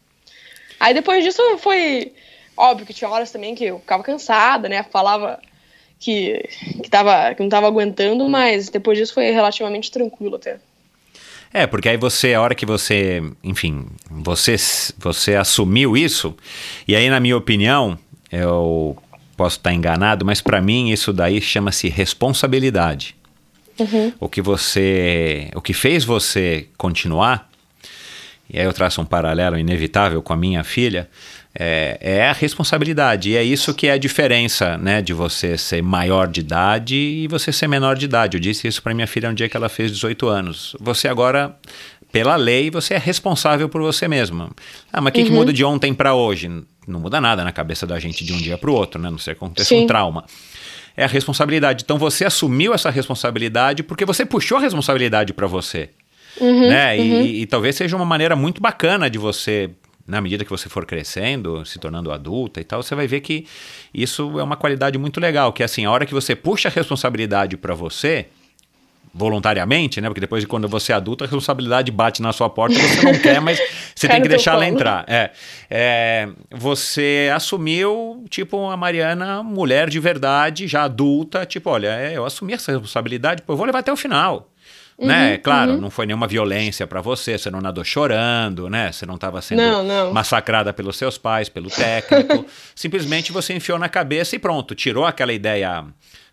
[0.78, 2.12] Aí depois disso foi.
[2.59, 4.82] Óbvio que tinha horas também que eu ficava cansada, né?
[4.82, 5.39] Falava
[6.01, 6.43] que,
[6.82, 10.59] que, tava, que não tava aguentando, mas depois disso foi relativamente tranquilo até.
[11.52, 14.56] É, porque aí você, a hora que você, enfim, você,
[14.98, 16.36] você assumiu isso,
[16.86, 17.97] e aí, na minha opinião,
[18.30, 18.97] eu
[19.36, 23.16] posso estar enganado, mas para mim isso daí chama-se responsabilidade.
[23.78, 24.12] uhum.
[24.18, 27.48] o que você, o que fez você continuar,
[28.51, 31.09] e aí eu traço um paralelo inevitável com a minha filha,
[31.60, 33.30] é, é, a responsabilidade.
[33.30, 37.26] E é isso que é a diferença, né, de você ser maior de idade e
[37.26, 38.36] você ser menor de idade.
[38.36, 40.76] Eu disse isso para minha filha no dia que ela fez 18 anos.
[40.78, 41.56] Você agora,
[42.12, 44.51] pela lei, você é responsável por você mesma.
[44.93, 45.26] Ah, mas o que, uhum.
[45.26, 46.48] que muda de ontem para hoje?
[46.86, 49.10] Não muda nada na cabeça da gente de um dia para o outro, né?
[49.10, 50.24] Não sei aconteça um trauma.
[50.97, 51.82] É a responsabilidade.
[51.82, 55.90] Então você assumiu essa responsabilidade porque você puxou a responsabilidade para você.
[56.40, 56.97] Uhum, né?
[56.97, 57.22] Uhum.
[57.22, 59.70] E, e, talvez seja uma maneira muito bacana de você
[60.09, 63.47] na medida que você for crescendo, se tornando adulta e tal, você vai ver que
[63.93, 66.72] isso é uma qualidade muito legal, que é assim, a hora que você puxa a
[66.72, 68.26] responsabilidade para você,
[69.12, 70.09] voluntariamente, né?
[70.09, 73.02] Porque depois de quando você é adulto, a responsabilidade bate na sua porta e você
[73.02, 73.60] não quer, mas
[73.94, 75.05] você tem que deixar ela entrar.
[75.06, 75.30] É,
[75.68, 82.24] é, você assumiu, tipo, a Mariana, mulher de verdade, já adulta, tipo, olha, é, eu
[82.24, 84.48] assumi essa responsabilidade, pô, eu vou levar até o final.
[84.99, 85.39] Uhum, né?
[85.39, 85.81] Claro, uhum.
[85.81, 88.91] não foi nenhuma violência para você, você não nadou chorando, né?
[88.91, 90.12] Você não estava sendo não, não.
[90.12, 92.45] massacrada pelos seus pais, pelo técnico.
[92.75, 95.85] Simplesmente você enfiou na cabeça e pronto, tirou aquela ideia,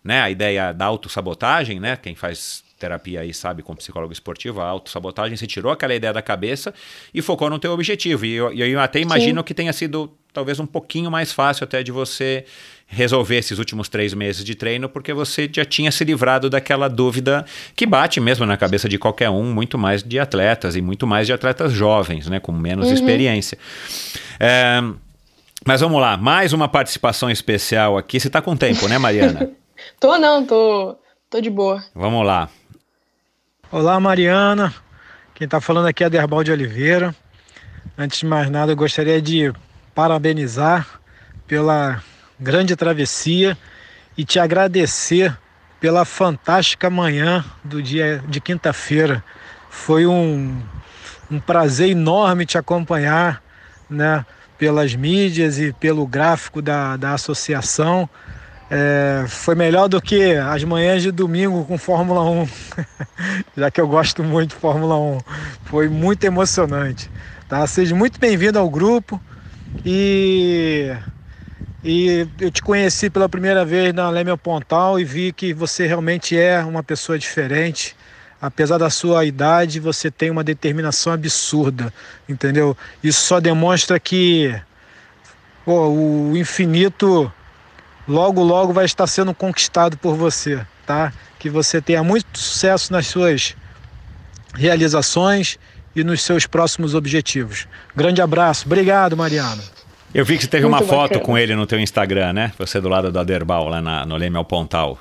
[0.02, 0.20] né?
[0.20, 1.96] A ideia da autossabotagem, né?
[1.96, 6.20] Quem faz terapia aí sabe, como psicólogo esportivo, a autossabotagem, você tirou aquela ideia da
[6.20, 6.74] cabeça
[7.14, 8.26] e focou no teu objetivo.
[8.26, 9.44] E eu, eu até imagino Sim.
[9.44, 12.44] que tenha sido talvez um pouquinho mais fácil até de você
[12.86, 17.44] resolver esses últimos três meses de treino, porque você já tinha se livrado daquela dúvida
[17.74, 21.26] que bate mesmo na cabeça de qualquer um, muito mais de atletas e muito mais
[21.26, 22.94] de atletas jovens, né, com menos uhum.
[22.94, 23.58] experiência.
[24.38, 24.80] É,
[25.66, 28.20] mas vamos lá, mais uma participação especial aqui.
[28.20, 29.50] Você está com tempo, né, Mariana?
[29.98, 30.96] tô não, tô,
[31.28, 31.84] tô de boa.
[31.94, 32.48] Vamos lá.
[33.72, 34.72] Olá, Mariana.
[35.34, 37.14] Quem está falando aqui é Derbal de Oliveira.
[37.98, 39.52] Antes de mais nada, eu gostaria de
[39.92, 41.00] parabenizar
[41.48, 42.02] pela
[42.38, 43.56] grande travessia
[44.16, 45.36] e te agradecer
[45.80, 49.22] pela fantástica manhã do dia de quinta-feira.
[49.70, 50.60] Foi um,
[51.30, 53.42] um prazer enorme te acompanhar
[53.88, 54.24] né,
[54.58, 58.08] pelas mídias e pelo gráfico da, da associação.
[58.68, 62.48] É, foi melhor do que as manhãs de domingo com Fórmula 1,
[63.56, 65.20] já que eu gosto muito de Fórmula 1.
[65.64, 67.10] Foi muito emocionante.
[67.48, 67.64] Tá?
[67.66, 69.20] Seja muito bem-vindo ao grupo
[69.84, 70.92] e
[71.88, 76.36] e eu te conheci pela primeira vez na Leme Pontal e vi que você realmente
[76.36, 77.94] é uma pessoa diferente.
[78.42, 81.94] Apesar da sua idade, você tem uma determinação absurda,
[82.28, 82.76] entendeu?
[83.04, 84.52] Isso só demonstra que
[85.64, 87.32] pô, o infinito
[88.08, 91.12] logo, logo vai estar sendo conquistado por você, tá?
[91.38, 93.54] Que você tenha muito sucesso nas suas
[94.54, 95.56] realizações
[95.94, 97.68] e nos seus próximos objetivos.
[97.94, 98.66] Grande abraço.
[98.66, 99.75] Obrigado, Mariana.
[100.16, 102.52] Eu vi que você teve Muito uma foto com ele no teu Instagram, né?
[102.58, 104.98] Você do lado do Aderbal, lá na, no Leme ao Pontal.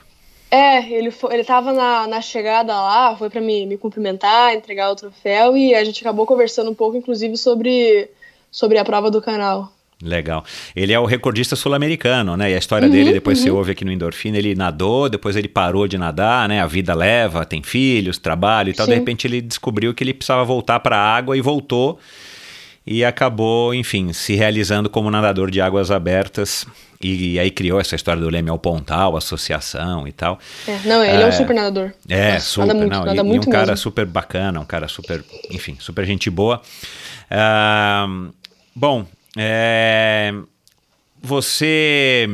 [0.52, 4.92] É, ele, foi, ele tava na, na chegada lá, foi para me, me cumprimentar, entregar
[4.92, 8.10] o troféu e a gente acabou conversando um pouco, inclusive, sobre,
[8.52, 9.72] sobre a prova do canal.
[10.04, 10.44] Legal.
[10.76, 12.52] Ele é o recordista sul-americano, né?
[12.52, 13.46] E a história uhum, dele, depois uhum.
[13.46, 16.60] você ouve aqui no Endorfina, ele nadou, depois ele parou de nadar, né?
[16.60, 18.86] A vida leva, tem filhos, trabalho e tal.
[18.86, 18.92] Sim.
[18.92, 22.02] De repente ele descobriu que ele precisava voltar para a água e voltou
[22.86, 26.68] e acabou, enfim, se realizando como nadador de águas abertas.
[27.02, 30.40] E, e aí criou essa história do Leme ao Pontal, associação e tal.
[30.68, 31.92] É, não, ele é, é um super nadador.
[32.08, 32.68] É, Nossa, super.
[32.68, 33.52] Nada muito, não, nada e, muito e um mesmo.
[33.52, 36.62] cara super bacana, um cara super, enfim, super gente boa.
[37.30, 38.34] Uh,
[38.76, 39.06] bom,
[39.36, 40.34] é,
[41.22, 42.30] você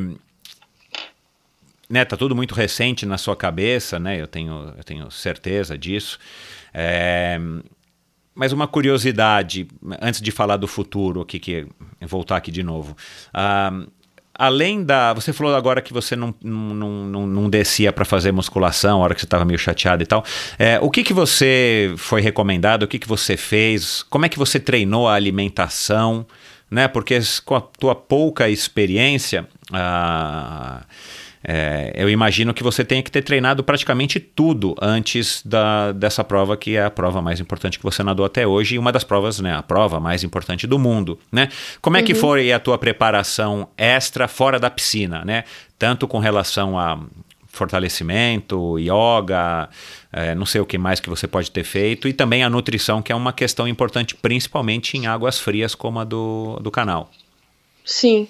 [1.90, 4.22] né, tá tudo muito recente na sua cabeça, né?
[4.22, 6.20] Eu tenho, eu tenho certeza disso.
[6.74, 7.40] É,
[8.34, 9.68] mas uma curiosidade,
[10.02, 11.68] antes de falar do futuro, aqui, que,
[12.02, 12.96] voltar aqui de novo.
[13.30, 13.90] Uh,
[14.34, 15.14] além da.
[15.14, 19.14] Você falou agora que você não, não, não, não descia para fazer musculação, a hora
[19.14, 20.24] que você estava meio chateado e tal.
[20.58, 22.84] É, o que, que você foi recomendado?
[22.84, 24.04] O que, que você fez?
[24.04, 26.26] Como é que você treinou a alimentação?
[26.70, 26.88] Né?
[26.88, 29.48] Porque com a tua pouca experiência.
[29.70, 30.84] Uh,
[31.44, 36.56] é, eu imagino que você tenha que ter treinado praticamente tudo antes da, dessa prova,
[36.56, 39.40] que é a prova mais importante que você nadou até hoje e uma das provas,
[39.40, 41.50] né, a prova mais importante do mundo, né?
[41.82, 42.20] Como é que uhum.
[42.20, 45.44] foi a tua preparação extra fora da piscina, né?
[45.80, 47.00] Tanto com relação a
[47.48, 49.70] fortalecimento, yoga,
[50.12, 53.02] é, não sei o que mais que você pode ter feito, e também a nutrição,
[53.02, 57.12] que é uma questão importante, principalmente em águas frias como a do, do canal.
[57.84, 58.28] Sim.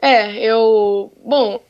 [0.00, 1.12] É, eu.
[1.24, 1.62] Bom,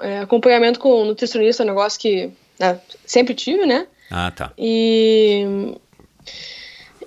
[0.00, 3.86] é, acompanhamento com nutricionista é um negócio que né, sempre tive, né?
[4.10, 4.52] Ah, tá.
[4.58, 5.74] E,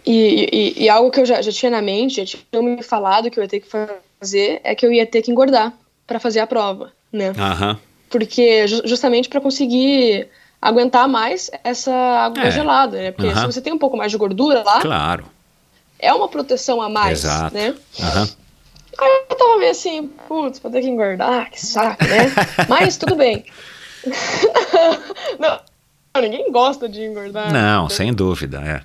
[0.06, 3.30] e, e, e, algo que eu já, já tinha na mente, já tinha me falado
[3.30, 5.74] que eu ia ter que fazer, é que eu ia ter que engordar
[6.06, 7.34] para fazer a prova, né?
[7.38, 7.78] Aham.
[8.10, 10.30] Porque justamente para conseguir
[10.62, 12.52] aguentar mais essa água É.
[12.52, 13.12] gelada, né?
[13.12, 15.26] Porque se você tem um pouco mais de gordura lá, Claro.
[16.00, 17.54] é uma proteção a mais, Exato.
[17.54, 17.76] né?
[18.02, 18.30] Aham.
[19.00, 22.32] Aí eu tava meio assim, putz, vou ter que engordar, que saco, né?
[22.68, 23.46] Mas tudo bem.
[25.40, 25.60] não,
[26.22, 27.52] ninguém gosta de engordar.
[27.54, 27.90] Não, né?
[27.90, 28.84] sem dúvida, é.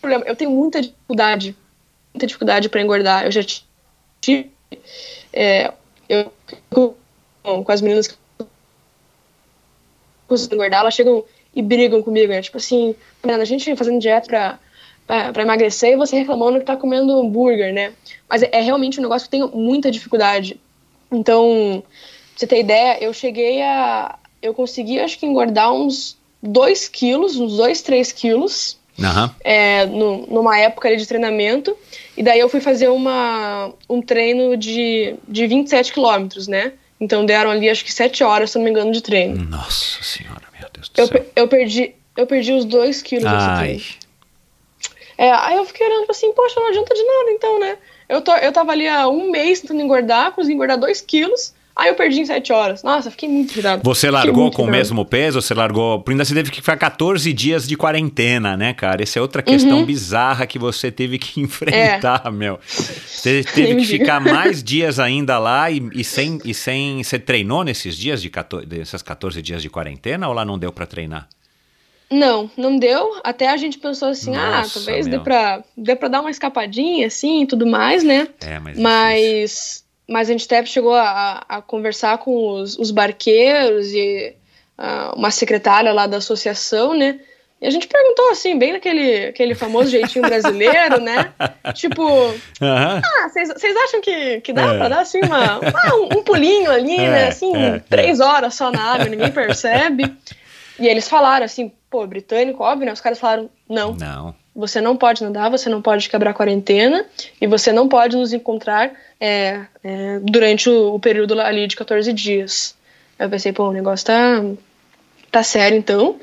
[0.00, 0.24] problema.
[0.26, 1.56] Eu tenho muita dificuldade,
[2.12, 3.24] muita dificuldade para engordar.
[3.24, 3.40] Eu já
[4.20, 4.50] tive,
[5.32, 5.72] é,
[6.08, 6.30] eu
[6.70, 8.16] com as meninas que
[10.26, 12.42] conseguem engordar, elas chegam e brigam comigo, né?
[12.42, 14.58] Tipo assim, "Mariana, a gente fazendo dieta pra,
[15.06, 17.92] pra emagrecer e você reclamando que tá comendo hambúrguer, né?
[18.28, 20.58] Mas é, é realmente um negócio que eu tenho muita dificuldade.
[21.12, 24.18] Então, pra você ter ideia, eu cheguei a.
[24.42, 29.34] Eu consegui, acho que, engordar uns 2 quilos, uns 2, 3 quilos Aham.
[29.42, 31.74] é, no- numa época ali de treinamento.
[32.16, 36.72] E daí eu fui fazer uma, um treino de, de 27 quilômetros, né?
[37.00, 39.42] Então deram ali acho que 7 horas, se não me engano, de treino.
[39.44, 41.26] Nossa senhora, meu Deus do Eu, céu.
[41.36, 43.80] eu, perdi, eu perdi os 2 quilos Ai.
[45.16, 47.76] É, aí eu fiquei olhando assim, poxa, não adianta de nada então, né?
[48.08, 51.88] Eu, tô, eu tava ali há um mês tentando engordar, consegui engordar 2 quilos, aí
[51.88, 52.82] eu perdi em 7 horas.
[52.82, 53.82] Nossa, fiquei muito irritado.
[53.82, 55.40] Você largou com o mesmo peso?
[55.40, 56.04] Você largou.
[56.06, 59.02] Ainda você teve que ficar 14 dias de quarentena, né, cara?
[59.02, 59.84] Essa é outra questão Uhum.
[59.86, 62.58] bizarra que você teve que enfrentar, meu.
[63.14, 67.02] Você teve que ficar mais dias ainda lá e, e sem, e sem.
[67.02, 70.70] Você treinou nesses dias de 14, desses 14 dias de quarentena ou lá não deu
[70.70, 71.26] pra treinar?
[72.16, 73.20] Não, não deu.
[73.24, 75.22] Até a gente pensou assim, ah, Nossa, talvez dê meu.
[75.22, 78.28] pra, dê pra dar uma escapadinha, assim, e tudo mais, né?
[78.40, 78.78] É, mas.
[78.78, 84.34] Mas, mas a gente até chegou a, a conversar com os, os barqueiros e
[84.78, 87.18] ah, uma secretária lá da associação, né?
[87.62, 91.32] E a gente perguntou, assim, bem naquele aquele famoso jeitinho brasileiro, né?
[91.74, 92.06] Tipo,
[92.60, 94.76] ah, vocês vocês acham que, que dá É.
[94.78, 97.28] pra dar, assim, uma, uma- um, um pulinho ali, É, né?
[97.28, 100.12] Assim, é, três horas só na água, ninguém percebe.
[100.78, 102.92] E eles falaram, assim, pô, britânico, óbvio, né?
[102.92, 104.34] Os caras falaram, não, Não.
[104.54, 107.04] você não pode nadar, você não pode quebrar a quarentena
[107.40, 108.90] e você não pode nos encontrar
[109.20, 112.74] é, é, durante o, o período ali de 14 dias.
[113.18, 114.42] Eu pensei, pô, o negócio tá,
[115.30, 116.18] tá sério então.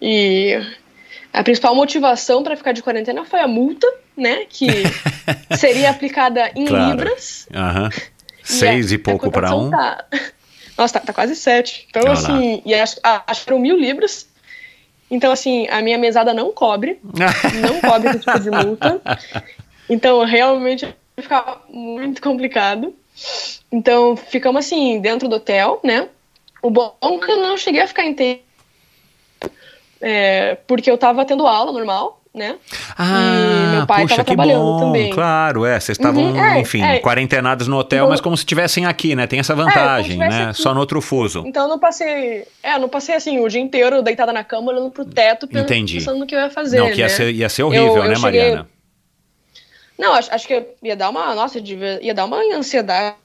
[0.00, 0.54] E
[1.32, 4.44] a principal motivação para ficar de quarentena foi a multa, né?
[4.48, 4.68] Que
[5.58, 6.90] seria aplicada em Claro.
[6.90, 7.48] libras.
[7.52, 7.90] Aham.
[7.92, 9.70] E Seis a- e pouco a pra cotação um.
[9.70, 10.04] Tá...
[10.76, 11.86] Nossa, tá, tá quase sete.
[11.88, 12.18] Então, Olha lá.
[12.18, 14.28] assim, e acho, ah, acho que eram mil libras.
[15.10, 17.00] Então, assim, a minha mesada não cobre
[17.60, 19.00] não cobre esse tipo de multa.
[19.88, 22.94] Então, realmente, ficar muito complicado.
[23.70, 26.08] Então, ficamos assim, dentro do hotel, né?
[26.62, 28.40] O bom é que eu não cheguei a ficar inteiro.
[30.00, 32.56] É, porque eu tava tendo aula normal, né?
[32.98, 34.78] Ah, meu pai puxa, que bom.
[34.78, 35.10] também.
[35.10, 35.80] Claro, é.
[35.80, 36.98] Vocês estavam, Uhum, é, enfim, é.
[37.00, 39.26] quarentenados no hotel, mas como se estivessem aqui, né?
[39.26, 40.44] Tem essa se vantagem, estivesse né?
[40.50, 40.60] aqui.
[40.62, 41.42] Só no outro fuso.
[41.46, 42.46] Então eu não passei.
[42.62, 45.94] É, eu não passei assim o dia inteiro deitada na cama, olhando pro teto, Entendi.
[45.98, 46.78] pensando no que eu ia fazer.
[46.78, 47.08] Não, que ia né?
[47.08, 48.68] ser, ia ser horrível, Eu- eu né, cheguei- Mariana?
[49.98, 51.34] Não, acho, acho que ia dar uma.
[51.34, 53.16] Nossa, ia dar uma ansiedade.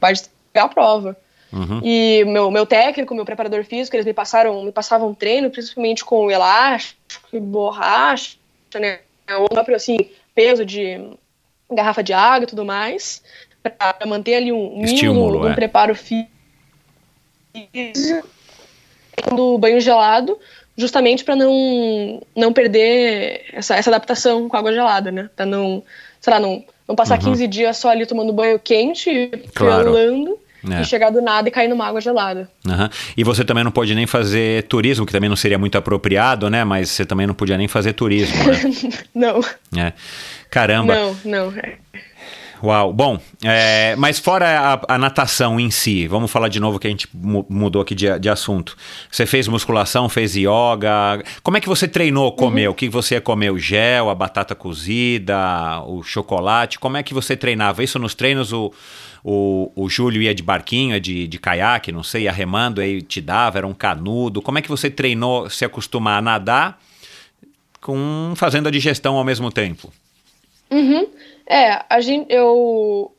[0.00, 0.14] Vai
[0.52, 1.16] pegar a prova.
[1.52, 1.80] Uhum.
[1.84, 6.30] E meu, meu técnico, meu preparador físico, eles me passaram, me passavam treino, principalmente com
[6.30, 7.00] elástico,
[7.32, 8.36] e borracha,
[8.74, 9.00] né?
[9.38, 9.98] O próprio assim,
[10.34, 10.98] peso de
[11.70, 13.22] garrafa de água e tudo mais,
[13.62, 15.54] para manter ali um mínimo um é.
[15.54, 16.28] preparo físico
[19.34, 20.38] do banho gelado,
[20.76, 25.28] justamente para não não perder essa, essa adaptação com água gelada, né?
[25.36, 25.82] Para não,
[26.20, 27.32] sei lá, não, não passar Uhum.
[27.32, 29.82] 15 dias só ali tomando banho quente, Claro.
[29.82, 30.38] friolando,
[30.70, 30.80] É.
[30.80, 32.48] e chegar do nada e cair numa água gelada.
[32.68, 32.88] Aham.
[33.16, 36.62] E você também não pode nem fazer turismo, que também não seria muito apropriado, né?
[36.64, 38.60] Mas você também não podia nem fazer turismo, né?
[39.14, 39.40] Não,
[39.76, 39.92] É.
[40.50, 40.94] Caramba.
[40.94, 41.52] não, não.
[42.62, 42.92] Uau.
[42.92, 46.90] Bom, é, mas fora a, a natação em si, vamos falar de novo que a
[46.90, 48.76] gente mu- mudou aqui de, de assunto.
[49.10, 51.24] Você fez musculação, fez yoga.
[51.42, 52.70] Como é que você treinou, comeu?
[52.70, 53.50] O que você ia comer?
[53.50, 55.36] O gel, a batata cozida,
[55.86, 56.78] o chocolate?
[56.78, 57.82] Como é que você treinava?
[57.82, 58.72] Isso nos treinos o,
[59.24, 63.00] o, o Júlio ia de barquinho, ia de, de caiaque, não sei, ia remando, aí
[63.00, 64.42] te dava, era um canudo.
[64.42, 66.80] Como é que você treinou se acostumar a nadar
[67.80, 69.92] com fazendo a digestão ao mesmo tempo?
[70.70, 71.06] Uhum.
[71.46, 73.12] É, a gente, eu,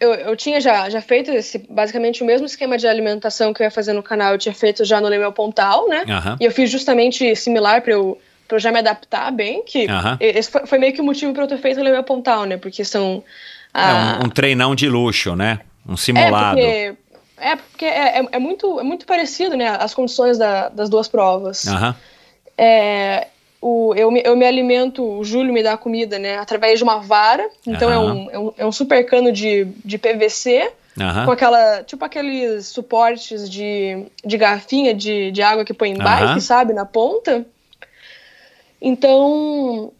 [0.00, 3.64] eu, eu tinha já, já feito esse, basicamente o mesmo esquema de alimentação que eu
[3.64, 6.04] ia fazer no canal, eu tinha feito já no Lemel Pontal, né?
[6.08, 6.36] Aham.
[6.40, 10.16] E eu fiz justamente similar para eu, pra eu já me adaptar bem, que Aham.
[10.20, 12.58] esse foi, foi meio que o motivo para eu ter feito o Lemel Pontal, né?
[12.58, 13.24] Porque são...
[13.78, 15.60] ah, É um, um treinão de luxo, né?
[15.88, 16.56] Um É, simulado.
[16.60, 16.94] porque,
[17.38, 19.68] é, porque é, é, é muito, é muito parecido, né?
[19.68, 21.66] As condições da- das duas provas.
[21.66, 21.94] Aham.
[22.56, 23.28] É,
[23.60, 26.38] o, eu, me, eu me alimento, o Júlio me dá a comida, né?
[26.38, 27.48] Através de uma vara.
[27.66, 28.12] Então é Aham.
[28.14, 31.24] um, é, um, é um super cano de, de PVC, Aham.
[31.24, 36.40] com aquela, tipo aqueles suportes de, de garrafinha de, de água que põe em bike,
[36.40, 37.46] sabe, na ponta.
[38.80, 39.92] Então,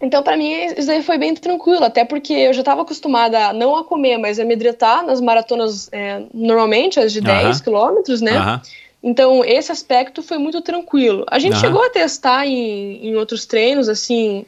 [0.00, 3.52] então para mim isso aí foi bem tranquilo, até porque eu já estava acostumada a
[3.52, 7.60] não a comer, mas a me hidratar nas maratonas é, normalmente, as de 10 Aham.
[7.64, 8.60] quilômetros, né?
[9.02, 11.24] Então, esse aspecto foi muito tranquilo.
[11.30, 14.44] A gente chegou a testar em, em outros treinos, assim,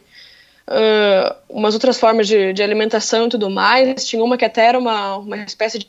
[0.67, 4.05] ah, umas outras formas de, de alimentação e tudo mais.
[4.07, 5.89] Tinha uma que até era uma, uma espécie de,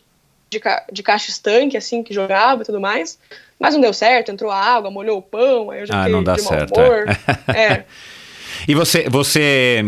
[0.51, 3.17] de, ca- de caixa estanque, assim, que jogava e tudo mais.
[3.59, 6.23] Mas não deu certo, entrou água, molhou o pão, aí eu já Ah, fiquei não
[6.23, 7.05] dá certo, humor.
[7.53, 7.83] É.
[8.67, 9.83] E você, você,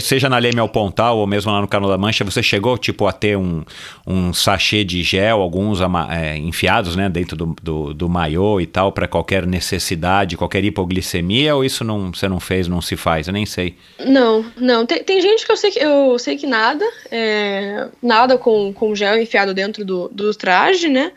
[0.00, 3.06] seja na Leme ao Pontal ou mesmo lá no Cano da Mancha, você chegou tipo
[3.06, 3.64] a ter um,
[4.06, 5.80] um sachê de gel, alguns
[6.10, 11.54] é, enfiados, né, dentro do, do, do maiô e tal, para qualquer necessidade, qualquer hipoglicemia,
[11.54, 13.26] ou isso não, você não fez, não se faz?
[13.26, 13.76] Eu nem sei.
[14.04, 14.86] Não, não.
[14.86, 18.94] Tem, tem gente que eu sei que eu sei que nada, é, nada com, com
[18.94, 21.12] gel enfiado dentro do, do traje, né?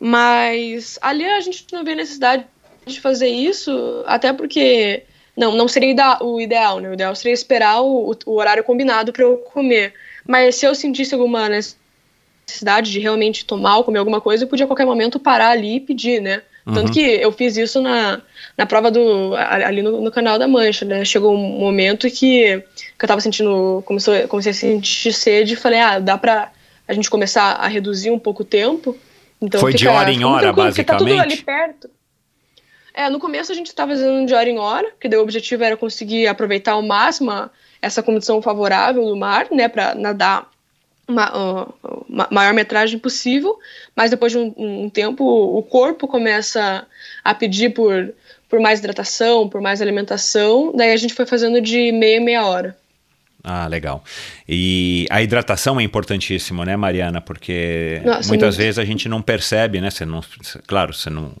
[0.00, 2.44] Mas ali a gente não vê necessidade
[2.86, 5.02] de fazer isso, até porque
[5.38, 6.90] não, não seria o ideal, né?
[6.90, 9.94] O ideal seria esperar o, o horário combinado para eu comer.
[10.26, 14.64] Mas se eu sentisse alguma necessidade de realmente tomar ou comer alguma coisa, eu podia
[14.64, 16.42] a qualquer momento parar ali e pedir, né?
[16.64, 16.92] Tanto Uhum.
[16.92, 18.20] que eu fiz isso na,
[18.56, 21.02] na prova do ali no, no canal da Mancha, né?
[21.04, 22.58] Chegou um momento que,
[22.98, 26.52] que eu tava sentindo, comecei, comecei a sentir sede e falei, ah, dá pra
[26.86, 28.94] a gente começar a reduzir um pouco o tempo.
[29.40, 31.44] Então Foi de fica- hora em hora, tranquilo, porque Tá tudo ali basicamente?
[31.44, 31.90] perto.
[32.98, 35.76] É, no começo a gente estava fazendo de hora em hora, daí o objetivo era
[35.76, 37.48] conseguir aproveitar ao máximo
[37.80, 40.50] essa condição favorável do mar, né, para nadar
[41.06, 41.66] uma, ó,
[42.08, 43.56] ma- maior metragem possível,
[43.94, 46.84] mas depois de um, um tempo o corpo começa
[47.22, 48.12] a pedir por,
[48.48, 52.76] por mais hidratação, por mais alimentação, daí a gente foi fazendo de meia meia hora.
[53.44, 54.02] Ah, legal.
[54.48, 57.20] E a hidratação é importantíssimo, né, Mariana?
[57.20, 58.58] Porque Nossa, muitas muito.
[58.58, 59.88] vezes a gente não percebe, né?
[59.90, 60.20] Você não,
[60.66, 61.32] claro, você não.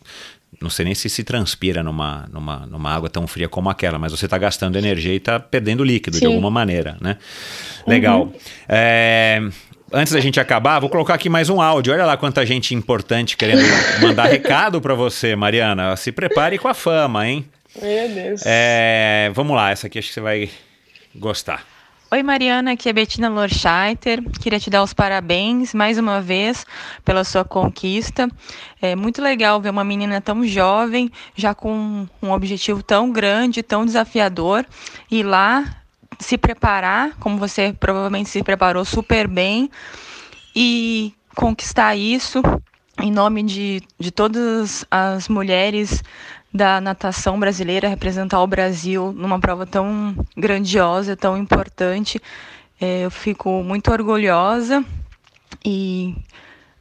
[0.60, 4.10] Não sei nem se se transpira numa, numa, numa água tão fria como aquela, mas
[4.10, 6.26] você está gastando energia e está perdendo líquido de Sim.
[6.26, 7.16] alguma maneira, né?
[7.86, 8.32] Legal.
[8.68, 9.40] É,
[9.92, 11.92] antes da gente acabar, vou colocar aqui mais um áudio.
[11.92, 13.62] Olha lá quanta gente importante querendo
[14.02, 15.94] mandar recado para você, Mariana.
[15.96, 17.44] Se prepare com a fama, hein?
[17.80, 18.42] Meu Deus.
[18.44, 20.50] É, vamos lá, essa aqui acho que você vai
[21.14, 21.77] gostar.
[22.10, 24.22] Oi Mariana, aqui é Bettina Lorscheiter.
[24.40, 26.64] Queria te dar os parabéns mais uma vez
[27.04, 28.30] pela sua conquista.
[28.80, 33.84] É muito legal ver uma menina tão jovem, já com um objetivo tão grande, tão
[33.84, 34.64] desafiador,
[35.10, 35.82] ir lá
[36.18, 39.70] se preparar, como você provavelmente se preparou super bem,
[40.56, 42.40] e conquistar isso
[43.00, 46.02] em nome de, de todas as mulheres
[46.52, 52.20] da natação brasileira, representar o Brasil numa prova tão grandiosa, tão importante.
[52.80, 54.84] É, eu fico muito orgulhosa
[55.64, 56.14] e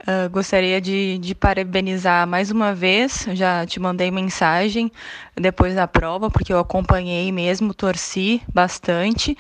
[0.10, 3.28] ah, gostaria de, de parabenizar mais uma vez.
[3.34, 4.90] Já te mandei mensagem
[5.36, 9.38] depois da prova, porque eu acompanhei mesmo, torci bastante.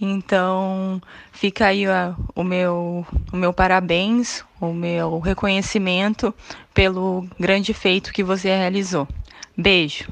[0.00, 1.00] Então,
[1.30, 6.34] fica aí ó, o, meu, o meu parabéns, o meu reconhecimento
[6.72, 9.06] pelo grande feito que você realizou.
[9.56, 10.08] Beijo.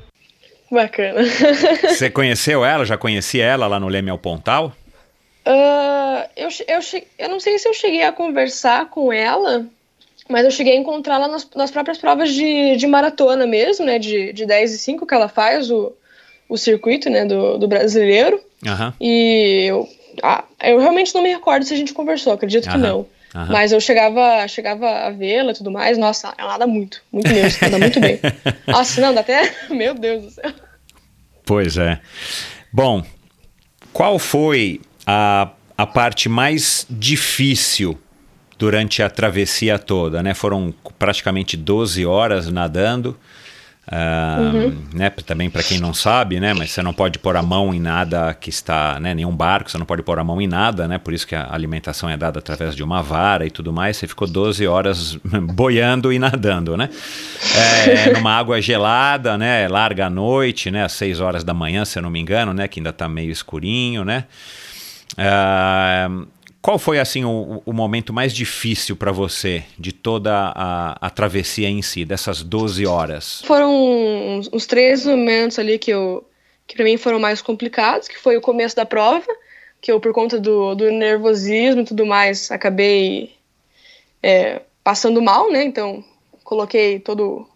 [0.71, 1.23] Bacana.
[1.89, 2.85] Você conheceu ela?
[2.85, 4.75] Já conhecia ela lá no Leme ao Pontal?
[5.47, 6.81] Ah, eu, eu,
[7.19, 9.65] eu não sei se eu cheguei a conversar com ela,
[10.29, 13.99] mas eu cheguei a encontrá-la nas, nas próprias provas de, de maratona mesmo, né?
[13.99, 15.91] De, de 10 e 5 que ela faz, o,
[16.49, 18.41] o circuito né, do, do brasileiro.
[18.67, 18.95] Aham.
[19.01, 19.89] E eu,
[20.23, 23.07] ah, eu realmente não me recordo se a gente conversou, acredito que Aham, não.
[23.35, 23.53] aham.
[23.53, 25.99] Mas eu chegava, chegava a vê-la e tudo mais.
[25.99, 28.21] Nossa, ela nada muito, muito mesmo, ela nada muito bem.
[28.67, 29.55] Nossa, não, dá até.
[29.71, 30.53] Meu Deus do céu.
[31.45, 32.01] Pois é.
[32.73, 33.03] Bom,
[33.93, 37.99] qual foi a, a parte mais difícil
[38.59, 40.35] durante a travessia toda, né?
[40.35, 43.17] Foram praticamente 12 horas nadando.
[43.91, 44.77] Uhum.
[44.93, 47.81] né, também para quem não sabe, né, mas você não pode pôr a mão em
[47.81, 50.99] nada que está, né, nenhum barco, você não pode pôr a mão em nada, né,
[50.99, 53.97] por isso que a alimentação é dada através de uma vara e tudo mais.
[53.97, 55.17] Você ficou 12 horas
[55.55, 56.91] boiando e nadando, né,
[57.87, 61.99] é, numa água gelada, né, larga à noite, né, às 6 horas da manhã, se
[61.99, 64.25] eu não me engano, né, que ainda está meio escurinho, né.
[65.17, 66.11] Ah,
[66.61, 71.69] qual foi assim o, o momento mais difícil para você de toda a, a travessia
[71.69, 73.43] em si, dessas 12 horas?
[73.45, 75.93] Foram uns, uns três momentos ali que
[76.67, 79.27] que para mim foram mais complicados, que foi o começo da prova,
[79.81, 83.35] que eu por conta do, do nervosismo e tudo mais acabei
[84.23, 85.65] é, passando mal, né?
[85.65, 86.05] Então
[86.45, 87.49] coloquei todo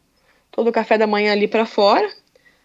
[0.50, 2.10] todo o café da manhã ali para fora,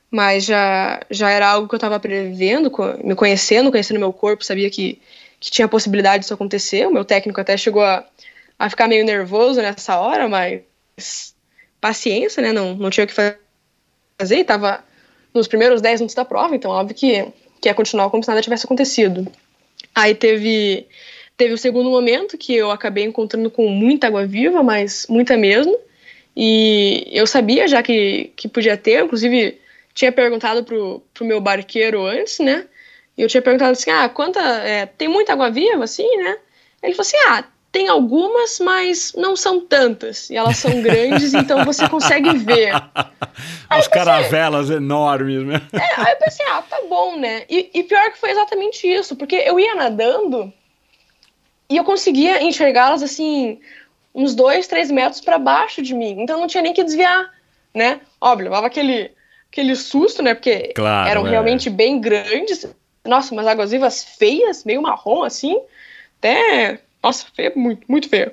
[0.09, 2.71] mas já já era algo que eu estava prevendo,
[3.03, 5.01] me conhecendo, conhecendo meu corpo, sabia que
[5.39, 6.87] que tinha possibilidade disso acontecer.
[6.87, 8.05] O meu técnico até chegou a,
[8.57, 11.35] a ficar meio nervoso nessa hora, mas
[11.79, 12.51] paciência, né?
[12.51, 14.83] Não, não tinha o que fazer, estava
[15.33, 17.25] nos primeiros 10 minutos da prova, então óbvio que,
[17.61, 19.27] que ia continuar como se nada tivesse acontecido.
[19.93, 20.87] Aí teve,
[21.35, 25.77] teve o segundo momento que eu acabei encontrando com muita água viva, mas muita mesmo.
[26.35, 29.59] E eu sabia já que, que podia ter, inclusive
[29.93, 32.67] tinha perguntado pro, pro meu barqueiro antes, né?
[33.17, 36.37] E eu tinha perguntado assim, ah, quanta, é, tem muita água viva, assim, né?
[36.83, 40.29] Ele falou assim, ah, tem algumas, mas não são tantas.
[40.29, 42.71] E elas são grandes, então você consegue ver.
[43.69, 45.61] As caravelas enormes, né?
[45.73, 47.43] É, aí eu pensei, ah, tá bom, né?
[47.49, 50.53] E, e pior que foi exatamente isso, porque eu ia nadando
[51.69, 53.59] e eu conseguia enxergá-las assim,
[54.15, 56.21] uns dois, três metros para baixo de mim.
[56.21, 57.29] Então não tinha nem que desviar,
[57.73, 57.99] né?
[58.19, 59.11] Óbvio, levava aquele,
[59.51, 60.33] aquele susto, né?
[60.33, 61.29] Porque claro, eram é.
[61.29, 62.65] realmente bem grandes.
[63.07, 65.59] Nossa, umas águas vivas feias, meio marrom assim.
[66.19, 68.31] Até nossa, feio, muito, muito feio.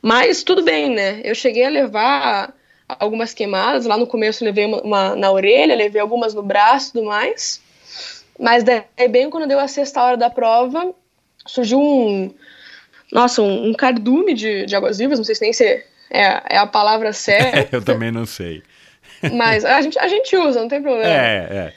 [0.00, 1.20] Mas tudo bem, né?
[1.24, 2.54] Eu cheguei a levar
[2.88, 3.86] algumas queimadas.
[3.86, 7.60] Lá no começo levei uma, uma na orelha, levei algumas no braço e tudo mais.
[8.38, 10.94] Mas daí, bem quando deu a sexta hora da prova,
[11.46, 12.34] surgiu um.
[13.12, 15.64] Nossa, um, um cardume de, de águas vivas, não sei se nem se
[16.10, 17.76] é, é a palavra certa.
[17.76, 18.62] Eu também não sei.
[19.32, 21.12] Mas a gente, a gente usa, não tem problema.
[21.12, 21.72] É, é.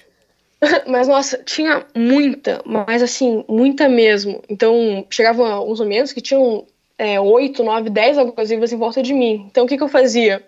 [0.87, 4.41] Mas, nossa, tinha muita, mas assim, muita mesmo.
[4.49, 6.65] Então, chegavam uns momentos que tinham
[6.97, 9.45] é, 8, 9, 10 águas vivas em volta de mim.
[9.49, 10.43] Então, o que, que eu fazia?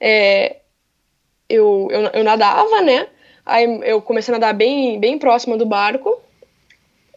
[0.00, 0.56] É,
[1.48, 3.06] eu, eu, eu, nadava, né?
[3.44, 6.20] Aí eu comecei a nadar bem, bem próxima do barco.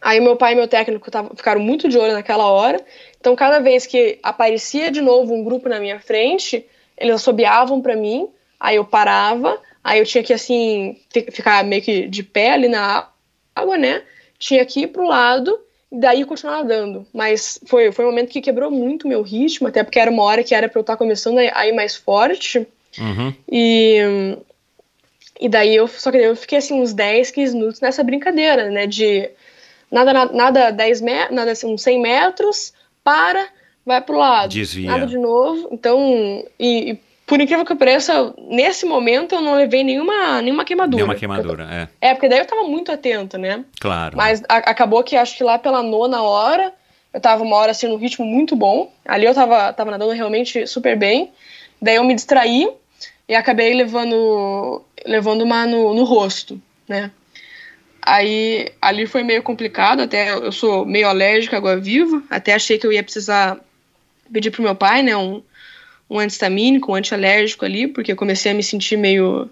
[0.02, 2.78] Aí meu pai e meu técnico tavam, ficaram muito de olho naquela hora.
[3.18, 6.66] Então, cada vez que aparecia de novo um grupo na minha frente,
[6.98, 8.28] eles assobiavam para mim.
[8.60, 10.96] Aí eu parava, Aí eu tinha que, assim,
[11.30, 13.06] ficar meio que de pé ali na
[13.54, 14.02] água, né?
[14.38, 15.60] Tinha que ir pro lado
[15.92, 17.06] e daí continuar nadando.
[17.12, 20.22] Mas foi, foi um momento que quebrou muito o meu ritmo, até porque era uma
[20.22, 22.66] hora que era pra eu estar começando a ir mais forte.
[22.98, 23.34] Uhum.
[23.50, 23.98] E,
[25.38, 28.86] e daí eu, só que eu fiquei, assim, uns 10, 15 minutos nessa brincadeira, né?
[28.86, 29.30] De
[29.90, 33.46] nada, nada 10 metros, nada assim, uns 100 metros, para,
[33.84, 34.50] vai pro lado.
[34.50, 34.90] Desvia.
[34.90, 35.68] Nada de novo.
[35.70, 40.96] Então, e, e por incrível que pareça, nesse momento eu não levei nenhuma, nenhuma queimadura.
[40.96, 42.08] Nenhuma queimadura, é.
[42.10, 43.64] É, porque daí eu tava muito atenta, né?
[43.80, 44.16] Claro.
[44.16, 46.72] Mas a, acabou que acho que lá pela nona hora,
[47.12, 48.92] eu tava uma hora assim num ritmo muito bom.
[49.06, 51.32] Ali eu tava, tava nadando realmente super bem.
[51.80, 52.68] Daí eu me distraí
[53.26, 57.10] e acabei levando, levando uma no, no rosto, né?
[58.02, 62.76] Aí ali foi meio complicado, até eu sou meio alérgica à água viva, até achei
[62.76, 63.58] que eu ia precisar
[64.30, 65.42] pedir pro meu pai, né, um,
[66.08, 69.50] um antistamínico, um antialérgico ali, porque eu comecei a me sentir meio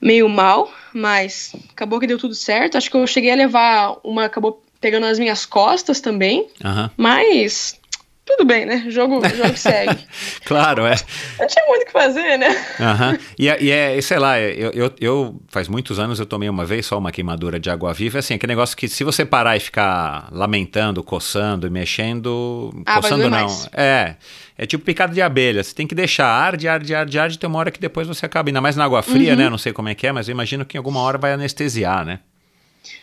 [0.00, 2.76] meio mal, mas acabou que deu tudo certo.
[2.76, 6.90] Acho que eu cheguei a levar uma, acabou pegando nas minhas costas também, uhum.
[6.96, 7.78] mas
[8.26, 8.84] tudo bem, né?
[8.88, 9.96] Jogo, jogo segue.
[10.44, 10.96] claro, é.
[11.38, 12.48] Não tinha muito o que fazer, né?
[12.80, 13.18] Uhum.
[13.38, 16.64] E, é, e é, sei lá, eu, eu, eu, faz muitos anos eu tomei uma
[16.64, 19.60] vez só uma queimadura de água viva, assim, aquele negócio que se você parar e
[19.60, 23.68] ficar lamentando, coçando e mexendo, ah, coçando não, mais.
[23.72, 24.16] é,
[24.58, 27.60] é tipo picada de abelha, você tem que deixar arde, arde, arde, arde, tem uma
[27.60, 29.38] hora que depois você acaba, ainda mais na água fria, uhum.
[29.38, 31.32] né, não sei como é que é, mas eu imagino que em alguma hora vai
[31.32, 32.18] anestesiar, né?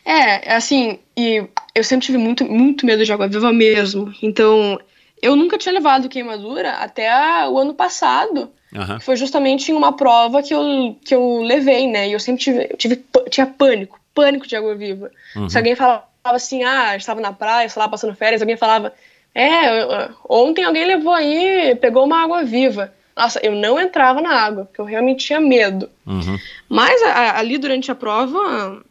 [0.05, 4.77] É, assim, e eu sempre tive muito, muito medo de água viva mesmo, então
[5.23, 8.51] eu nunca tinha levado queimadura até a, o ano passado.
[8.75, 8.99] Uhum.
[8.99, 12.09] Foi justamente em uma prova que eu, que eu levei, né?
[12.09, 15.09] E eu sempre tive, eu tive tinha pânico, pânico de água viva.
[15.33, 15.47] Uhum.
[15.47, 18.91] Se alguém falava assim, ah, estava na praia, sei lá, passando férias, alguém falava,
[19.33, 22.93] é, ontem alguém levou aí, pegou uma água viva.
[23.15, 25.89] Nossa, eu não entrava na água, porque eu realmente tinha medo.
[26.05, 26.37] Uhum.
[26.67, 28.83] Mas a, ali durante a prova,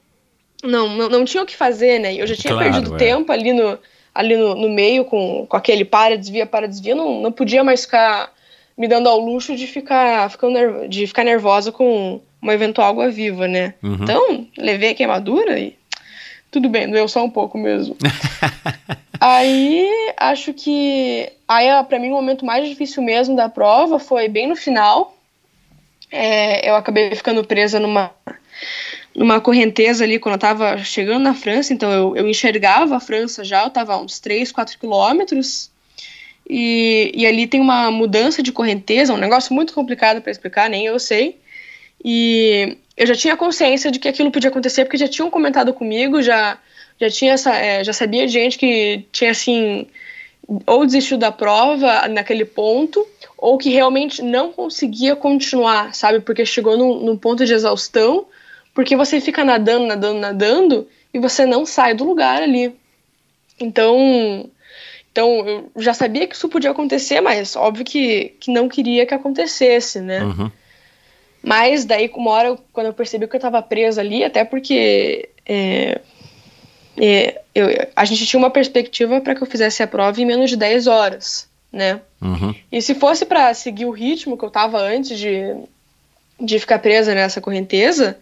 [0.63, 2.15] não, não, não, tinha o que fazer, né?
[2.15, 2.99] Eu já tinha claro, perdido é.
[2.99, 3.79] tempo ali no,
[4.15, 7.85] ali no, no meio com, com aquele para, desvia, para, desvia, não, não podia mais
[7.85, 8.33] ficar
[8.77, 13.47] me dando ao luxo de ficar, ficando de ficar nervosa com uma eventual água viva,
[13.47, 13.75] né?
[13.83, 13.99] Uhum.
[14.03, 15.77] Então, levei a queimadura e
[16.51, 17.97] tudo bem, doeu só um pouco mesmo.
[19.21, 24.49] aí, acho que aí para mim o momento mais difícil mesmo da prova foi bem
[24.49, 25.17] no final.
[26.11, 28.11] É, eu acabei ficando presa numa
[29.15, 33.45] numa correnteza ali quando eu estava chegando na França, então eu, eu enxergava a França
[33.45, 35.71] já, eu estava a uns 3, 4 quilômetros,
[36.49, 40.87] e, e ali tem uma mudança de correnteza, um negócio muito complicado para explicar, nem
[40.87, 41.39] eu sei,
[42.05, 46.21] e eu já tinha consciência de que aquilo podia acontecer, porque já tinham comentado comigo,
[46.23, 46.59] já,
[47.01, 49.87] já, tinha essa, é, já sabia de gente que tinha, assim,
[50.67, 53.07] ou desistiu da prova naquele ponto,
[53.39, 58.27] ou que realmente não conseguia continuar, sabe, porque chegou num, num ponto de exaustão,
[58.75, 62.75] porque você fica nadando, nadando, nadando e você não sai do lugar ali.
[63.61, 64.49] Então,
[65.11, 69.13] Então, eu já sabia que isso podia acontecer, mas óbvio que, que não queria que
[69.13, 70.23] acontecesse, né?
[70.25, 70.51] Uhum.
[71.43, 76.01] Mas daí, uma hora, quando eu percebi que eu estava presa ali, até porque é,
[76.97, 80.49] é, eu, a gente tinha uma perspectiva para que eu fizesse a prova em menos
[80.49, 82.01] de 10 horas, né?
[82.21, 82.55] Uhum.
[82.71, 85.55] E se fosse para seguir o ritmo que eu estava antes de,
[86.41, 88.19] de ficar presa nessa correnteza,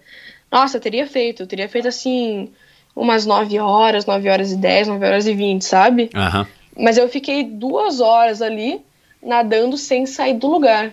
[0.51, 1.43] nossa, eu teria feito.
[1.43, 2.51] Eu teria feito assim,
[2.95, 6.11] umas 9 horas, 9 horas e 10, 9 horas e 20, sabe?
[6.15, 6.47] Uhum.
[6.77, 8.81] Mas eu fiquei duas horas ali
[9.23, 10.93] nadando sem sair do lugar.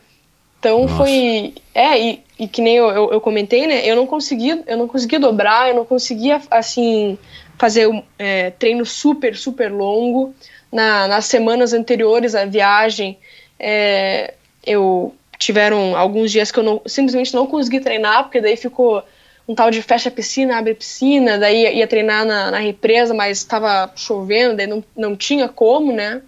[0.60, 0.96] Então Nossa.
[0.96, 1.54] foi.
[1.74, 3.86] É, e, e que nem eu, eu, eu, comentei, né?
[3.86, 7.18] Eu não conseguia, eu não conseguia dobrar, eu não conseguia, assim,
[7.58, 10.34] fazer é, treino super, super longo.
[10.70, 13.18] Na, nas semanas anteriores à viagem,
[13.58, 14.34] é,
[14.66, 19.02] eu tiveram alguns dias que eu não, simplesmente não consegui treinar, porque daí ficou
[19.48, 22.60] um tal de fecha a piscina, abre a piscina, daí ia, ia treinar na, na,
[22.60, 26.22] represa, mas estava chovendo, daí não, não tinha como, né?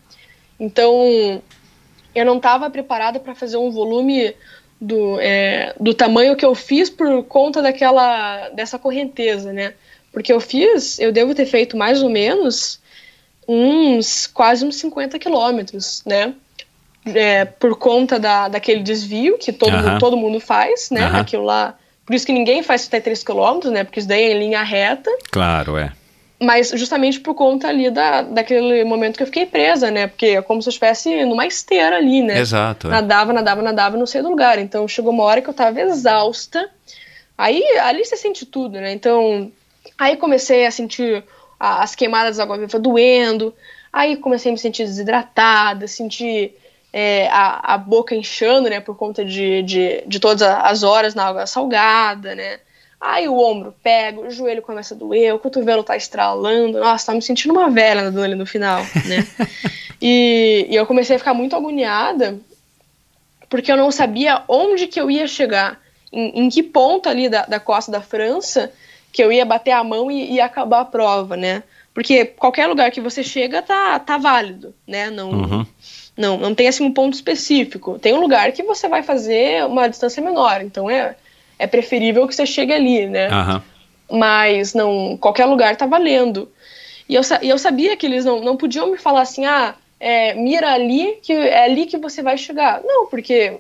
[0.60, 1.42] Então,
[2.16, 4.34] eu não estava preparada para fazer um volume
[4.80, 9.74] do, é, do tamanho que eu fiz por conta daquela dessa correnteza, né?
[10.12, 12.80] Porque eu fiz, eu devo ter feito mais ou menos
[13.48, 16.34] uns quase uns 50 quilômetros, né?
[17.06, 19.90] É, por conta da, daquele desvio que todo, Aham.
[19.90, 21.06] mundo, todo mundo faz, né?
[21.06, 21.20] Aham.
[21.20, 21.78] Aquilo lá.
[22.10, 23.84] Por isso que ninguém faz até 3 quilômetros, né?
[23.84, 25.16] Porque isso daí é em linha reta.
[25.30, 25.92] Claro, é.
[26.42, 30.08] Mas justamente por conta ali da, daquele momento que eu fiquei presa, né?
[30.08, 32.40] Porque é como se eu estivesse numa esteira ali, né?
[32.40, 32.88] Exato.
[32.88, 32.90] é.
[32.90, 34.58] Nadava, nadava, nadava, não sei do lugar.
[34.58, 36.68] Então chegou uma hora que eu tava exausta.
[37.38, 38.92] Aí ali você sente tudo, né?
[38.92, 39.52] Então
[39.96, 41.24] aí comecei a sentir
[41.60, 43.54] as queimadas da água viva doendo.
[43.94, 46.56] Aí comecei a me sentir desidratada, sentir
[46.92, 48.80] é, a, a boca inchando, né?
[48.80, 52.60] Por conta de, de, de todas as horas na água salgada, né?
[53.00, 56.80] Aí o ombro pega, o joelho começa a doer, o cotovelo tá estralando.
[56.80, 59.26] Nossa, tá me sentindo uma velha ali no final, né?
[60.02, 62.38] e, e eu comecei a ficar muito agoniada
[63.50, 65.82] porque eu não sabia onde que eu ia chegar,
[66.14, 68.72] em, em que ponto ali da, da costa da França
[69.12, 71.64] que eu ia bater a mão e, e acabar a prova, né?
[71.94, 75.10] Porque qualquer lugar que você chega tá, tá válido, né?
[75.10, 75.66] Não, Uhum.
[76.20, 77.98] Não, não tem assim um ponto específico.
[77.98, 81.16] Tem um lugar que você vai fazer uma distância menor, então é,
[81.58, 83.28] é preferível que você chegue ali, né?
[83.28, 83.64] Aham.
[84.12, 86.52] mas não qualquer lugar tá valendo.
[87.08, 90.34] E eu, e eu sabia que eles não, não podiam me falar assim, ah, é,
[90.34, 92.82] mira ali, que é ali que você vai chegar.
[92.84, 93.58] Não, porque,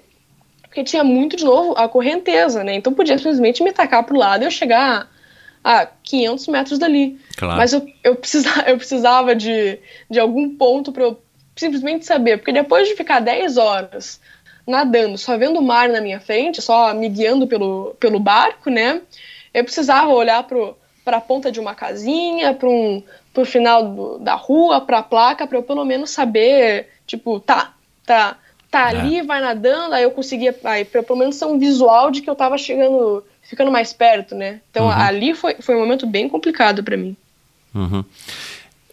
[0.64, 2.76] porque tinha muito, de novo, a correnteza, né?
[2.76, 5.10] Então podia simplesmente me tacar pro lado e eu chegar
[5.64, 7.18] a 500 metros dali.
[7.38, 7.58] Claro.
[7.58, 9.80] Mas eu, eu, precisava, eu precisava de,
[10.10, 11.18] de algum ponto para eu
[11.60, 14.20] simplesmente saber, porque depois de ficar 10 horas
[14.66, 19.02] nadando, só vendo o mar na minha frente, só me guiando pelo, pelo barco, né?
[19.54, 23.02] Eu precisava olhar para a ponta de uma casinha, para um,
[23.34, 27.74] pro final do- da rua, para a placa, para eu pelo menos saber, tipo, tá,
[28.06, 28.38] tá,
[28.70, 28.90] tá É.
[28.90, 32.30] ali, vai nadando, aí eu conseguia, aí pra pelo menos ter um visual de que
[32.30, 34.62] eu tava chegando, ficando mais perto, né?
[34.70, 34.92] Então Uhum.
[34.92, 37.18] ali foi, foi um momento bem complicado para mim.
[37.74, 38.04] Uhum.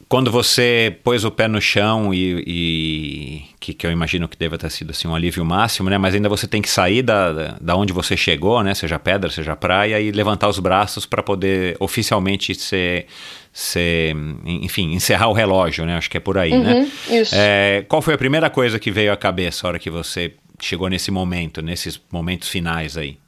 [0.09, 4.57] Quando você pôs o pé no chão e, e- que, que eu imagino que deva
[4.57, 5.99] ter sido assim um alívio máximo, né?
[5.99, 8.73] Mas ainda você tem que sair da, da, onde você chegou, né?
[8.73, 13.07] Seja pedra, seja praia e levantar os braços para poder oficialmente ser,
[13.53, 14.15] ser,
[14.45, 15.97] enfim, encerrar o relógio, né?
[15.97, 16.75] Acho que é por aí, né?
[17.09, 17.35] Uhum, isso.
[17.37, 20.89] É, qual foi a primeira coisa que veio à cabeça a hora que você chegou
[20.89, 23.19] nesse momento, nesses momentos finais aí?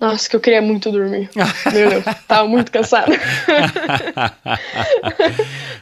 [0.00, 1.28] Nossa, que eu queria muito dormir.
[1.74, 3.12] Meu Deus, tava muito cansada.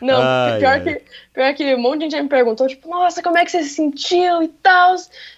[0.00, 0.80] Não, Ai, pior, ai.
[0.80, 1.02] Que,
[1.34, 3.70] pior que um monte de gente me perguntou, tipo, nossa, como é que você se
[3.70, 4.94] sentiu e tal.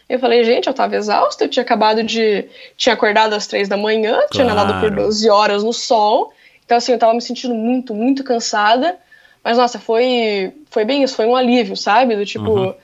[0.09, 2.47] Eu falei, gente, eu tava exausta, eu tinha acabado de.
[2.77, 5.03] Tinha acordado às três da manhã, tinha nadado por Claro.
[5.05, 6.33] 12 horas no sol.
[6.65, 8.97] Então, assim, eu tava me sentindo muito, muito cansada.
[9.43, 12.17] Mas, nossa, foi, foi bem isso, foi um alívio, sabe?
[12.17, 12.51] Do tipo.
[12.51, 12.75] Uhum.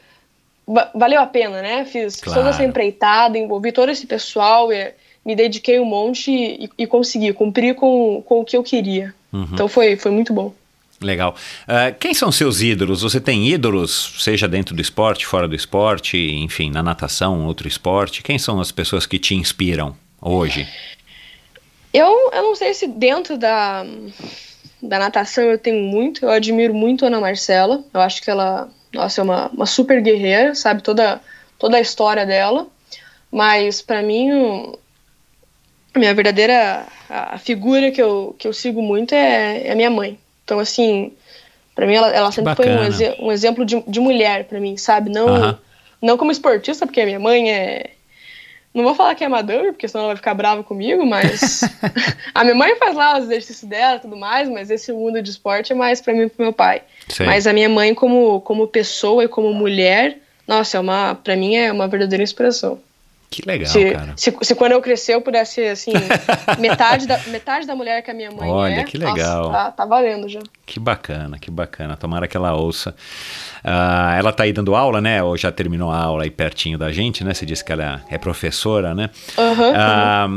[0.66, 1.84] va- Valeu a pena, né?
[1.84, 2.40] Fiz Claro.
[2.40, 4.92] toda essa empreitada, envolvi todo esse pessoal, e,
[5.26, 9.12] me dediquei um monte e, e consegui cumprir com, com o que eu queria.
[9.32, 9.48] Uhum.
[9.52, 10.54] Então foi, foi muito bom.
[11.00, 11.34] Legal.
[11.66, 13.02] Ah, quem são seus ídolos?
[13.02, 18.22] Você tem ídolos, seja dentro do esporte, fora do esporte, enfim, na natação, outro esporte?
[18.22, 20.66] Quem são as pessoas que te inspiram hoje?
[21.92, 23.84] Eu, eu não sei se dentro da,
[24.80, 27.84] da natação eu tenho muito, eu admiro muito a Ana Marcela.
[27.92, 30.82] Eu acho que ela, nossa, é uma, uma super guerreira, sabe?
[30.82, 31.20] Toda,
[31.58, 32.68] toda a história dela.
[33.30, 34.72] Mas pra mim,
[35.96, 39.90] a minha verdadeira a, figura que eu, que eu sigo muito é, é a minha
[39.90, 40.18] mãe.
[40.44, 41.12] Então, assim,
[41.74, 44.76] pra mim ela, ela sempre foi um, exe- um exemplo de, de mulher pra mim,
[44.76, 45.10] sabe?
[45.10, 45.58] Não, Aham.
[46.00, 47.90] não como esportista, porque a minha mãe é
[48.74, 51.62] não vou falar que é madame, porque senão ela vai ficar brava comigo, mas
[52.34, 55.30] a minha mãe faz lá os exercícios dela e tudo mais, mas esse mundo de
[55.30, 56.82] esporte é mais para mim e pro meu pai.
[57.08, 57.24] Sei.
[57.24, 61.56] Mas a minha mãe como como pessoa e como mulher, nossa, é uma para mim
[61.56, 62.78] é uma verdadeira inspiração.
[63.36, 64.12] Que legal, se, cara.
[64.16, 65.92] Se, se quando eu crescer eu pudesse ser assim,
[66.58, 68.84] metade da metade da mulher que a minha mãe Olha, é.
[68.84, 69.50] que nossa, legal.
[69.50, 70.40] tá, tá valendo já.
[70.64, 71.98] Que bacana, que bacana.
[71.98, 72.94] Tomara que ela ouça.
[73.62, 75.22] Ah, ela tá aí dando aula, né?
[75.22, 77.34] Ou já terminou a aula aí pertinho da gente, né?
[77.34, 79.10] Você disse que ela é professora, né?
[79.36, 80.28] Aham, Ah,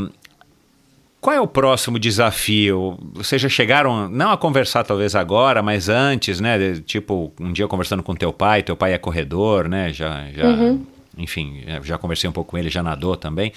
[1.22, 2.98] Qual é o próximo desafio?
[3.14, 6.58] Vocês já chegaram, não a conversar talvez agora, mas antes, né?
[6.86, 9.94] Tipo, um dia conversando com teu pai, teu pai é corredor, né?
[9.94, 10.86] Já, já Uhum.
[11.20, 13.52] Enfim, já- já conversei um pouco com ele, já nadou também.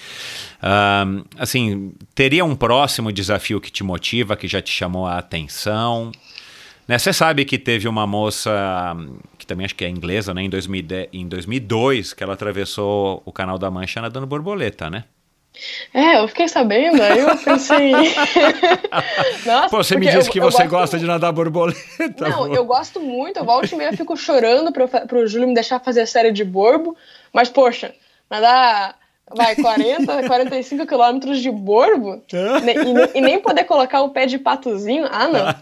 [0.61, 1.05] Ah,
[1.37, 6.11] assim, teria um próximo desafio que te motiva, que já te chamou a atenção?
[6.87, 8.51] Né, Você sabe que teve uma moça,
[9.37, 10.43] que também acho que é inglesa, né?
[10.43, 15.05] Em, 2010, em 2002, que ela atravessou o Canal da Mancha nadando borboleta, né?
[15.93, 17.91] É, eu fiquei sabendo, aí eu pensei.
[19.45, 22.27] Nossa, Pô, você me disse eu- que eu você gosto gosta de nadar borboleta.
[22.29, 22.55] Não, pô.
[22.55, 23.37] eu gosto muito.
[23.37, 26.43] Eu volto e meia fico chorando pro, pro Júlio me deixar fazer a série de
[26.43, 26.95] borbo.
[27.33, 27.93] Mas, poxa,
[28.29, 28.95] nadar,
[29.35, 35.07] vai, 40, 45 quilômetros de borbo e, e nem poder colocar um pé de patozinho.
[35.09, 35.55] Ah, não.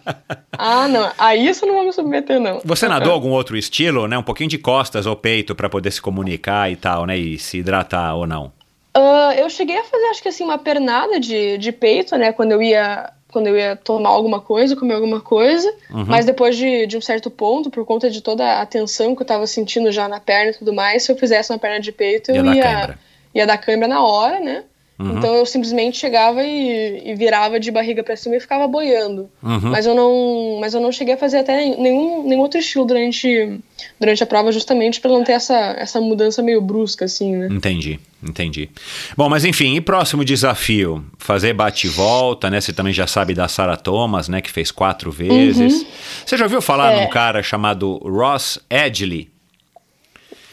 [0.51, 1.11] Ah, não.
[1.17, 2.61] A isso eu não vou me submeter, não.
[2.63, 4.17] Você nadou algum outro estilo, né?
[4.17, 7.17] Um pouquinho de costas ou peito para poder se comunicar e tal, né?
[7.17, 8.51] E se hidratar ou não?
[8.93, 12.33] Ah, eu cheguei a fazer, acho que assim, uma pernada de, de peito, né?
[12.33, 13.11] Quando eu ia.
[13.31, 16.05] Quando eu ia tomar alguma coisa, comer alguma coisa, Uhum.
[16.05, 19.25] mas depois de, de um certo ponto, por conta de toda a tensão que eu
[19.27, 22.31] tava sentindo já na perna e tudo mais, se eu fizesse uma perna de peito,
[22.31, 22.99] Ia eu ia, cãibra.
[23.33, 24.63] ia dar câimbra na hora, né?
[25.01, 25.17] Uhum.
[25.17, 29.29] Então eu simplesmente chegava e, e virava de barriga pra cima e ficava boiando.
[29.41, 29.59] Uhum.
[29.71, 33.59] Mas eu não, mas eu não cheguei a fazer até nenhum, nenhum outro estilo durante,
[33.99, 37.47] durante a prova, justamente pra não ter essa, essa mudança meio brusca, assim, né?
[37.51, 38.69] Entendi, entendi.
[39.17, 41.03] Bom, mas enfim, e próximo desafio?
[41.17, 42.61] Fazer bate e volta, né?
[42.61, 44.41] Você também já sabe da Sarah Thomas, né?
[44.41, 45.85] Que fez quatro vezes.
[46.25, 46.99] Você já ouviu falar Uhum.
[46.99, 47.03] É.
[47.03, 49.30] num cara chamado Ross Edgley?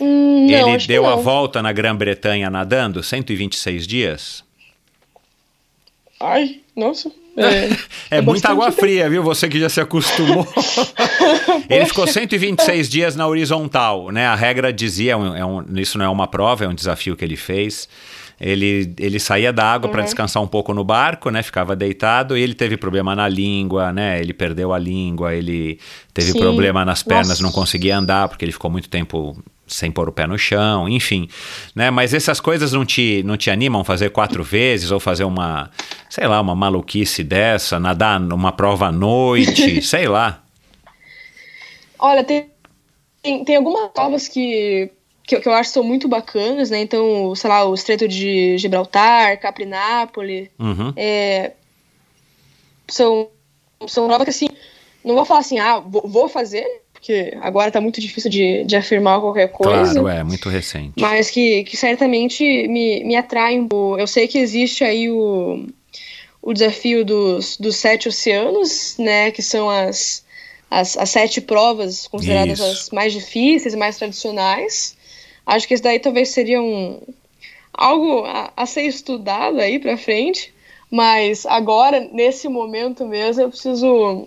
[0.01, 4.45] Hum, não, Ele deu a volta na Grã-Bretanha nadando 126 dias.
[6.21, 7.11] Ai, nossa.
[7.37, 7.69] É,
[8.19, 9.23] É, muita bastante água fria, viu?
[9.23, 10.47] Você que já se acostumou.
[11.71, 14.27] Ele ficou 126 dias na horizontal, né?
[14.27, 17.15] A regra dizia, é um- é um- isso não é uma prova, é um desafio
[17.17, 17.89] que ele fez.
[18.41, 20.05] Ele, ele saía da água para Uhum.
[20.07, 21.43] descansar um pouco no barco, né?
[21.43, 24.21] Ficava deitado e ele teve problema na língua, né?
[24.21, 25.79] Ele perdeu a língua, ele
[26.15, 26.39] teve Sim.
[26.39, 27.43] problema nas pernas, Nossa.
[27.43, 29.37] não conseguia andar porque ele ficou muito tempo
[29.69, 31.29] sem pôr o pé no chão, enfim,
[31.75, 31.91] né?
[31.91, 35.71] Mas essas coisas não te, não te animam fazer quatro vezes ou fazer uma,
[36.11, 40.43] sei lá, uma maluquice dessa, nadar numa prova à noite, sei lá.
[41.99, 42.51] Olha, tem,
[43.23, 44.91] tem, tem algumas provas que,
[45.25, 46.81] que, eu- que eu acho que são muito bacanas, né?
[46.81, 50.93] Então, sei lá, o Estreito de Gibraltar, Caprinápolis, Uhum.
[50.97, 51.53] é,
[52.89, 53.29] são,
[53.87, 54.49] são provas que, assim,
[55.05, 56.65] não vou falar assim, ah, vou, vou fazer,
[56.99, 60.01] porque agora tá muito difícil de, de afirmar qualquer coisa.
[60.01, 60.95] Claro, é muito recente.
[60.99, 63.69] Mas que, que certamente me, me atraem.
[63.69, 64.01] pouco.
[64.01, 65.65] Eu sei que existe aí o,
[66.43, 69.31] o desafio dos, dos sete oceanos, né?
[69.31, 70.25] Que são as,
[70.69, 72.69] as, as sete provas consideradas Isso.
[72.69, 74.97] as mais difíceis, mais tradicionais.
[75.47, 77.01] Acho que esse daí talvez seria um,
[77.73, 80.53] algo a, a ser estudado aí pra frente.
[80.91, 84.27] Mas agora, nesse momento mesmo, eu preciso.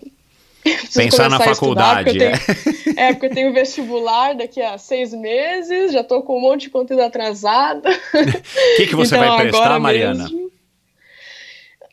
[0.94, 4.78] Pensar na a estudar, faculdade, porque eu tenho- é, porque eu tenho vestibular daqui a
[4.78, 7.88] seis meses, já tô com um monte de conteúdo atrasado.
[7.88, 7.90] O
[8.78, 10.24] que, que você Então, vai prestar, Mariana?
[10.24, 10.52] mesmo-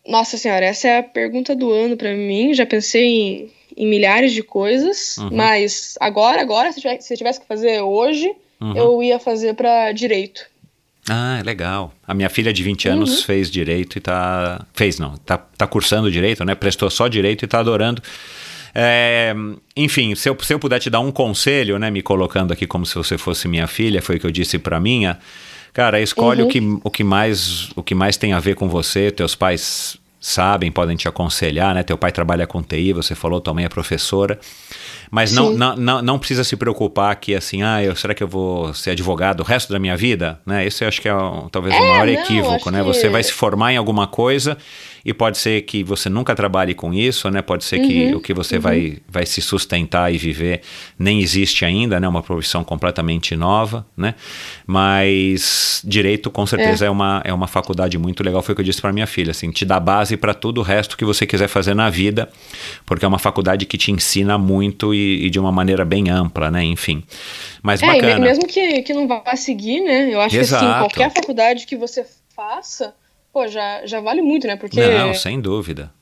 [0.06, 2.54] Nossa senhora, essa é a pergunta do ano pra mim.
[2.54, 5.30] Já pensei em, em milhares de coisas, Uhum.
[5.32, 8.30] mas agora, agora, se se tivesse que fazer hoje,
[8.60, 8.76] Uhum.
[8.76, 10.46] eu ia fazer pra direito.
[11.10, 11.92] Ah, legal.
[12.06, 12.94] A minha filha de 20 Uhum.
[12.94, 14.64] anos fez direito e tá.
[14.74, 16.54] Fez não, tá, tá cursando direito, né?
[16.54, 18.02] Prestou só direito e tá adorando.
[18.74, 19.34] É,
[19.76, 21.90] enfim, se eu, se eu puder te dar um conselho, né?
[21.90, 24.78] Me colocando aqui como se você fosse minha filha, foi o que eu disse pra
[24.80, 25.18] minha.
[25.72, 26.48] Cara, escolhe Uhum.
[26.48, 29.10] o, que, o, que mais, o que mais tem a ver com você.
[29.10, 31.82] Teus pais sabem, podem te aconselhar, né?
[31.84, 34.38] Teu pai trabalha com TI, você falou, tua mãe é professora.
[35.10, 38.28] Mas não, não, não, não precisa se preocupar que assim, ah, eu, será que eu
[38.28, 40.38] vou ser advogado o resto da minha vida?
[40.44, 40.66] Né?
[40.66, 41.12] Esse eu acho que é
[41.52, 42.80] talvez o É, maior não, equívoco, né?
[42.80, 44.58] que- Você vai se formar em alguma coisa
[45.04, 47.42] e pode ser que você nunca trabalhe com isso, né?
[47.42, 48.60] Pode ser que Uhum, o que você uhum.
[48.62, 50.62] vai, vai se sustentar e viver
[50.98, 52.08] nem existe ainda, né?
[52.08, 54.14] Uma profissão completamente nova, né?
[54.66, 58.64] Mas direito com certeza é, uma, é uma faculdade muito legal, foi o que eu
[58.64, 61.48] disse para minha filha, assim, te dá base para tudo o resto que você quiser
[61.48, 62.28] fazer na vida,
[62.84, 66.50] porque é uma faculdade que te ensina muito e, e de uma maneira bem ampla,
[66.50, 66.62] né?
[66.64, 67.02] Enfim.
[67.62, 68.18] Mas É, bacana.
[68.18, 70.12] mesmo que, que não vá seguir, né?
[70.12, 70.64] Eu acho que Exato.
[70.64, 72.04] assim, qualquer faculdade que você
[72.34, 72.94] faça,
[73.38, 74.56] pô, já, já vale muito, né?
[74.56, 74.80] Porque.
[74.80, 75.92] Não, sem dúvida.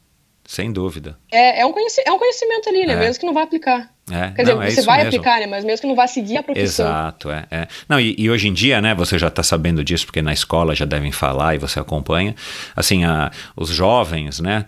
[0.47, 1.19] Sem dúvida.
[1.31, 2.93] É, é, um, conhecimento, é um conhecimento ali, né?
[2.93, 2.97] É.
[2.97, 3.91] Mesmo que não vá aplicar.
[4.09, 5.09] É, Quer não, dizer, é você vai mesmo.
[5.09, 5.47] aplicar, né?
[5.47, 6.87] Mas mesmo que não vá seguir a profissão.
[6.87, 7.47] Exato, é.
[7.51, 7.69] é.
[7.89, 10.73] Não, e, e, hoje em dia, né, você já está sabendo disso, porque na escola
[10.73, 12.33] já devem falar e você acompanha.
[12.77, 14.65] Assim, a, os jovens, né,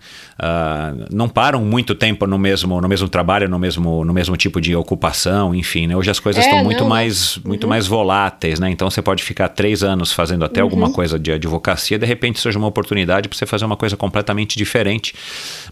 [1.11, 4.75] não param muito tempo no mesmo, no mesmo trabalho, no mesmo, no mesmo tipo de
[4.75, 5.95] ocupação, enfim, né?
[5.95, 7.43] Hoje as coisas estão muito, mais, uhum.
[7.47, 8.69] muito mais voláteis, né?
[8.69, 10.67] Então você pode ficar três anos fazendo até uhum.
[10.67, 14.57] alguma coisa de advocacia, de repente surge uma oportunidade para você fazer uma coisa completamente
[14.57, 15.13] diferente.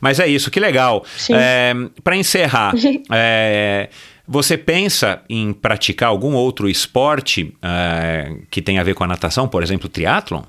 [0.02, 1.04] Mas é isso, que legal.
[1.32, 1.74] É,
[2.04, 2.74] para encerrar,
[3.12, 3.90] é,
[4.28, 9.48] você pensa em praticar algum outro esporte uh, que tenha a ver com a natação,
[9.48, 10.42] por exemplo, triatlon?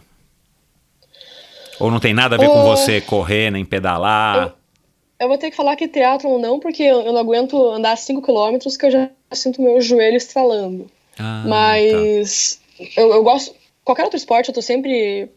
[1.80, 4.36] Ou não tem nada a ver com você correr, nem pedalar?
[4.38, 4.52] Eu,
[5.20, 8.22] eu, vou ter que falar que triatlon não, porque eu, eu não aguento andar 5
[8.22, 10.90] km que eu já sinto meu joelho estralando.
[11.18, 12.84] Ah, Mas tá.
[12.96, 13.54] eu, eu gosto.
[13.84, 15.30] Qualquer outro esporte, eu tô sempre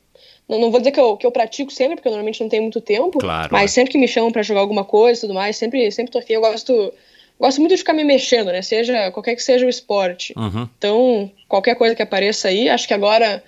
[0.47, 2.63] não, não, vou dizer que eu, que eu pratico sempre, porque eu normalmente não tenho
[2.63, 3.19] muito tempo.
[3.19, 3.73] Claro, mas é.
[3.73, 6.33] sempre que me chamam para jogar alguma coisa e tudo mais, sempre, sempre tô afim.
[6.33, 6.93] Eu gosto
[7.39, 8.61] gosto muito de ficar me mexendo, né?
[8.61, 10.33] Seja qualquer que seja o esporte.
[10.37, 10.69] Uhum.
[10.77, 13.43] Então, qualquer coisa que apareça aí, acho que agora,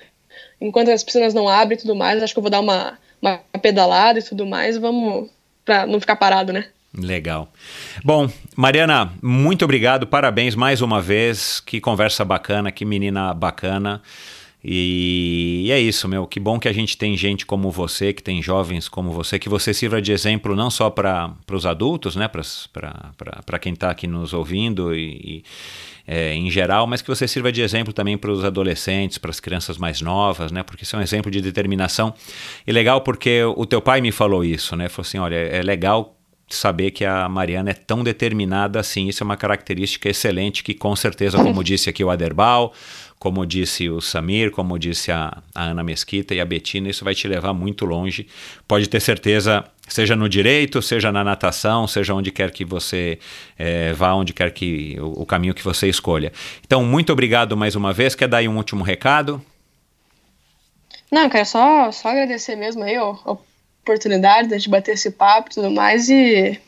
[0.59, 3.39] enquanto as piscinas não abrem e tudo mais, acho que eu vou dar uma, uma
[3.61, 5.30] pedalada e tudo mais, vamos
[5.65, 6.65] para não ficar parado, né?
[6.95, 7.51] Legal.
[8.03, 11.59] Bom, Mariana, muito obrigado, parabéns mais uma vez.
[11.59, 14.01] Que conversa bacana, que menina bacana.
[14.63, 16.25] E, é isso, meu.
[16.25, 19.49] Que bom que a gente tem gente como você, que tem jovens como você, que
[19.49, 24.31] você sirva de exemplo não só para os adultos, né, para quem está aqui nos
[24.31, 25.43] ouvindo e,
[26.05, 29.39] é, em geral, mas que você sirva de exemplo também para os adolescentes, para as
[29.39, 32.13] crianças mais novas, né, porque isso é um exemplo de determinação.
[32.67, 36.17] E legal porque o teu pai me falou isso, né, falou assim, olha, é legal
[36.49, 39.07] saber que a Mariana é tão determinada assim.
[39.07, 42.73] Isso é uma característica excelente que, com certeza, como disse aqui o Aderbal,
[43.23, 47.15] como disse o Samir, como disse a, a, Ana Mesquita e a Betina, isso vai
[47.15, 48.27] te levar muito longe.
[48.67, 53.17] Pode ter certeza, seja no direito, seja na natação, seja onde quer que você
[53.57, 56.33] é, vá, onde quer que o, o, caminho que você escolha.
[56.65, 58.13] Então, muito obrigado mais uma vez.
[58.13, 59.41] Quer dar aí um último recado?
[61.09, 65.71] Não, quero só, só agradecer mesmo aí a oportunidade de bater esse papo e tudo
[65.71, 66.59] mais e,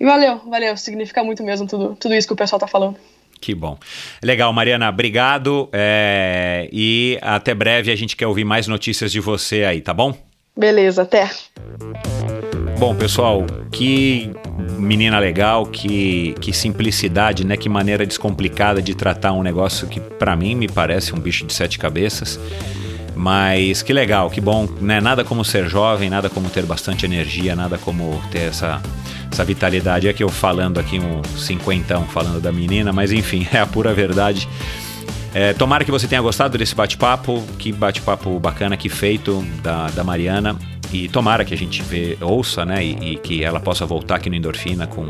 [0.00, 0.74] e valeu, valeu.
[0.78, 2.96] Significa muito mesmo tudo, tudo isso que o pessoal tá falando.
[3.40, 3.78] Que bom.
[4.22, 5.68] Legal, Mariana, obrigado.
[5.72, 10.14] É, e até breve a gente quer ouvir mais notícias de você aí, tá bom?
[10.56, 11.30] Beleza, até.
[12.78, 14.30] Bom, pessoal, que
[14.78, 17.56] menina legal, que, que simplicidade, né?
[17.56, 21.52] Que maneira descomplicada de tratar um negócio que para mim me parece um bicho de
[21.52, 22.38] sete cabeças.
[23.14, 25.00] Mas que legal, que bom, né?
[25.00, 28.80] Nada como ser jovem, nada como ter bastante energia, nada como ter essa,
[29.30, 30.08] essa vitalidade.
[30.08, 33.94] É que eu falando aqui um cinquentão falando da menina, mas enfim, é a pura
[33.94, 34.48] verdade.
[35.32, 40.02] É, tomara que você tenha gostado desse bate-papo, que bate-papo bacana que feito da, da
[40.02, 40.56] Mariana.
[40.92, 42.84] E tomara que a gente vê, ouça, né?
[42.84, 45.06] E, e que ela possa voltar aqui no Endorfina com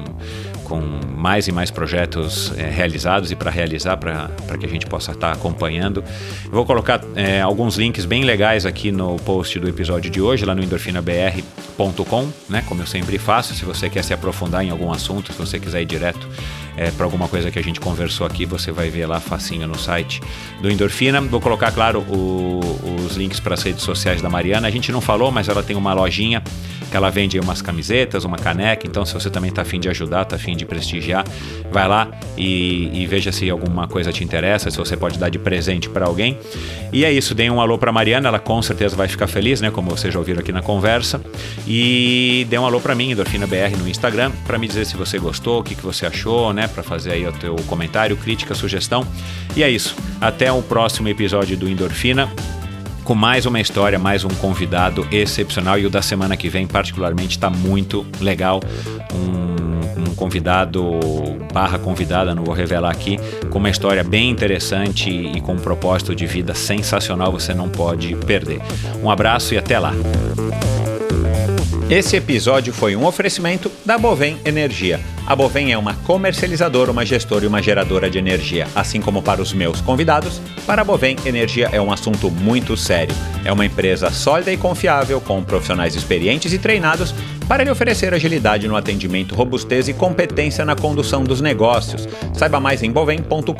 [0.70, 0.80] com
[1.16, 5.32] mais e mais projetos é, realizados e para realizar, para que a gente possa estar
[5.32, 6.04] tá acompanhando.
[6.48, 10.54] vou colocar é, alguns links bem legais aqui no post do episódio de hoje, lá
[10.54, 12.62] no endorfinabr.com, né?
[12.68, 15.82] Como eu sempre faço, se você quer se aprofundar em algum assunto, se você quiser
[15.82, 16.28] ir direto
[16.76, 19.78] é, para alguma coisa que a gente conversou aqui, você vai ver lá facinho no
[19.78, 20.20] site
[20.60, 21.20] do Endorfina.
[21.20, 22.60] Vou colocar, claro, o,
[23.04, 24.68] os links para as redes sociais da Mariana.
[24.68, 26.42] A gente não falou, mas ela tem uma lojinha
[26.90, 28.86] que ela vende umas camisetas, uma caneca.
[28.86, 31.24] Então, se você também está afim de ajudar, está afim de prestigiar,
[31.70, 35.38] vai lá e, e, veja se alguma coisa te interessa, se você pode dar de
[35.38, 36.36] presente para alguém.
[36.92, 39.70] E é isso, dê um alô para Mariana, ela com certeza vai ficar feliz, né?
[39.70, 41.20] Como vocês já ouviram aqui na conversa.
[41.66, 45.18] E dê um alô para mim, Endorfina BR no Instagram, para me dizer se você
[45.18, 46.68] gostou, o que, que você achou, né?
[46.68, 49.06] Para fazer aí o teu comentário, crítica, sugestão.
[49.56, 49.96] E é isso.
[50.20, 52.30] Até o próximo episódio do Endorfina
[53.02, 55.78] com mais uma história, mais um convidado excepcional.
[55.78, 58.60] E o da semana que vem, particularmente, está muito legal.
[59.12, 60.82] Um, um, convidado
[61.52, 63.18] barra convidada, não vou revelar aqui,
[63.48, 68.14] com uma história bem interessante e com um propósito de vida sensacional, você não pode
[68.14, 68.60] perder.
[69.02, 69.92] Um abraço e até lá.
[71.88, 75.00] Esse episódio foi um oferecimento da Bovem Energia.
[75.30, 78.66] A Bovem é uma comercializadora, uma gestora e uma geradora de energia.
[78.74, 83.14] Assim como para os meus convidados, para a Bovem, energia é um assunto muito sério.
[83.44, 87.14] É uma empresa sólida e confiável, com profissionais experientes e treinados
[87.46, 92.08] para lhe oferecer agilidade no atendimento, robustez e competência na condução dos negócios.
[92.32, 93.54] Saiba mais em bovem.com.br.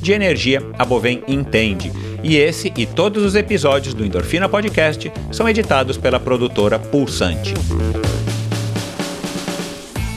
[0.00, 1.92] De energia, a Bovem entende.
[2.22, 7.52] E esse e todos os episódios do Endorfina Podcast são editados pela produtora Pulsante.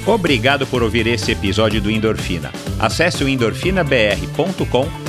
[0.10, 2.52] Obrigado por ouvir esse episódio do Endorfina.
[2.80, 5.09] Acesse o endorfinabr.com